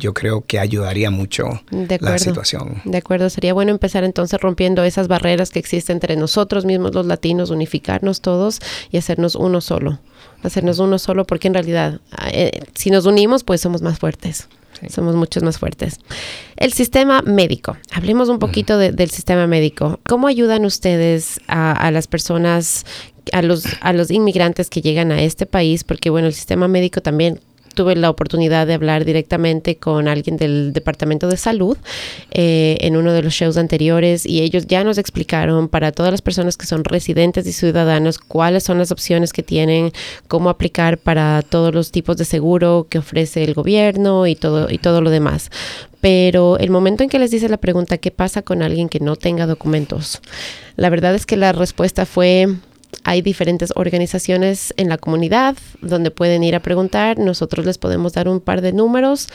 yo 0.00 0.14
creo 0.14 0.44
que 0.44 0.58
ayudaría 0.58 1.10
mucho 1.10 1.62
la 2.00 2.18
situación. 2.18 2.80
De 2.84 2.98
acuerdo, 2.98 3.30
sería 3.30 3.52
bueno 3.54 3.70
empezar 3.70 4.02
entonces 4.04 4.40
rompiendo 4.40 4.82
esas 4.82 5.06
barreras 5.06 5.50
que 5.50 5.58
existen 5.60 5.96
entre 5.96 6.16
nosotros 6.16 6.64
mismos 6.64 6.94
los 6.94 7.06
latinos, 7.06 7.50
unificarnos 7.50 8.20
todos 8.20 8.60
y 8.90 8.96
hacernos 8.96 9.36
uno 9.36 9.60
solo, 9.60 10.00
hacernos 10.42 10.78
uno 10.78 10.98
solo 10.98 11.26
porque 11.26 11.46
en 11.46 11.54
realidad 11.54 12.00
eh, 12.32 12.62
si 12.74 12.90
nos 12.90 13.06
unimos 13.06 13.44
pues 13.44 13.60
somos 13.60 13.82
más 13.82 14.00
fuertes. 14.00 14.48
Somos 14.90 15.14
muchos 15.14 15.44
más 15.44 15.56
fuertes. 15.56 16.00
El 16.56 16.72
sistema 16.72 17.22
médico. 17.22 17.76
Hablemos 17.92 18.28
un 18.28 18.40
poquito 18.40 18.76
del 18.76 19.08
sistema 19.08 19.46
médico. 19.46 20.00
¿Cómo 20.04 20.26
ayudan 20.26 20.64
ustedes 20.64 21.40
a, 21.46 21.72
a 21.72 21.90
las 21.92 22.08
personas 22.08 22.84
a 23.32 23.40
los, 23.40 23.64
a 23.80 23.92
los 23.92 24.10
inmigrantes 24.10 24.68
que 24.68 24.82
llegan 24.82 25.12
a 25.12 25.22
este 25.22 25.46
país, 25.46 25.84
porque 25.84 26.10
bueno, 26.10 26.26
el 26.26 26.34
sistema 26.34 26.68
médico 26.68 27.00
también 27.00 27.40
tuve 27.74 27.96
la 27.96 28.10
oportunidad 28.10 28.66
de 28.66 28.74
hablar 28.74 29.04
directamente 29.04 29.76
con 29.76 30.08
alguien 30.08 30.36
del 30.36 30.72
Departamento 30.72 31.28
de 31.28 31.36
Salud 31.36 31.76
eh, 32.30 32.76
en 32.80 32.96
uno 32.96 33.12
de 33.12 33.22
los 33.22 33.34
shows 33.34 33.56
anteriores 33.56 34.24
y 34.26 34.40
ellos 34.40 34.66
ya 34.66 34.84
nos 34.84 34.98
explicaron 34.98 35.68
para 35.68 35.92
todas 35.92 36.12
las 36.12 36.22
personas 36.22 36.56
que 36.56 36.66
son 36.66 36.84
residentes 36.84 37.46
y 37.46 37.52
ciudadanos 37.52 38.18
cuáles 38.18 38.64
son 38.64 38.78
las 38.78 38.90
opciones 38.90 39.32
que 39.32 39.42
tienen, 39.42 39.92
cómo 40.28 40.48
aplicar 40.48 40.98
para 40.98 41.42
todos 41.42 41.74
los 41.74 41.90
tipos 41.90 42.16
de 42.16 42.24
seguro 42.24 42.86
que 42.88 42.98
ofrece 42.98 43.44
el 43.44 43.54
gobierno 43.54 44.26
y 44.26 44.36
todo, 44.36 44.70
y 44.70 44.78
todo 44.78 45.00
lo 45.00 45.10
demás 45.10 45.50
pero 46.04 46.58
el 46.58 46.68
momento 46.68 47.02
en 47.02 47.08
que 47.08 47.18
les 47.18 47.30
dice 47.30 47.48
la 47.48 47.56
pregunta, 47.56 47.96
¿qué 47.96 48.10
pasa 48.10 48.42
con 48.42 48.60
alguien 48.60 48.90
que 48.90 49.00
no 49.00 49.16
tenga 49.16 49.46
documentos? 49.46 50.20
La 50.76 50.90
verdad 50.90 51.14
es 51.14 51.24
que 51.24 51.38
la 51.38 51.52
respuesta 51.52 52.04
fue, 52.04 52.46
hay 53.02 53.22
diferentes 53.22 53.72
organizaciones 53.76 54.72
en 54.76 54.88
la 54.88 54.98
comunidad 54.98 55.56
donde 55.80 56.10
pueden 56.10 56.42
ir 56.44 56.54
a 56.54 56.60
preguntar, 56.60 57.18
nosotros 57.18 57.66
les 57.66 57.78
podemos 57.78 58.12
dar 58.12 58.28
un 58.28 58.40
par 58.40 58.60
de 58.60 58.72
números, 58.72 59.28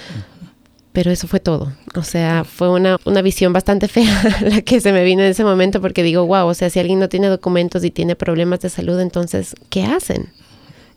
pero 0.94 1.12
eso 1.12 1.28
fue 1.28 1.40
todo. 1.40 1.72
O 1.96 2.04
sea, 2.04 2.44
fue 2.44 2.70
una, 2.70 2.98
una, 3.06 3.22
visión 3.22 3.54
bastante 3.54 3.88
fea 3.88 4.40
la 4.42 4.62
que 4.62 4.82
se 4.82 4.92
me 4.92 5.04
vino 5.04 5.22
en 5.22 5.30
ese 5.30 5.44
momento 5.44 5.82
porque 5.82 6.04
digo, 6.04 6.26
wow, 6.26 6.48
o 6.48 6.54
sea, 6.54 6.70
si 6.70 6.80
alguien 6.80 7.00
no 7.00 7.10
tiene 7.10 7.28
documentos 7.28 7.84
y 7.84 7.92
tiene 7.92 8.16
problemas 8.16 8.62
de 8.62 8.70
salud, 8.70 9.00
entonces, 9.00 9.56
¿qué 9.70 9.84
hacen? 9.84 10.30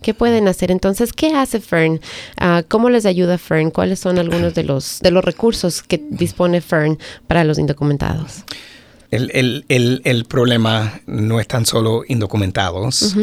¿Qué 0.03 0.15
pueden 0.15 0.49
hacer? 0.49 0.71
Entonces, 0.71 1.13
¿qué 1.13 1.35
hace 1.35 1.61
Fern? 1.61 2.01
Uh, 2.41 2.63
¿Cómo 2.69 2.91
les 2.91 3.07
ayuda 3.07 3.39
Fern? 3.39 3.71
¿Cuáles 3.71 4.01
son 4.01 4.19
algunos 4.19 4.55
de 4.55 4.65
los, 4.65 4.99
de 5.01 5.13
los 5.13 5.25
recursos 5.25 5.83
que 5.83 6.03
dispone 6.11 6.61
Fern 6.61 6.99
para 7.29 7.45
los 7.45 7.59
indocumentados? 7.59 8.45
El, 9.13 9.31
el, 9.35 9.65
el, 9.69 10.01
el 10.05 10.25
problema 10.25 11.01
no 11.07 11.39
es 11.39 11.47
tan 11.47 11.67
solo 11.67 12.03
indocumentados. 12.09 13.15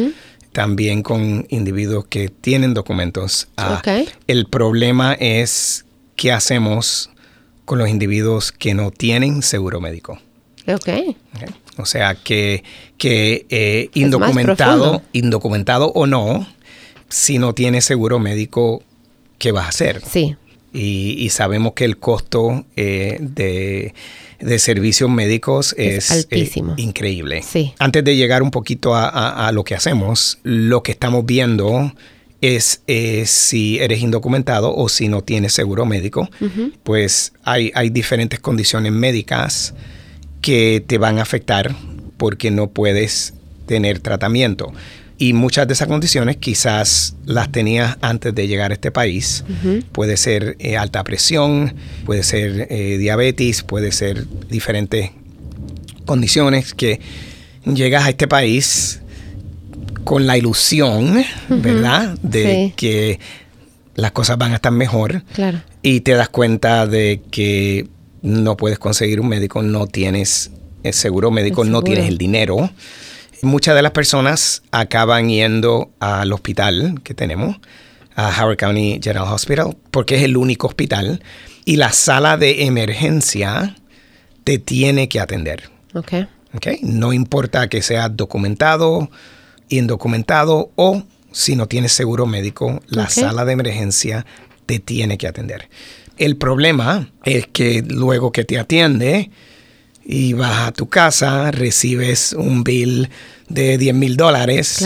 También 0.52 1.02
con 1.02 1.46
individuos 1.48 2.06
que 2.06 2.28
tienen 2.28 2.74
documentos. 2.74 3.48
Uh, 3.58 3.74
okay. 3.74 4.08
El 4.26 4.46
problema 4.46 5.14
es 5.14 5.84
qué 6.16 6.32
hacemos 6.32 7.10
con 7.64 7.78
los 7.78 7.88
individuos 7.88 8.50
que 8.50 8.74
no 8.74 8.90
tienen 8.90 9.42
seguro 9.42 9.80
médico. 9.80 10.18
Ok. 10.66 10.80
okay. 10.80 11.14
O 11.76 11.86
sea, 11.86 12.14
que, 12.14 12.64
que 12.96 13.46
eh, 13.48 13.90
indocumentado, 13.94 15.02
indocumentado 15.12 15.92
o 15.92 16.06
no, 16.06 16.46
si 17.08 17.38
no 17.38 17.54
tienes 17.54 17.84
seguro 17.84 18.18
médico, 18.18 18.82
¿qué 19.38 19.52
vas 19.52 19.66
a 19.66 19.68
hacer? 19.68 20.02
Sí. 20.04 20.36
Y, 20.72 21.28
sabemos 21.30 21.72
que 21.72 21.84
el 21.84 21.98
costo 21.98 22.64
eh, 22.76 23.18
de, 23.20 23.92
servicios 24.58 25.10
médicos 25.10 25.74
es, 25.76 26.10
eh, 26.10 26.14
altísimo. 26.14 26.74
increíble. 26.76 27.42
Sí. 27.42 27.74
Antes 27.78 28.04
de 28.04 28.16
llegar 28.16 28.42
un 28.42 28.50
poquito 28.50 28.94
a, 28.94 29.50
lo 29.52 29.64
que 29.64 29.74
hacemos, 29.74 30.38
lo 30.42 30.82
que 30.82 30.92
estamos 30.92 31.26
viendo 31.26 31.92
es 32.40 32.82
eh, 32.86 33.24
si 33.26 33.78
eres 33.80 34.00
indocumentado 34.00 34.74
o 34.74 34.88
si 34.88 35.08
no 35.08 35.22
tienes 35.22 35.52
seguro 35.52 35.84
médico, 35.84 36.28
pues 36.84 37.32
hay, 37.42 37.72
hay 37.74 37.90
diferentes 37.90 38.38
condiciones 38.38 38.92
médicas 38.92 39.74
que 40.40 40.82
te 40.86 40.98
van 40.98 41.18
a 41.18 41.22
afectar 41.22 41.74
porque 42.16 42.50
no 42.50 42.68
puedes 42.68 43.34
tener 43.66 43.98
tratamiento. 43.98 44.72
Y 45.20 45.34
muchas 45.34 45.68
de 45.68 45.74
esas 45.74 45.86
condiciones 45.86 46.38
quizás 46.38 47.14
las 47.26 47.52
tenías 47.52 47.98
antes 48.00 48.34
de 48.34 48.48
llegar 48.48 48.70
a 48.70 48.74
este 48.74 48.90
país. 48.90 49.44
Puede 49.92 50.16
ser 50.16 50.56
eh, 50.58 50.78
alta 50.78 51.04
presión, 51.04 51.74
puede 52.06 52.22
ser 52.22 52.68
eh, 52.70 52.96
diabetes, 52.96 53.62
puede 53.62 53.92
ser 53.92 54.26
diferentes 54.48 55.10
condiciones 56.06 56.72
que 56.72 57.00
llegas 57.66 58.06
a 58.06 58.08
este 58.08 58.28
país 58.28 59.02
con 60.04 60.26
la 60.26 60.38
ilusión, 60.38 61.22
¿verdad? 61.50 62.18
De 62.22 62.72
que 62.74 63.20
las 63.96 64.12
cosas 64.12 64.38
van 64.38 64.52
a 64.52 64.54
estar 64.54 64.72
mejor. 64.72 65.22
Claro. 65.34 65.60
Y 65.82 66.00
te 66.00 66.12
das 66.12 66.30
cuenta 66.30 66.86
de 66.86 67.20
que 67.30 67.88
no 68.22 68.56
puedes 68.56 68.78
conseguir 68.78 69.20
un 69.20 69.28
médico, 69.28 69.60
no 69.60 69.86
tienes 69.86 70.50
el 70.82 70.94
seguro 70.94 71.30
médico, 71.30 71.62
no 71.66 71.82
tienes 71.82 72.08
el 72.08 72.16
dinero. 72.16 72.70
Muchas 73.42 73.74
de 73.74 73.82
las 73.82 73.92
personas 73.92 74.62
acaban 74.70 75.28
yendo 75.28 75.90
al 75.98 76.32
hospital 76.32 77.00
que 77.02 77.14
tenemos, 77.14 77.56
a 78.14 78.28
Howard 78.42 78.58
County 78.58 79.00
General 79.02 79.32
Hospital, 79.32 79.76
porque 79.90 80.16
es 80.16 80.22
el 80.22 80.36
único 80.36 80.66
hospital 80.66 81.22
y 81.64 81.76
la 81.76 81.92
sala 81.92 82.36
de 82.36 82.64
emergencia 82.64 83.76
te 84.44 84.58
tiene 84.58 85.08
que 85.08 85.20
atender. 85.20 85.70
Okay. 85.94 86.26
Okay. 86.54 86.80
No 86.82 87.12
importa 87.12 87.68
que 87.68 87.80
sea 87.80 88.08
documentado, 88.08 89.10
indocumentado 89.68 90.70
o 90.76 91.04
si 91.32 91.56
no 91.56 91.66
tienes 91.66 91.92
seguro 91.92 92.26
médico, 92.26 92.82
la 92.88 93.08
sala 93.08 93.44
de 93.44 93.52
emergencia 93.52 94.26
te 94.66 94.80
tiene 94.80 95.16
que 95.16 95.28
atender. 95.28 95.68
El 96.18 96.36
problema 96.36 97.10
es 97.24 97.46
que 97.46 97.82
luego 97.86 98.32
que 98.32 98.44
te 98.44 98.58
atiende, 98.58 99.30
y 100.12 100.32
vas 100.32 100.66
a 100.66 100.72
tu 100.72 100.88
casa, 100.88 101.52
recibes 101.52 102.32
un 102.32 102.64
bill 102.64 103.08
de 103.48 103.78
10 103.78 103.94
mil 103.94 104.16
dólares. 104.16 104.84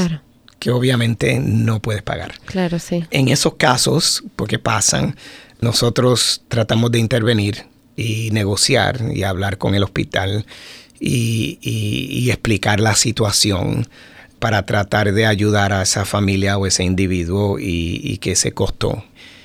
Que 0.59 0.70
obviamente 0.70 1.41
no 1.41 1.81
puedes 1.81 2.03
pagar. 2.03 2.35
Claro, 2.45 2.79
sí. 2.79 3.05
En 3.11 3.29
esos 3.29 3.55
casos, 3.55 4.22
porque 4.37 4.59
pasan, 4.59 5.16
nosotros 5.61 6.43
tratamos 6.49 6.93
de 6.93 6.99
intervenir 6.99 7.64
y 7.97 8.31
negociar 8.33 9.01
y 9.14 9.22
hablar 9.22 9.57
con 9.57 9.75
el 9.75 9.83
hospital 9.83 10.45
y, 11.01 12.29
explicar 12.31 12.81
la 12.81 12.95
situación 12.95 13.89
para 14.39 14.66
tratar 14.66 15.12
de 15.12 15.25
ayudar 15.25 15.72
a 15.72 15.83
esa 15.83 16.05
familia 16.05 16.59
o 16.59 16.66
ese 16.66 16.85
individuo 16.85 17.59
y, 17.59 18.18
que 18.18 18.33
ese 18.33 18.53
costo 18.53 19.05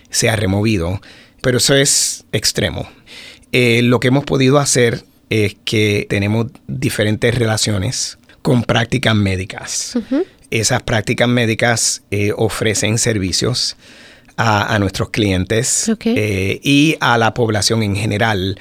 sea 0.09 0.36
removido. 0.36 1.01
Pero 1.41 1.59
eso 1.59 1.73
es 1.73 2.25
extremo. 2.34 2.89
Eh, 3.53 3.82
lo 3.82 4.01
que 4.01 4.09
hemos 4.09 4.25
podido 4.25 4.59
hacer 4.59 5.05
es 5.30 5.55
que 5.63 6.07
tenemos 6.09 6.47
diferentes 6.67 7.34
relaciones 7.36 8.17
con 8.41 8.63
prácticas 8.63 9.15
médicas. 9.15 9.97
Esas 10.49 10.82
prácticas 10.82 11.27
médicas 11.27 12.01
eh, 12.09 12.32
ofrecen 12.36 12.97
servicios 12.97 13.77
a, 14.38 14.80
nuestros 14.80 15.09
clientes 15.09 15.91
eh, 16.05 16.59
y 16.63 16.95
a 17.01 17.17
la 17.17 17.34
población 17.34 17.84
en 17.84 17.95
general 17.95 18.57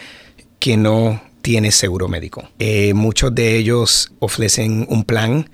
que 0.58 0.76
no 0.76 1.22
tiene 1.40 1.70
seguro 1.70 2.08
médico. 2.08 2.50
Eh, 2.58 2.94
muchos 2.94 3.32
de 3.32 3.56
ellos 3.56 4.10
ofrecen 4.18 4.86
un 4.90 5.04
plan 5.04 5.48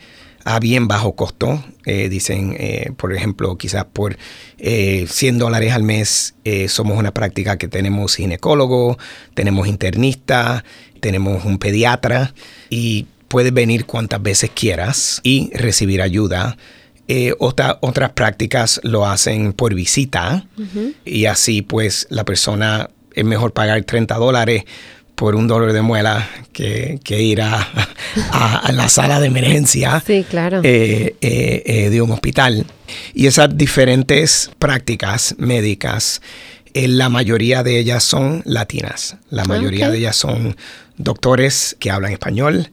a 0.47 0.59
bien 0.61 0.89
bajo 0.89 1.15
costo. 1.15 1.63
dicen, 1.85 2.57
por 2.97 3.15
ejemplo, 3.15 3.57
quizás 3.57 3.85
por 3.85 4.19
100 4.59 5.39
dólares 5.39 5.73
al 5.73 5.83
mes 5.85 6.35
somos 6.69 6.99
una 6.99 7.15
práctica 7.15 7.57
que 7.57 7.69
tenemos 7.69 8.17
ginecólogo, 8.17 8.99
tenemos 9.35 9.69
internista, 9.69 10.65
tenemos 11.05 11.45
un 11.45 11.59
pediatra 11.59 12.33
y 12.71 13.05
puedes 13.29 13.53
venir 13.53 13.85
cuantas 13.85 14.23
veces 14.23 14.51
quieras 14.55 15.21
y 15.23 15.51
recibir 15.53 16.01
ayuda. 16.01 16.57
Eh, 17.09 17.35
otras 17.39 18.13
prácticas 18.15 18.81
lo 18.85 19.05
hacen 19.05 19.53
por 19.53 19.75
visita 19.75 20.47
y 21.05 21.27
así 21.27 21.61
pues 21.61 22.07
la 22.09 22.25
persona 22.25 22.89
es 23.13 23.23
mejor 23.23 23.53
pagar 23.53 23.85
30 23.85 24.15
dólares 24.15 24.65
por 25.15 25.35
un 25.35 25.47
dolor 25.47 25.75
de 25.75 25.83
muela 25.83 26.27
que, 26.55 26.99
ir 27.07 27.43
a, 27.43 27.69
la 28.73 28.89
sala 28.89 29.21
de 29.21 29.27
emergencia 29.27 30.03
sí, 30.07 30.25
claro. 30.27 30.63
Eh, 30.65 31.15
eh, 31.21 31.91
de 31.91 32.01
un 32.01 32.13
hospital. 32.13 32.65
Y 33.13 33.27
esas 33.27 33.55
diferentes 33.55 34.51
prácticas 34.59 35.35
médicas, 35.37 36.23
la 36.73 37.11
mayoría 37.11 37.63
de 37.63 37.79
ellas 37.79 38.05
son 38.05 38.41
latinas, 38.47 39.19
la 39.29 39.45
mayoría 39.45 39.91
de 39.91 39.99
ellas 39.99 40.17
son 40.17 40.57
doctores 40.97 41.77
que 41.79 41.91
hablan 41.91 42.13
español, 42.13 42.71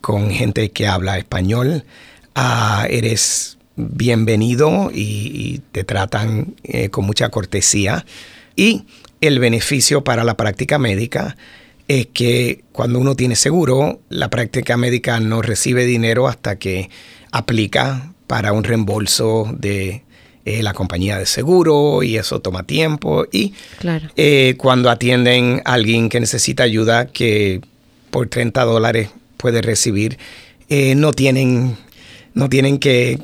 con 0.00 0.30
gente 0.30 0.70
que 0.70 0.86
habla 0.86 1.18
español. 1.18 1.84
Ah, 2.34 2.86
eres 2.90 3.58
bienvenido 3.76 4.90
y, 4.92 5.60
te 5.72 5.84
tratan 5.84 6.54
eh, 6.64 6.90
con 6.90 7.04
mucha 7.06 7.28
cortesía. 7.30 8.04
Y 8.56 8.84
el 9.20 9.38
beneficio 9.38 10.04
para 10.04 10.24
la 10.24 10.36
práctica 10.36 10.78
médica 10.78 11.36
es 11.88 12.06
que 12.06 12.64
cuando 12.72 12.98
uno 12.98 13.16
tiene 13.16 13.36
seguro, 13.36 14.00
la 14.08 14.30
práctica 14.30 14.76
médica 14.76 15.20
no 15.20 15.42
recibe 15.42 15.84
dinero 15.84 16.28
hasta 16.28 16.56
que 16.56 16.90
aplica 17.30 18.12
para 18.26 18.52
un 18.52 18.64
reembolso 18.64 19.50
de 19.58 20.02
eh, 20.44 20.60
la 20.62 20.72
compañía 20.72 21.18
de 21.18 21.26
seguro 21.26 22.02
y 22.02 22.16
eso 22.16 22.40
toma 22.40 22.64
tiempo. 22.64 23.26
Y 23.30 23.54
eh, 24.16 24.54
cuando 24.58 24.90
atienden 24.90 25.62
a 25.64 25.74
alguien 25.74 26.08
que 26.08 26.18
necesita 26.18 26.64
ayuda, 26.64 27.06
que 27.06 27.60
por 28.10 28.28
30 28.28 28.64
dólares 28.64 29.10
puede 29.36 29.62
recibir, 29.62 30.18
eh, 30.68 30.96
no 30.96 31.12
tienen, 31.12 31.76
no 32.34 32.48
tienen 32.48 32.78
que, 32.78 33.20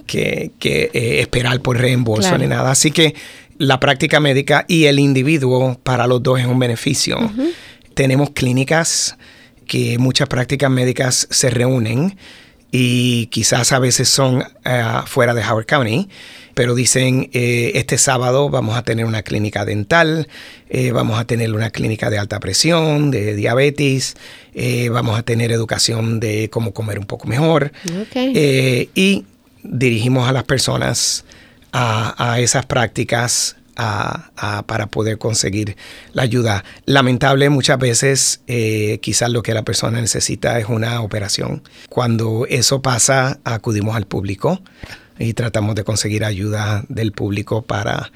esperar 0.92 1.60
por 1.60 1.78
reembolso 1.78 2.38
ni 2.38 2.46
nada. 2.46 2.70
Así 2.70 2.92
que 2.92 3.16
la 3.58 3.80
práctica 3.80 4.20
médica 4.20 4.64
y 4.68 4.84
el 4.84 5.00
individuo 5.00 5.76
para 5.82 6.06
los 6.06 6.22
dos 6.22 6.38
es 6.38 6.46
un 6.46 6.60
beneficio. 6.60 7.18
Tenemos 7.94 8.30
clínicas 8.30 9.16
que 9.66 9.98
muchas 9.98 10.28
prácticas 10.28 10.70
médicas 10.70 11.26
se 11.30 11.50
reúnen 11.50 12.16
y 12.70 13.26
quizás 13.26 13.72
a 13.72 13.78
veces 13.78 14.08
son 14.08 14.44
fuera 15.06 15.34
de 15.34 15.42
Howard 15.42 15.66
County, 15.66 16.08
pero 16.54 16.74
dicen, 16.74 17.30
este 17.32 17.98
sábado 17.98 18.50
vamos 18.50 18.76
a 18.76 18.82
tener 18.82 19.06
una 19.06 19.22
clínica 19.22 19.64
dental, 19.64 20.28
vamos 20.92 21.18
a 21.18 21.24
tener 21.24 21.54
una 21.54 21.70
clínica 21.70 22.10
de 22.10 22.18
alta 22.18 22.40
presión, 22.40 23.10
de 23.10 23.34
diabetes, 23.34 24.16
vamos 24.90 25.18
a 25.18 25.22
tener 25.22 25.52
educación 25.52 26.20
de 26.20 26.50
cómo 26.50 26.72
comer 26.72 26.98
un 26.98 27.06
poco 27.06 27.28
mejor. 27.28 27.72
y 28.94 29.24
dirigimos 29.62 30.28
a 30.28 30.32
las 30.32 30.44
personas 30.44 31.24
a, 31.72 32.38
esas 32.40 32.66
prácticas 32.66 33.56
para 33.78 34.86
poder 34.88 35.18
conseguir 35.18 35.76
la 36.12 36.22
ayuda. 36.22 36.64
Lamentable 36.84 37.48
muchas 37.48 37.78
veces 37.78 38.40
eh, 38.48 38.98
quizás 39.00 39.30
lo 39.30 39.42
que 39.42 39.54
la 39.54 39.62
persona 39.62 40.00
necesita 40.00 40.58
es 40.58 40.66
una 40.68 41.00
operación. 41.00 41.62
Cuando 41.88 42.44
eso 42.48 42.82
pasa 42.82 43.38
acudimos 43.44 43.94
al 43.94 44.06
público 44.06 44.60
y 45.18 45.32
tratamos 45.34 45.76
de 45.76 45.84
conseguir 45.84 46.24
ayuda 46.24 46.84
del 46.88 47.12
público 47.12 47.62
para 47.62 48.10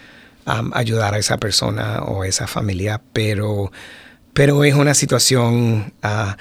ayudar 0.44 1.14
a 1.14 1.18
esa 1.18 1.38
persona 1.38 2.02
o 2.02 2.24
esa 2.24 2.48
familia, 2.48 3.00
pero, 3.12 3.70
pero 4.32 4.64
es 4.64 4.74
una 4.74 4.94
situación 4.94 5.92
ah, 6.02 6.36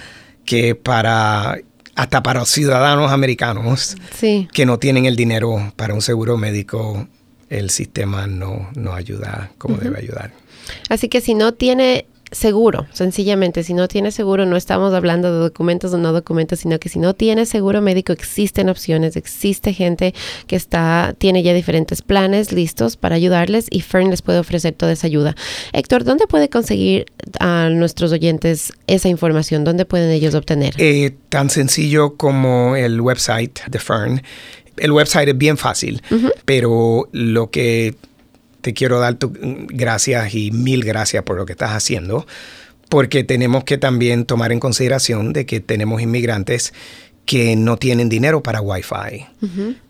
que 0.46 0.74
para 0.74 1.60
hasta 1.96 2.24
para 2.24 2.40
los 2.40 2.50
ciudadanos 2.50 3.12
americanos 3.12 3.96
que 4.20 4.66
no 4.66 4.80
tienen 4.80 5.06
el 5.06 5.16
dinero 5.16 5.74
para 5.76 5.94
un 5.94 6.02
seguro 6.02 6.38
médico, 6.38 7.08
el 7.52 7.70
sistema 7.70 8.26
no, 8.28 8.70
no 8.76 8.94
ayuda 8.94 9.52
como 9.58 9.78
debe 9.78 10.00
ayudar. 10.00 10.32
Así 10.90 11.10
que 11.10 11.22
si 11.22 11.34
no 11.36 11.54
tiene 11.54 12.06
seguro, 12.32 12.88
sencillamente, 12.94 13.62
si 13.64 13.74
no 13.74 13.90
tiene 13.90 14.12
seguro, 14.12 14.46
no 14.46 14.56
estamos 14.56 14.94
hablando 14.94 15.34
de 15.34 15.40
documentos 15.40 15.94
o 15.94 15.98
no 15.98 16.14
documentos, 16.14 16.60
sino 16.60 16.80
que 16.80 16.88
si 16.88 16.98
no 16.98 17.14
tiene 17.14 17.46
seguro 17.46 17.82
médico, 17.82 18.14
existen 18.14 18.70
opciones, 18.70 19.18
existe 19.18 19.74
gente 19.74 20.14
que 20.48 20.56
está, 20.56 21.14
tiene 21.18 21.44
ya 21.44 21.54
diferentes 21.54 22.02
planes 22.02 22.54
listos 22.54 22.96
para 22.96 23.16
ayudarles 23.16 23.68
y 23.70 23.82
Fern 23.82 24.10
les 24.10 24.22
puede 24.22 24.40
ofrecer 24.40 24.74
toda 24.74 24.94
esa 24.94 25.08
ayuda. 25.08 25.36
Héctor, 25.74 26.06
¿dónde 26.06 26.26
puede 26.26 26.50
conseguir 26.50 27.06
a 27.42 27.70
nuestros 27.70 28.14
oyentes 28.14 28.72
esa 28.88 29.10
información? 29.10 29.66
¿Dónde 29.66 29.84
pueden 29.84 30.10
ellos 30.12 30.34
obtener? 30.34 30.74
Eh, 30.78 31.14
tan 31.28 31.50
sencillo 31.50 32.16
como 32.16 32.78
el 32.78 33.02
website 33.02 33.60
de 33.68 33.80
Fern. 33.80 34.22
El 34.82 34.92
website 34.92 35.30
es 35.30 35.38
bien 35.38 35.58
fácil, 35.58 36.02
pero 36.46 37.08
lo 37.12 37.50
que 37.50 37.96
te 38.62 38.74
quiero 38.74 39.00
dar 39.00 39.16
tu, 39.16 39.32
gracias 39.70 40.34
y 40.36 40.52
mil 40.52 40.84
gracias 40.84 41.24
por 41.24 41.38
lo 41.38 41.46
que 41.46 41.54
estás 41.54 41.72
haciendo, 41.72 42.26
porque 42.90 43.24
tenemos 43.24 43.64
que 43.64 43.78
también 43.78 44.26
tomar 44.26 44.52
en 44.52 44.60
consideración 44.60 45.34
de 45.34 45.46
que 45.46 45.60
tenemos 45.60 46.02
inmigrantes 46.02 46.74
que 47.26 47.56
no 47.56 47.78
tienen 47.78 48.10
dinero 48.10 48.44
para 48.44 48.62
Wi-Fi, 48.62 49.26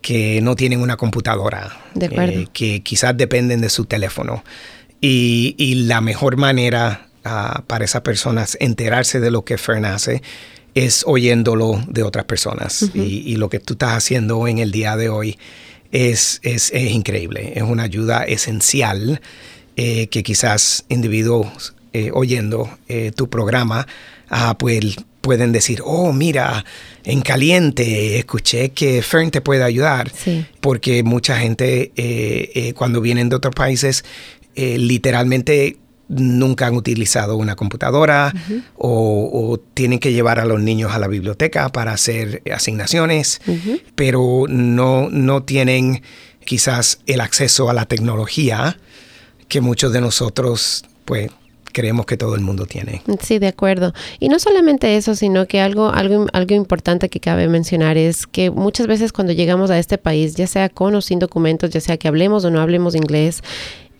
que 0.00 0.40
no 0.42 0.54
tienen 0.54 0.80
una 0.80 0.96
computadora, 0.96 1.76
eh, 1.98 2.46
que 2.52 2.82
quizás 2.82 3.16
dependen 3.16 3.60
de 3.60 3.68
su 3.68 3.84
teléfono. 3.86 4.44
Y, 5.00 5.86
la 5.86 6.00
mejor 6.00 6.36
manera 6.36 7.08
ah, 7.24 7.64
para 7.66 7.84
esas 7.84 8.02
personas 8.02 8.56
enterarse 8.60 9.18
de 9.18 9.32
lo 9.32 9.44
que 9.44 9.58
Fern 9.58 9.84
hace 9.84 10.22
es 10.74 11.04
oyéndolo 11.06 11.82
de 11.88 12.02
otras 12.02 12.24
personas. 12.24 12.90
y, 12.94 13.00
y, 13.00 13.36
lo 13.36 13.48
que 13.48 13.58
tú 13.58 13.74
estás 13.74 13.92
haciendo 13.92 14.46
en 14.48 14.58
el 14.58 14.70
día 14.70 14.96
de 14.96 15.08
hoy 15.08 15.38
es, 15.92 16.40
es, 16.42 16.72
increíble, 16.72 17.52
es 17.54 17.62
una 17.62 17.84
ayuda 17.84 18.24
esencial 18.24 19.20
eh, 19.76 20.08
que 20.08 20.22
quizás 20.22 20.84
individuos 20.88 21.74
eh, 21.92 22.10
oyendo 22.12 22.70
eh, 22.88 23.12
tu 23.14 23.28
programa 23.28 23.86
ah, 24.30 24.56
pues, 24.58 24.96
pueden 25.20 25.52
decir, 25.52 25.82
oh, 25.84 26.12
mira, 26.12 26.64
en 27.04 27.20
caliente, 27.20 28.18
escuché 28.18 28.70
que 28.70 29.02
Fern 29.02 29.30
te 29.30 29.40
puede 29.40 29.62
ayudar, 29.62 30.10
porque 30.60 31.04
mucha 31.04 31.38
gente 31.38 31.92
cuando 32.74 33.00
vienen 33.00 33.28
de 33.28 33.36
otros 33.36 33.54
países 33.54 34.04
literalmente 34.56 35.76
nunca 36.12 36.66
han 36.66 36.74
utilizado 36.74 37.36
una 37.36 37.56
computadora 37.56 38.32
o, 38.76 39.58
tienen 39.74 39.98
que 39.98 40.12
llevar 40.12 40.38
a 40.38 40.44
los 40.44 40.60
niños 40.60 40.92
a 40.92 40.98
la 40.98 41.08
biblioteca 41.08 41.70
para 41.70 41.92
hacer 41.92 42.42
asignaciones, 42.52 43.40
pero 43.94 44.44
no, 44.48 45.08
no 45.10 45.42
tienen 45.42 46.02
quizás 46.44 47.00
el 47.06 47.20
acceso 47.20 47.70
a 47.70 47.74
la 47.74 47.86
tecnología 47.86 48.78
que 49.48 49.60
muchos 49.60 49.92
de 49.92 50.00
nosotros 50.00 50.84
pues 51.04 51.30
creemos 51.72 52.06
que 52.06 52.16
todo 52.16 52.34
el 52.34 52.42
mundo 52.42 52.66
tiene. 52.66 53.02
Sí, 53.22 53.38
de 53.38 53.48
acuerdo. 53.48 53.92
Y 54.20 54.28
no 54.28 54.38
solamente 54.38 54.96
eso, 54.96 55.14
sino 55.14 55.46
que 55.46 55.60
algo, 55.60 55.88
algo, 55.88 56.26
algo 56.32 56.54
importante 56.54 57.08
que 57.08 57.18
cabe 57.18 57.48
mencionar 57.48 57.96
es 57.96 58.26
que 58.26 58.50
muchas 58.50 58.86
veces 58.86 59.12
cuando 59.12 59.32
llegamos 59.32 59.70
a 59.70 59.78
este 59.78 59.98
país, 59.98 60.34
ya 60.36 60.46
sea 60.46 60.68
con 60.68 60.94
o 60.94 61.00
sin 61.00 61.18
documentos, 61.18 61.70
ya 61.70 61.80
sea 61.80 61.96
que 61.96 62.08
hablemos 62.08 62.44
o 62.44 62.50
no 62.50 62.60
hablemos 62.60 62.94
inglés, 62.94 63.42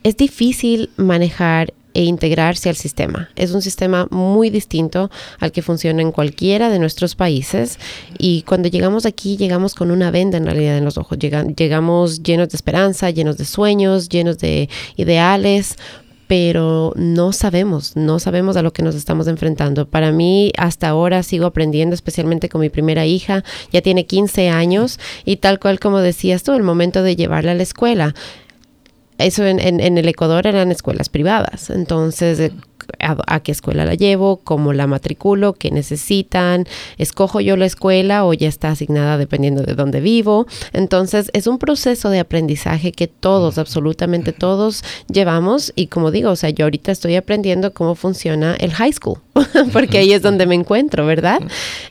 es 0.05 0.17
difícil 0.17 0.91
manejar 0.97 1.73
e 1.95 2.05
integrarse 2.05 2.69
al 2.69 2.77
sistema. 2.77 3.29
Es 3.37 3.53
un 3.53 3.63
sistema 3.63 4.07
muy 4.11 4.51
distinto 4.51 5.11
al 5.39 5.53
que 5.53 5.63
funciona 5.63 6.03
en 6.03 6.13
cualquiera 6.13 6.71
de 6.71 6.79
nuestros 6.79 7.15
países 7.15 7.79
y 8.19 8.43
cuando 8.43 8.69
llegamos 8.69 9.07
aquí 9.07 9.37
llegamos 9.37 9.75
con 9.75 9.91
una 9.91 10.11
venda 10.11 10.39
en 10.39 10.47
realidad 10.47 10.79
en 10.79 10.85
los 10.85 10.99
ojos. 10.99 11.19
llegamos 11.19 12.23
llenos 12.23 12.49
de 12.49 12.57
esperanza, 12.57 13.11
llenos 13.11 13.39
de 13.39 13.45
sueños, 13.45 14.09
llenos 14.09 14.39
de 14.39 14.69
ideales, 14.97 15.77
pero 16.33 16.95
no 16.97 17.33
sabemos, 17.33 17.95
no 17.95 18.19
sabemos 18.19 18.57
a 18.57 18.63
lo 18.63 18.73
que 18.73 18.83
nos 18.83 18.95
estamos 18.95 19.27
enfrentando. 19.29 19.87
Para 19.87 20.13
mí, 20.13 20.51
hasta 20.57 20.89
ahora 20.89 21.23
sigo 21.23 21.45
aprendiendo, 21.45 21.95
especialmente 21.95 22.49
con 22.49 22.63
mi 22.63 22.71
primera 22.71 23.05
hija, 23.05 23.45
ya 23.71 23.83
tiene 23.83 24.07
15 24.07 24.49
años 24.49 24.99
y 25.27 25.37
tal 25.37 25.59
cual 25.59 25.79
como 25.79 25.99
decías 25.99 26.43
tú, 26.43 26.55
el 26.55 26.63
momento 26.63 27.03
de 27.03 27.17
llevarla 27.17 27.53
a 27.53 27.55
la 27.55 27.63
escuela 27.63 28.15
eso 29.19 29.45
en, 29.45 29.61
en, 29.61 29.99
el 29.99 30.09
Ecuador 30.09 30.47
eran 30.47 30.71
escuelas 30.71 31.09
privadas. 31.09 31.71
Entonces, 31.71 32.53
a, 32.99 33.41
qué 33.41 33.53
escuela 33.53 33.85
la 33.85 33.95
llevo, 33.95 34.39
cómo 34.43 34.73
la 34.73 34.87
matriculo, 34.87 35.55
qué 35.55 35.71
necesitan, 35.71 36.67
escojo 36.99 37.41
yo 37.41 37.57
la 37.57 37.67
escuela 37.67 38.25
o 38.25 38.33
ya 38.33 38.49
está 38.49 38.71
asignada 38.71 39.19
dependiendo 39.19 39.63
de 39.63 39.75
dónde 39.75 40.01
vivo. 40.01 40.47
Entonces 40.73 41.31
es 41.33 41.47
un 41.47 41.59
proceso 41.59 42.11
de 42.11 42.21
aprendizaje 42.21 42.93
que 42.93 43.09
todos, 43.09 43.59
absolutamente 43.59 44.33
todos 44.33 44.85
llevamos 45.13 45.73
y 45.75 45.87
como 45.89 46.11
digo, 46.11 46.31
o 46.31 46.37
sea, 46.37 46.51
yo 46.51 46.67
ahorita 46.67 46.93
estoy 46.93 47.17
aprendiendo 47.17 47.73
cómo 47.73 47.95
funciona 47.95 48.55
el 48.57 48.73
high 48.73 48.93
school, 48.93 49.19
porque 49.73 49.99
ahí 49.99 50.13
es 50.13 50.23
donde 50.23 50.47
me 50.47 50.55
encuentro, 50.55 51.07
¿verdad? 51.07 51.41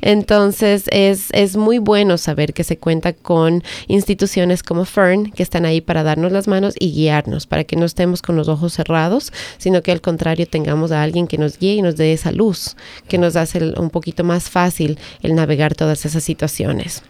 Entonces 0.01 0.85
es, 0.91 1.29
es 1.31 1.57
muy 1.57 1.79
bueno 1.79 2.17
saber 2.17 2.53
que 2.53 2.63
se 2.63 2.77
cuenta 2.77 3.13
con 3.13 3.63
instituciones 3.87 4.63
como 4.63 4.85
Fern 4.85 5.31
que 5.31 5.43
están 5.43 5.65
ahí 5.65 5.81
para 5.81 6.03
darnos 6.03 6.31
las 6.31 6.47
manos 6.47 6.75
y 6.79 6.91
guiarnos, 6.91 7.47
para 7.47 7.63
que 7.63 7.75
no 7.75 7.85
estemos 7.85 8.21
con 8.21 8.35
los 8.35 8.47
ojos 8.47 8.73
cerrados, 8.73 9.33
sino 9.57 9.81
que 9.81 9.91
al 9.91 10.01
contrario 10.01 10.47
tengamos 10.47 10.91
a 10.91 11.01
alguien 11.01 11.27
que 11.27 11.37
nos 11.37 11.57
guíe 11.57 11.75
y 11.75 11.81
nos 11.81 11.97
dé 11.97 12.13
esa 12.13 12.31
luz, 12.31 12.75
que 13.07 13.17
nos 13.17 13.35
hace 13.35 13.73
un 13.77 13.89
poquito 13.89 14.23
más 14.23 14.49
fácil 14.49 14.99
el 15.23 15.35
navegar 15.35 15.75
todas 15.75 16.05
esas 16.05 16.23
situaciones 16.23 17.03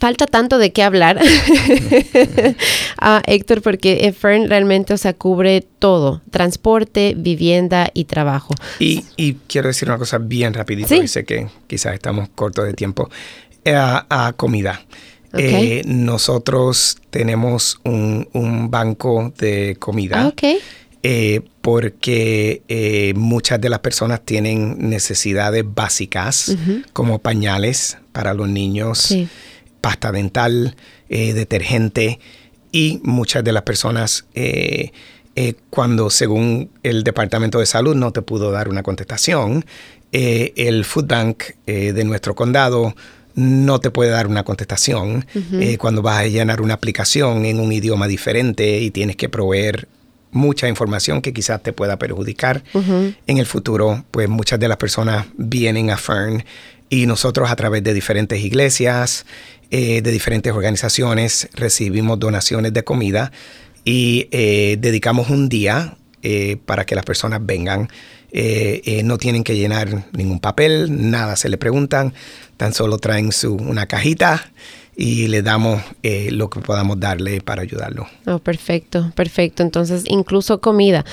falta 0.00 0.26
tanto 0.26 0.58
de 0.58 0.72
qué 0.72 0.82
hablar 0.82 1.20
a 2.98 3.22
Héctor 3.26 3.62
porque 3.62 4.12
Fern 4.18 4.48
realmente 4.48 4.94
o 4.94 4.96
sea, 4.96 5.12
cubre 5.12 5.60
todo, 5.78 6.22
transporte, 6.30 7.14
vivienda 7.16 7.90
y 7.92 8.06
trabajo. 8.06 8.54
Y, 8.78 9.04
quiero 9.46 9.68
decir 9.68 9.88
una 9.88 9.98
cosa 9.98 10.18
bien 10.18 10.54
rapidito, 10.54 10.88
¿Sí? 10.88 11.06
sé 11.06 11.24
que 11.24 11.48
quizás 11.66 11.94
estamos 11.94 12.28
cortos 12.34 12.64
de 12.64 12.72
tiempo, 12.72 13.10
eh, 13.64 13.74
a, 13.76 14.32
comida. 14.36 14.80
Eh, 15.34 15.82
nosotros 15.86 16.96
tenemos 17.10 17.78
un, 17.84 18.68
banco 18.70 19.32
de 19.38 19.76
comida. 19.78 20.26
Okay. 20.28 20.58
Eh, 21.02 21.40
porque 21.60 22.62
eh, 22.68 23.14
muchas 23.16 23.60
de 23.60 23.70
las 23.70 23.78
personas 23.78 24.20
tienen 24.22 24.90
necesidades 24.90 25.64
básicas 25.66 26.54
como 26.92 27.20
pañales 27.20 27.96
para 28.12 28.34
los 28.34 28.48
niños, 28.48 29.14
pasta 29.80 30.12
dental, 30.12 30.76
eh, 31.08 31.32
detergente 31.34 32.18
y 32.72 33.00
muchas 33.02 33.44
de 33.44 33.52
las 33.52 33.62
personas 33.62 34.26
cuando 35.70 36.10
según 36.10 36.70
el 36.82 37.02
Departamento 37.02 37.60
de 37.60 37.66
Salud 37.66 37.94
no 37.94 38.12
te 38.12 38.20
pudo 38.20 38.50
dar 38.52 38.68
una 38.68 38.82
contestación, 38.82 39.64
el 40.12 40.84
Food 40.84 41.06
Bank 41.06 41.42
de 41.66 42.04
nuestro 42.04 42.34
condado 42.34 42.94
no 43.34 43.80
te 43.80 43.90
puede 43.90 44.10
dar 44.10 44.26
una 44.26 44.44
contestación 44.44 45.24
cuando 45.78 46.02
vas 46.02 46.18
a 46.18 46.26
llenar 46.26 46.60
una 46.60 46.74
aplicación 46.74 47.46
en 47.46 47.58
un 47.58 47.72
idioma 47.72 48.06
diferente 48.06 48.80
y 48.80 48.90
tienes 48.90 49.16
que 49.16 49.28
proveer 49.28 49.88
mucha 50.32 50.68
información 50.68 51.22
que 51.22 51.32
quizás 51.32 51.62
te 51.62 51.72
pueda 51.72 51.98
perjudicar 51.98 52.62
en 52.74 53.38
el 53.38 53.46
futuro, 53.46 54.04
pues 54.10 54.28
muchas 54.28 54.60
de 54.60 54.68
las 54.68 54.76
personas 54.76 55.26
vienen 55.36 55.90
a 55.90 55.96
Fern 55.96 56.44
y 56.90 57.06
nosotros 57.06 57.50
a 57.50 57.56
través 57.56 57.82
de 57.84 57.94
diferentes 57.94 58.40
iglesias, 58.40 59.24
eh, 59.70 60.02
de 60.02 60.10
diferentes 60.10 60.52
organizaciones, 60.52 61.48
recibimos 61.54 62.18
donaciones 62.18 62.72
de 62.72 62.82
comida 62.82 63.30
y 63.84 64.28
eh, 64.32 64.76
dedicamos 64.80 65.30
un 65.30 65.48
día 65.48 65.96
eh, 66.22 66.58
para 66.66 66.84
que 66.84 66.96
las 66.96 67.04
personas 67.04 67.40
vengan 67.42 67.88
no 69.02 69.18
tienen 69.18 69.42
que 69.42 69.56
llenar 69.56 70.04
ningún 70.12 70.38
papel, 70.38 71.10
nada 71.10 71.34
se 71.34 71.48
le 71.48 71.58
preguntan, 71.58 72.14
tan 72.56 72.72
solo 72.72 72.98
traen 72.98 73.32
su, 73.32 73.56
una 73.56 73.86
cajita 73.86 74.52
y 74.94 75.26
le 75.26 75.42
damos 75.42 75.82
lo 76.04 76.48
que 76.48 76.60
podamos 76.60 77.00
darle 77.00 77.40
para 77.40 77.62
ayudarlo. 77.62 78.06
Oh, 78.26 78.38
perfecto, 78.38 79.10
perfecto. 79.16 79.64
Entonces, 79.64 80.04
incluso 80.06 80.60
comida. 80.60 81.04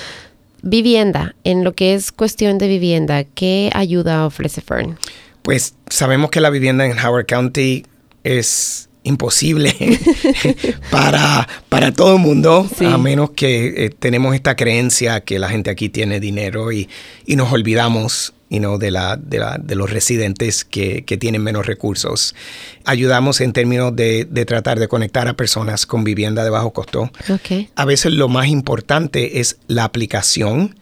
Vivienda, 0.62 1.34
en 1.44 1.64
lo 1.64 1.74
que 1.74 1.96
es 1.96 2.12
cuestión 2.12 2.60
de 2.60 2.68
vivienda, 2.68 3.24
¿qué 3.24 3.72
ayuda 3.74 4.28
ofrece 4.28 4.62
Fern? 4.62 5.00
Pues 5.48 5.76
sabemos 5.90 6.30
que 6.30 6.42
la 6.42 6.50
vivienda 6.50 6.86
en 6.86 7.00
Howard 7.00 7.26
County 7.26 7.86
es 8.26 8.90
imposible 9.04 9.74
para, 10.92 11.48
para 11.70 11.94
todo 11.94 12.18
el 12.18 12.22
mundo, 12.22 12.70
a 12.82 12.98
menos 12.98 13.30
que 13.30 13.86
eh, 13.86 13.90
tenemos 13.98 14.36
esta 14.36 14.58
creencia 14.58 15.22
que 15.22 15.40
la 15.40 15.48
gente 15.48 15.70
aquí 15.70 15.88
tiene 15.88 16.20
dinero 16.20 16.74
y, 16.74 16.90
y 17.26 17.38
nos 17.38 17.50
olvidamos 17.54 18.34
de, 18.50 18.92
la, 18.92 19.16
de, 19.16 19.40
la, 19.40 19.58
de, 19.58 19.76
los 19.76 19.90
residentes 19.90 20.66
que, 20.66 21.06
que, 21.06 21.16
tienen 21.16 21.42
menos 21.42 21.66
recursos. 21.66 22.36
Ayudamos 22.84 23.40
en 23.40 23.54
términos 23.54 23.96
de, 23.96 24.28
de, 24.30 24.46
tratar 24.46 24.80
de 24.80 24.90
conectar 24.90 25.30
a 25.30 25.38
personas 25.38 25.86
con 25.86 26.04
vivienda 26.04 26.44
de 26.44 26.50
bajo 26.50 26.74
costo. 26.74 27.10
Okay. 27.30 27.70
A 27.76 27.86
veces 27.86 28.12
lo 28.12 28.28
más 28.28 28.48
importante 28.48 29.40
es 29.40 29.60
la 29.68 29.86
aplicación 29.86 30.76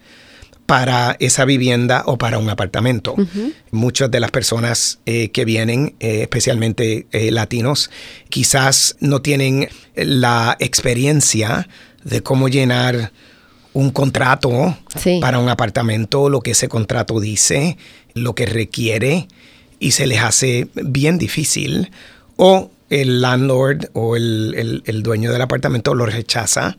para 0.66 1.16
esa 1.20 1.44
vivienda 1.44 2.02
o 2.06 2.18
para 2.18 2.38
un 2.38 2.50
apartamento. 2.50 3.14
Muchas 3.70 4.10
de 4.10 4.20
las 4.20 4.32
personas 4.32 4.98
eh, 5.06 5.30
que 5.30 5.44
vienen, 5.44 5.94
eh, 6.00 6.22
especialmente 6.22 7.06
eh, 7.12 7.30
latinos, 7.30 7.90
quizás 8.28 8.96
no 9.00 9.22
tienen 9.22 9.68
la 9.94 10.56
experiencia 10.58 11.68
de 12.04 12.22
cómo 12.22 12.48
llenar 12.48 13.12
un 13.72 13.90
contrato 13.90 14.76
para 15.20 15.38
un 15.38 15.48
apartamento, 15.48 16.28
lo 16.28 16.40
que 16.40 16.52
ese 16.52 16.68
contrato 16.68 17.20
dice, 17.20 17.76
lo 18.14 18.34
que 18.34 18.46
requiere, 18.46 19.28
y 19.78 19.92
se 19.92 20.06
les 20.06 20.20
hace 20.20 20.68
bien 20.74 21.18
difícil. 21.18 21.90
O 22.36 22.70
el 22.88 23.20
landlord 23.20 23.90
o 23.92 24.16
el, 24.16 24.82
el 24.84 25.02
dueño 25.02 25.32
del 25.32 25.42
apartamento 25.42 25.94
lo 25.94 26.06
rechaza 26.06 26.76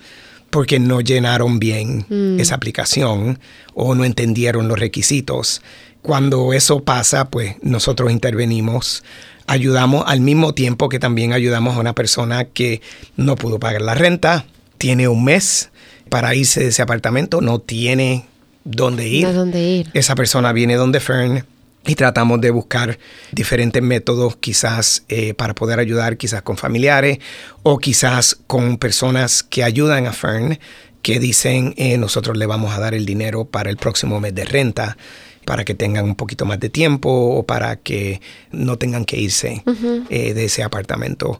porque 0.57 0.79
no 0.79 1.01
llenaron 1.01 1.59
bien 1.59 2.07
mm. 2.09 2.39
esa 2.39 2.55
aplicación 2.55 3.37
o 3.75 3.93
no 3.93 4.05
entendieron 4.05 4.67
los 4.67 4.79
requisitos. 4.79 5.61
Cuando 6.01 6.51
eso 6.51 6.83
pasa, 6.83 7.29
pues 7.29 7.57
nosotros 7.61 8.11
intervenimos, 8.11 9.03
ayudamos 9.45 10.03
al 10.07 10.19
mismo 10.19 10.55
tiempo 10.55 10.89
que 10.89 10.97
también 10.97 11.31
ayudamos 11.31 11.77
a 11.77 11.79
una 11.79 11.93
persona 11.93 12.45
que 12.45 12.81
no 13.17 13.35
pudo 13.35 13.59
pagar 13.59 13.83
la 13.83 13.93
renta, 13.93 14.47
tiene 14.79 15.07
un 15.07 15.23
mes 15.23 15.69
para 16.09 16.33
irse 16.33 16.61
de 16.61 16.69
ese 16.69 16.81
apartamento, 16.81 17.39
no 17.39 17.59
tiene 17.59 18.25
dónde 18.63 19.07
ir. 19.07 19.31
dónde 19.31 19.61
ir. 19.61 19.91
Esa 19.93 20.15
persona 20.15 20.53
viene 20.53 20.73
donde 20.73 20.99
Fern 20.99 21.45
y 21.87 21.95
tratamos 21.95 22.41
de 22.41 22.51
buscar 22.51 22.99
diferentes 23.31 23.81
métodos 23.81 24.35
quizás 24.35 25.03
eh, 25.07 25.33
para 25.33 25.55
poder 25.55 25.79
ayudar 25.79 26.17
quizás 26.17 26.41
con 26.41 26.57
familiares 26.57 27.19
o 27.63 27.79
quizás 27.79 28.37
con 28.45 28.77
personas 28.77 29.41
que 29.41 29.63
ayudan 29.63 30.05
a 30.05 30.13
Fern 30.13 30.59
que 31.01 31.19
dicen 31.19 31.73
eh, 31.77 31.97
nosotros 31.97 32.37
le 32.37 32.45
vamos 32.45 32.75
a 32.75 32.79
dar 32.79 32.93
el 32.93 33.05
dinero 33.05 33.45
para 33.45 33.69
el 33.69 33.77
próximo 33.77 34.19
mes 34.19 34.35
de 34.35 34.43
renta 34.43 34.97
para 35.45 35.63
que 35.63 35.75
tengan 35.75 36.03
un 36.03 36.15
poquito 36.15 36.45
más 36.45 36.59
de 36.59 36.69
tiempo 36.69 37.09
o 37.09 37.45
para 37.45 37.77
que 37.77 38.19
no 38.51 38.77
tengan 38.77 39.05
que 39.05 39.17
irse 39.17 39.63
eh, 40.09 40.33
de 40.33 40.45
ese 40.45 40.61
apartamento. 40.61 41.39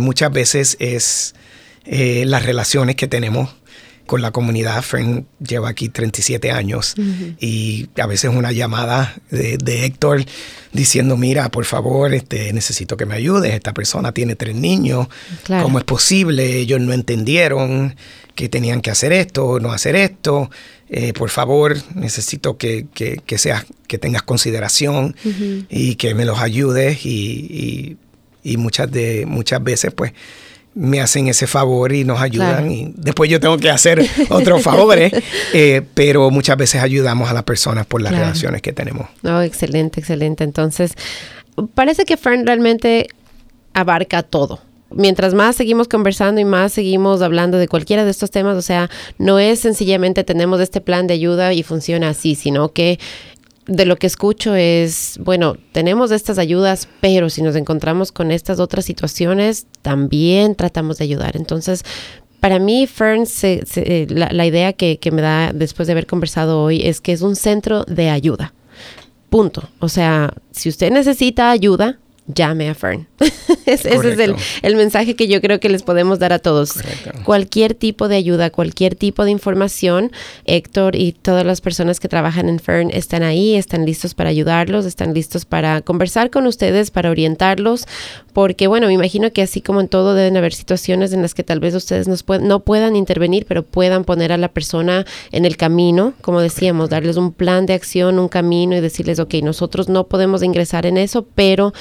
muchas 0.00 0.32
veces 0.32 0.78
es 0.80 1.34
las 1.84 2.46
relaciones 2.46 2.96
que 2.96 3.08
tenemos 3.08 3.54
con 4.12 4.20
la 4.20 4.30
comunidad. 4.30 4.82
Fern 4.82 5.26
lleva 5.40 5.70
aquí 5.70 5.88
37 5.88 6.50
años 6.50 6.94
y 7.40 7.88
a 7.98 8.06
veces 8.06 8.30
una 8.30 8.52
llamada 8.52 9.16
de, 9.30 9.86
Héctor 9.86 10.26
diciendo, 10.70 11.16
mira, 11.16 11.50
por 11.50 11.64
favor, 11.64 12.12
este, 12.12 12.52
necesito 12.52 12.98
que 12.98 13.06
me 13.06 13.14
ayudes. 13.14 13.54
Esta 13.54 13.72
persona 13.72 14.12
tiene 14.12 14.36
tres 14.36 14.54
niños. 14.54 15.08
¿Cómo 15.46 15.78
es 15.78 15.84
posible? 15.84 16.58
Ellos 16.58 16.78
no 16.82 16.92
entendieron 16.92 17.96
que 18.34 18.50
tenían 18.50 18.82
que 18.82 18.90
hacer 18.90 19.14
esto 19.14 19.46
o 19.46 19.60
no 19.60 19.72
hacer 19.72 19.96
esto. 19.96 20.50
Eh, 20.90 21.14
por 21.14 21.30
favor, 21.30 21.74
necesito 21.94 22.58
que, 22.58 22.88
que, 22.92 23.18
que, 23.24 23.38
seas, 23.38 23.64
que 23.86 23.96
tengas 23.96 24.24
consideración 24.24 25.16
y 25.70 25.94
que 25.94 26.14
me 26.14 26.26
los 26.26 26.38
ayudes 26.38 27.06
y, 27.06 27.96
y, 28.44 28.52
y 28.52 28.58
muchas, 28.58 28.92
de, 28.92 29.24
muchas 29.24 29.64
veces 29.64 29.90
pues 29.96 30.12
me 30.74 31.00
hacen 31.00 31.28
ese 31.28 31.46
favor 31.46 31.92
y 31.92 32.04
nos 32.04 32.20
ayudan 32.20 32.70
y 32.70 32.92
después 32.96 33.30
yo 33.30 33.40
tengo 33.40 33.58
que 33.58 33.70
hacer 33.70 34.06
otros 34.30 34.62
favores, 34.62 35.12
eh, 35.52 35.82
pero 35.94 36.30
muchas 36.30 36.56
veces 36.56 36.82
ayudamos 36.82 37.30
a 37.30 37.34
las 37.34 37.42
personas 37.42 37.86
por 37.86 38.00
las 38.00 38.12
relaciones 38.12 38.62
que 38.62 38.72
tenemos. 38.72 39.08
Oh, 39.24 39.40
excelente, 39.40 40.00
excelente. 40.00 40.44
Entonces, 40.44 40.94
parece 41.74 42.04
que 42.04 42.16
Fern 42.16 42.46
realmente 42.46 43.08
abarca 43.74 44.22
todo. 44.22 44.60
Mientras 44.94 45.32
más 45.32 45.56
seguimos 45.56 45.88
conversando 45.88 46.40
y 46.40 46.44
más 46.44 46.72
seguimos 46.72 47.22
hablando 47.22 47.56
de 47.56 47.66
cualquiera 47.66 48.04
de 48.04 48.10
estos 48.10 48.30
temas, 48.30 48.56
o 48.56 48.62
sea, 48.62 48.90
no 49.18 49.38
es 49.38 49.60
sencillamente 49.60 50.22
tenemos 50.22 50.60
este 50.60 50.82
plan 50.82 51.06
de 51.06 51.14
ayuda 51.14 51.54
y 51.54 51.62
funciona 51.62 52.10
así, 52.10 52.34
sino 52.34 52.72
que 52.72 52.98
de 53.66 53.86
lo 53.86 53.96
que 53.96 54.06
escucho 54.06 54.54
es, 54.54 55.18
bueno, 55.20 55.56
tenemos 55.72 56.10
estas 56.10 56.38
ayudas, 56.38 56.88
pero 57.00 57.30
si 57.30 57.42
nos 57.42 57.54
encontramos 57.54 58.10
con 58.10 58.32
estas 58.32 58.58
otras 58.58 58.84
situaciones, 58.84 59.66
también 59.82 60.54
tratamos 60.56 60.98
de 60.98 61.04
ayudar. 61.04 61.36
Entonces, 61.36 61.84
para 62.40 62.58
mí, 62.58 62.88
Fern, 62.88 63.24
eh, 63.42 64.06
la, 64.08 64.46
idea 64.46 64.72
que, 64.72 64.98
que, 64.98 65.12
me 65.12 65.22
da 65.22 65.52
después 65.52 65.86
de 65.86 65.92
haber 65.92 66.06
conversado 66.06 66.60
hoy 66.60 66.82
es 66.84 67.00
que 67.00 67.12
es 67.12 67.22
un 67.22 67.36
centro 67.36 67.84
de 67.84 68.10
ayuda. 68.10 68.52
Punto. 69.30 69.68
O 69.78 69.88
sea, 69.88 70.34
si 70.50 70.68
usted 70.68 70.90
necesita 70.90 71.50
ayuda, 71.50 71.98
llame 72.34 72.68
a 72.68 72.74
Fern. 72.74 73.06
ese 73.66 73.94
es 73.94 74.18
el, 74.18 74.34
el, 74.62 74.76
mensaje 74.76 75.14
que 75.16 75.28
yo 75.28 75.40
creo 75.40 75.60
que 75.60 75.68
les 75.68 75.82
podemos 75.82 76.18
dar 76.18 76.32
a 76.32 76.38
todos. 76.38 76.74
Cualquier 77.24 77.74
tipo 77.74 78.08
de 78.08 78.16
ayuda, 78.16 78.50
cualquier 78.50 78.94
tipo 78.94 79.24
de 79.24 79.30
información, 79.30 80.12
Héctor 80.44 80.96
y 80.96 81.12
todas 81.12 81.44
las 81.44 81.60
personas 81.60 82.00
que 82.00 82.08
trabajan 82.08 82.48
en 82.48 82.58
Fern 82.58 82.90
están 82.92 83.22
ahí, 83.22 83.54
están 83.54 83.84
listos 83.84 84.14
para 84.14 84.30
ayudarlos, 84.30 84.86
están 84.86 85.14
listos 85.14 85.44
para 85.44 85.80
conversar 85.82 86.30
con 86.30 86.46
ustedes, 86.46 86.90
para 86.90 87.10
orientarlos, 87.10 87.86
porque 88.32 88.66
bueno, 88.66 88.86
me 88.86 88.94
imagino 88.94 89.32
que 89.32 89.42
así 89.42 89.60
como 89.60 89.80
en 89.80 89.88
todo 89.88 90.14
deben 90.14 90.36
haber 90.36 90.54
situaciones 90.54 91.12
en 91.12 91.22
las 91.22 91.34
que 91.34 91.42
tal 91.42 91.60
vez 91.60 91.74
ustedes 91.74 92.08
no 92.08 92.60
puedan 92.60 92.96
intervenir, 92.96 93.46
pero 93.46 93.62
puedan 93.62 94.04
poner 94.04 94.32
a 94.32 94.36
la 94.36 94.48
persona 94.48 95.04
en 95.30 95.44
el 95.44 95.56
camino, 95.56 96.14
como 96.20 96.40
decíamos, 96.40 96.90
darles 96.90 97.16
un 97.16 97.32
plan 97.32 97.66
de 97.66 97.74
acción, 97.74 98.18
un 98.18 98.28
camino 98.28 98.76
y 98.76 98.80
decirles, 98.80 99.18
ok, 99.18 99.34
nosotros 99.42 99.88
no 99.88 100.06
podemos 100.06 100.42
ingresar 100.42 100.86
en 100.86 100.96
eso, 100.96 101.26
pero 101.34 101.72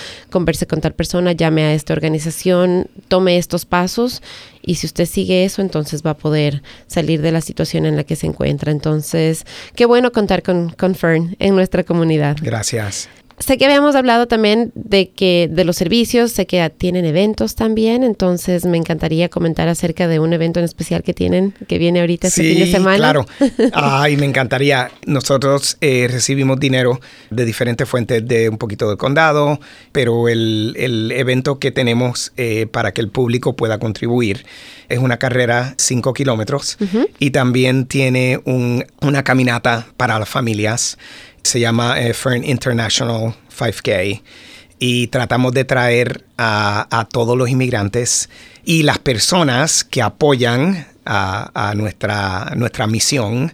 converse 0.42 0.66
con 0.66 0.82
tal 0.82 0.94
persona, 0.94 1.34
llame 1.34 1.64
a 1.66 1.74
esta 1.76 1.94
organización, 1.94 2.88
tome 3.10 3.38
estos 3.38 3.66
pasos 3.66 4.24
y 4.64 4.76
si 4.76 4.88
usted 4.88 5.06
sigue 5.06 5.46
eso, 5.46 5.62
entonces 5.62 6.02
va 6.04 6.12
a 6.12 6.18
poder 6.18 6.64
salir 6.88 7.22
de 7.22 7.32
la 7.32 7.42
situación 7.42 7.86
en 7.86 7.96
la 7.96 8.04
que 8.04 8.16
se 8.16 8.26
encuentra. 8.26 8.72
Entonces, 8.72 9.46
qué 9.76 9.86
bueno 9.86 10.12
contar 10.12 10.42
con, 10.42 10.72
con 10.72 10.96
Fern 10.96 11.36
en 11.38 11.54
nuestra 11.54 11.84
comunidad. 11.84 12.38
Gracias. 12.42 13.08
Sé 13.42 13.58
que 13.58 13.66
habíamos 13.66 13.96
hablado 13.96 14.28
también 14.28 14.72
de 14.76 15.10
que 15.10 15.50
de 15.52 15.64
los 15.64 15.76
servicios, 15.76 16.32
sé 16.32 16.46
que 16.46 16.70
tienen 16.70 17.06
eventos 17.06 17.56
también, 17.56 18.04
entonces 18.04 18.66
me 18.66 18.78
encantaría 18.78 19.30
comentar 19.30 19.68
acerca 19.68 20.08
de 20.08 20.20
un 20.20 20.34
evento 20.34 20.60
en 20.60 20.66
especial 20.66 21.02
que 21.04 21.14
tienen, 21.14 21.54
que 21.68 21.78
viene 21.78 22.02
ahorita 22.02 22.28
este 22.28 22.44
fin 22.44 22.60
de 22.60 22.72
semana. 22.72 22.98
Claro, 22.98 23.26
ay, 23.74 24.16
me 24.18 24.26
encantaría. 24.26 24.92
Nosotros 25.06 25.78
eh, 25.82 26.08
recibimos 26.10 26.60
dinero 26.60 27.00
de 27.30 27.46
diferentes 27.46 27.90
fuentes 27.90 28.28
de 28.28 28.50
un 28.50 28.58
poquito 28.58 28.88
del 28.88 28.98
condado, 28.98 29.60
pero 29.92 30.30
el, 30.30 30.76
el 30.78 31.12
evento 31.12 31.58
que 31.58 31.72
tenemos 31.72 32.34
eh, 32.38 32.68
para 32.72 32.94
que 32.94 33.02
el 33.02 33.10
público 33.10 33.56
pueda 33.56 33.80
contribuir 33.80 34.46
es 34.92 35.00
una 35.00 35.18
carrera 35.18 35.74
5 35.78 36.14
kilómetros 36.14 36.78
y 37.18 37.32
también 37.32 37.86
tiene 37.86 38.42
un, 38.46 38.86
una 39.02 39.24
caminata 39.24 39.88
para 39.96 40.20
las 40.20 40.28
familias 40.28 40.98
se 41.44 41.60
llama 41.60 42.00
eh, 42.00 42.14
Fern 42.14 42.44
International 42.44 43.36
5K 43.58 44.22
y 44.80 45.08
tratamos 45.08 45.54
de 45.54 45.64
traer 45.64 46.26
a, 46.38 47.08
todos 47.12 47.38
los 47.38 47.50
inmigrantes 47.50 48.30
y 48.66 48.82
las 48.82 48.98
personas 48.98 49.84
que 49.84 50.02
apoyan 50.02 50.88
a, 51.06 51.74
nuestra, 51.76 52.54
nuestra 52.56 52.88
misión 52.88 53.54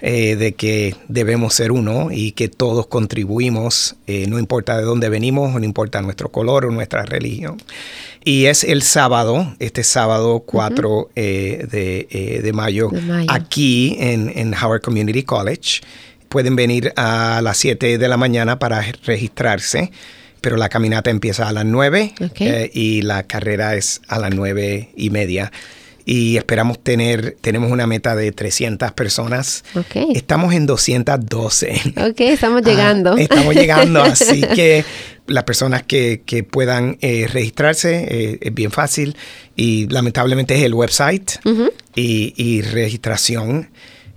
eh, 0.00 0.36
de 0.36 0.54
que 0.54 0.96
debemos 1.08 1.54
ser 1.54 1.70
uno 1.70 2.08
y 2.10 2.32
que 2.32 2.48
todos 2.48 2.86
contribuimos, 2.86 3.96
eh, 4.06 4.26
no 4.26 4.38
importa 4.38 4.78
de 4.78 4.84
dónde 4.84 5.08
venimos, 5.08 5.52
no 5.52 5.64
importa 5.64 6.00
nuestro 6.02 6.30
color 6.30 6.64
o 6.64 6.70
nuestra 6.70 7.04
religión. 7.04 7.60
Y 8.24 8.46
es 8.46 8.64
el 8.64 8.82
sábado, 8.82 9.54
este 9.58 9.84
sábado 9.84 10.40
4 10.46 11.10
de, 11.14 12.50
mayo, 12.54 12.90
aquí 13.28 13.96
en, 14.00 14.32
en 14.34 14.54
Howard 14.54 14.80
Community 14.80 15.24
College 15.24 15.82
pueden 16.34 16.56
venir 16.56 16.92
a 16.96 17.40
las 17.44 17.58
7 17.58 17.96
de 17.96 18.08
la 18.08 18.16
mañana 18.16 18.58
para 18.58 18.84
registrarse, 19.04 19.92
pero 20.40 20.56
la 20.56 20.68
caminata 20.68 21.10
empieza 21.10 21.46
a 21.48 21.52
las 21.52 21.64
9 21.64 22.12
eh, 22.40 22.70
y 22.74 23.02
la 23.02 23.22
carrera 23.22 23.76
es 23.76 24.00
a 24.08 24.18
las 24.18 24.34
9 24.34 24.88
y 24.96 25.10
media. 25.10 25.52
y 26.04 26.36
esperamos 26.36 26.82
tener, 26.82 27.36
tenemos 27.40 27.70
una 27.70 27.86
meta 27.86 28.16
de 28.16 28.32
300 28.32 28.90
personas. 28.92 29.64
Ok. 29.76 29.94
Estamos 30.12 30.52
en 30.54 30.66
212. 30.66 31.80
Ok, 32.10 32.20
estamos 32.22 32.62
Ah, 32.64 32.68
llegando. 32.68 33.16
estamos 33.16 33.54
llegando, 33.54 34.02
así 34.12 34.40
que 34.42 34.84
las 35.28 35.44
personas 35.44 35.84
que, 35.84 36.22
que 36.26 36.42
puedan 36.42 36.98
eh, 37.00 37.28
registrarse 37.32 38.06
eh, 38.10 38.38
es 38.40 38.52
bien 38.52 38.72
fácil 38.72 39.16
y 39.54 39.86
lamentablemente 39.88 40.56
es 40.56 40.64
el 40.64 40.74
website 40.74 41.30
y, 41.94 42.34
y 42.36 42.60
registración. 42.62 43.70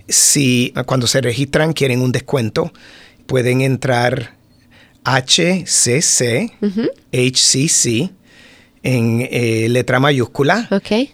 Si 0.08 0.72
cuando 0.86 1.06
se 1.06 1.20
registran 1.20 1.72
quieren 1.72 2.00
un 2.00 2.12
descuento, 2.12 2.72
pueden 3.26 3.60
entrar 3.60 4.36
HCC, 5.04 6.52
HCC 7.12 8.10
en 8.82 9.26
eh, 9.30 9.68
letra 9.68 10.00
mayúscula 10.00 10.68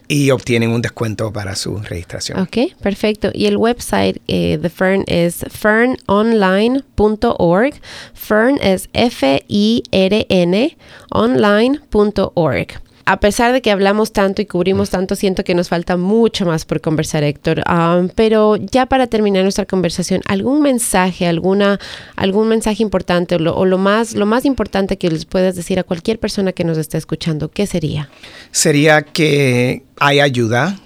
y 0.09 0.31
obtienen 0.31 0.71
un 0.71 0.81
descuento 0.83 1.33
para 1.33 1.57
su 1.57 1.79
registración. 1.79 2.39
Ok, 2.41 2.59
perfecto. 2.81 3.31
Y 3.33 3.47
el 3.47 3.57
website 3.57 4.21
eh, 4.29 4.59
de 4.59 4.71
Fern 4.71 5.03
es 5.07 5.45
fernonline.org. 5.51 7.75
Fern 8.13 8.59
es 8.63 8.89
F-I-R-N 8.93 10.77
online.org. 11.11 12.84
A 13.07 13.21
pesar 13.21 13.53
de 13.53 13.61
que 13.61 13.71
hablamos 13.71 14.13
tanto 14.13 14.41
y 14.41 14.47
cubrimos 14.47 14.91
tanto, 14.91 15.15
siento 15.15 15.45
que 15.45 15.55
nos 15.55 15.69
falta 15.69 15.97
mucho 15.97 16.47
más 16.47 16.65
por 16.65 16.81
conversar, 16.81 17.23
Héctor. 17.23 17.63
Um, 17.71 18.09
pero 18.09 18.57
ya 18.57 18.87
para 18.87 19.07
terminar 19.07 19.43
nuestra 19.43 19.67
conversación, 19.67 20.23
¿algún 20.27 20.63
mensaje, 20.63 21.27
alguna, 21.27 21.79
algún 22.17 22.49
mensaje 22.49 22.83
importante 22.83 23.35
o, 23.35 23.39
lo, 23.39 23.55
o 23.57 23.67
lo 23.67 23.77
más, 23.77 24.15
lo 24.15 24.25
más 24.25 24.45
importante 24.45 24.97
que 24.97 25.11
les 25.11 25.27
puedas 25.27 25.55
decir 25.55 25.79
a 25.79 25.83
cualquier 25.83 26.19
persona 26.19 26.53
que 26.53 26.65
nos 26.65 26.79
esté 26.79 26.97
escuchando? 26.97 27.51
¿Qué 27.51 27.67
sería? 27.67 28.09
sería 28.51 29.03
que 29.03 29.83
hay 29.99 30.21
ayuda 30.21 30.81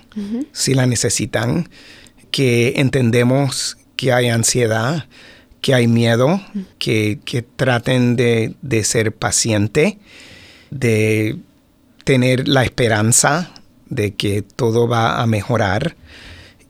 si 0.50 0.74
la 0.74 0.86
necesitan, 0.86 1.68
que 2.32 2.74
entendemos 2.76 3.76
que 3.94 4.12
hay 4.12 4.28
ansiedad, 4.28 5.06
que 5.60 5.74
hay 5.74 5.86
miedo, 5.86 6.40
que, 6.78 7.20
que 7.24 7.42
traten 7.42 8.16
de, 8.16 8.54
de 8.60 8.82
ser 8.82 9.12
paciente, 9.12 9.98
de 10.70 11.38
tener 12.08 12.48
la 12.48 12.64
esperanza 12.64 13.50
de 13.90 14.14
que 14.14 14.40
todo 14.40 14.88
va 14.88 15.20
a 15.20 15.26
mejorar. 15.26 15.94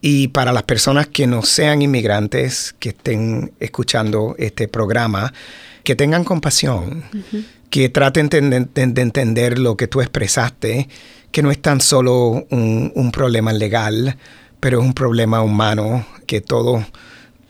Y 0.00 0.28
para 0.28 0.52
las 0.52 0.64
personas 0.64 1.06
que 1.06 1.28
no 1.28 1.42
sean 1.42 1.80
inmigrantes, 1.80 2.74
que 2.80 2.88
estén 2.88 3.52
escuchando 3.60 4.34
este 4.38 4.66
programa, 4.66 5.32
que 5.84 5.94
tengan 5.94 6.24
compasión, 6.24 7.04
que 7.70 7.88
traten 7.88 8.28
de, 8.28 8.40
de- 8.74 8.86
de 8.88 9.00
entender 9.02 9.60
lo 9.60 9.76
que 9.76 9.86
tú 9.86 10.00
expresaste, 10.00 10.88
que 11.30 11.42
no 11.42 11.52
es 11.52 11.62
tan 11.62 11.80
solo 11.80 12.44
un, 12.50 12.90
un 12.96 13.12
problema 13.12 13.52
legal, 13.52 14.16
pero 14.58 14.80
es 14.80 14.84
un 14.84 14.92
problema 14.92 15.40
humano 15.42 16.04
que 16.26 16.40
todos 16.40 16.84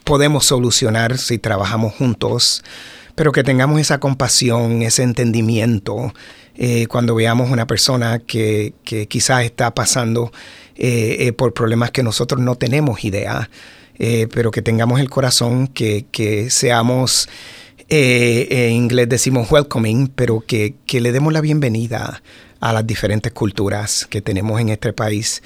podemos 0.05 0.45
solucionar 0.45 1.17
si 1.17 1.39
trabajamos 1.39 1.95
juntos, 1.95 2.63
pero 3.15 3.33
que 3.33 3.43
tengamos 3.45 3.81
esa 3.81 3.99
compasión, 3.99 4.83
ese 4.83 5.03
entendimiento, 5.05 6.13
eh, 6.61 6.89
cuando 6.89 7.15
veamos 7.15 7.53
una 7.53 7.69
persona 7.69 8.19
que, 8.19 8.75
quizás 9.09 9.45
está 9.45 9.73
pasando 9.75 10.33
eh, 10.75 11.17
eh, 11.21 11.33
por 11.33 11.55
problemas 11.55 11.93
que 11.93 12.03
nosotros 12.03 12.41
no 12.41 12.57
tenemos 12.57 13.05
idea, 13.05 13.49
pero 14.33 14.53
que 14.53 14.63
tengamos 14.63 15.01
el 15.01 15.11
corazón, 15.11 15.67
que, 15.67 16.47
seamos, 16.51 17.29
en 17.89 18.73
inglés 18.73 19.09
decimos 19.09 19.51
welcoming, 19.51 20.07
pero 20.09 20.41
que 20.47 20.75
le 20.93 21.11
demos 21.11 21.33
la 21.33 21.41
bienvenida 21.41 22.23
a 22.61 22.73
las 22.73 22.87
diferentes 22.87 23.33
culturas 23.33 24.07
que 24.09 24.21
tenemos 24.21 24.61
en 24.61 24.69
este 24.69 24.93
país 24.93 25.43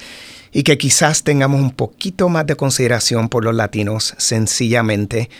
y 0.51 0.61
que 0.61 0.77
quizás 0.77 1.23
tengamos 1.23 1.59
un 1.61 1.71
poquito 1.71 2.29
más 2.29 2.45
de 2.45 2.55
consideración 2.55 3.27
por 3.27 3.43
los 3.43 3.55
latinos 3.55 4.13
sencillamente 4.17 5.31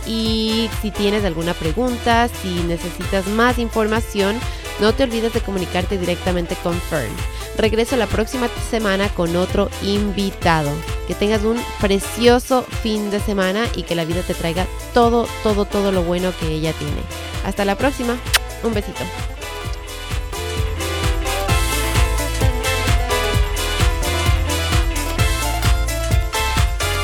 Y 0.08 0.70
si 0.82 0.92
tienes 0.92 1.24
alguna 1.24 1.54
pregunta, 1.54 2.28
si 2.42 2.64
necesitas 2.64 3.28
más 3.28 3.60
información, 3.60 4.36
no 4.80 4.94
te 4.94 5.04
olvides 5.04 5.34
de 5.34 5.42
comunicarte 5.42 5.98
directamente 5.98 6.56
con 6.64 6.74
Fern. 6.74 7.14
Regreso 7.58 7.96
la 7.98 8.08
próxima 8.08 8.50
semana 8.70 9.10
con 9.10 9.36
otro 9.36 9.70
invitado. 9.84 10.72
Que 11.08 11.14
tengas 11.14 11.44
un 11.44 11.62
precioso 11.80 12.64
fin 12.82 13.12
de 13.12 13.20
semana 13.20 13.68
y 13.76 13.84
que 13.84 13.96
la 13.96 14.06
vida 14.06 14.22
te 14.22 14.34
traiga 14.34 14.66
todo, 14.94 15.28
todo, 15.44 15.66
todo 15.66 15.92
lo 15.92 16.04
bueno 16.04 16.34
que 16.40 16.48
ella 16.48 16.74
tiene. 16.74 17.02
Hasta 17.46 17.66
la 17.66 17.78
próxima. 17.78 18.18
Un 18.64 18.74
besito. 18.74 19.02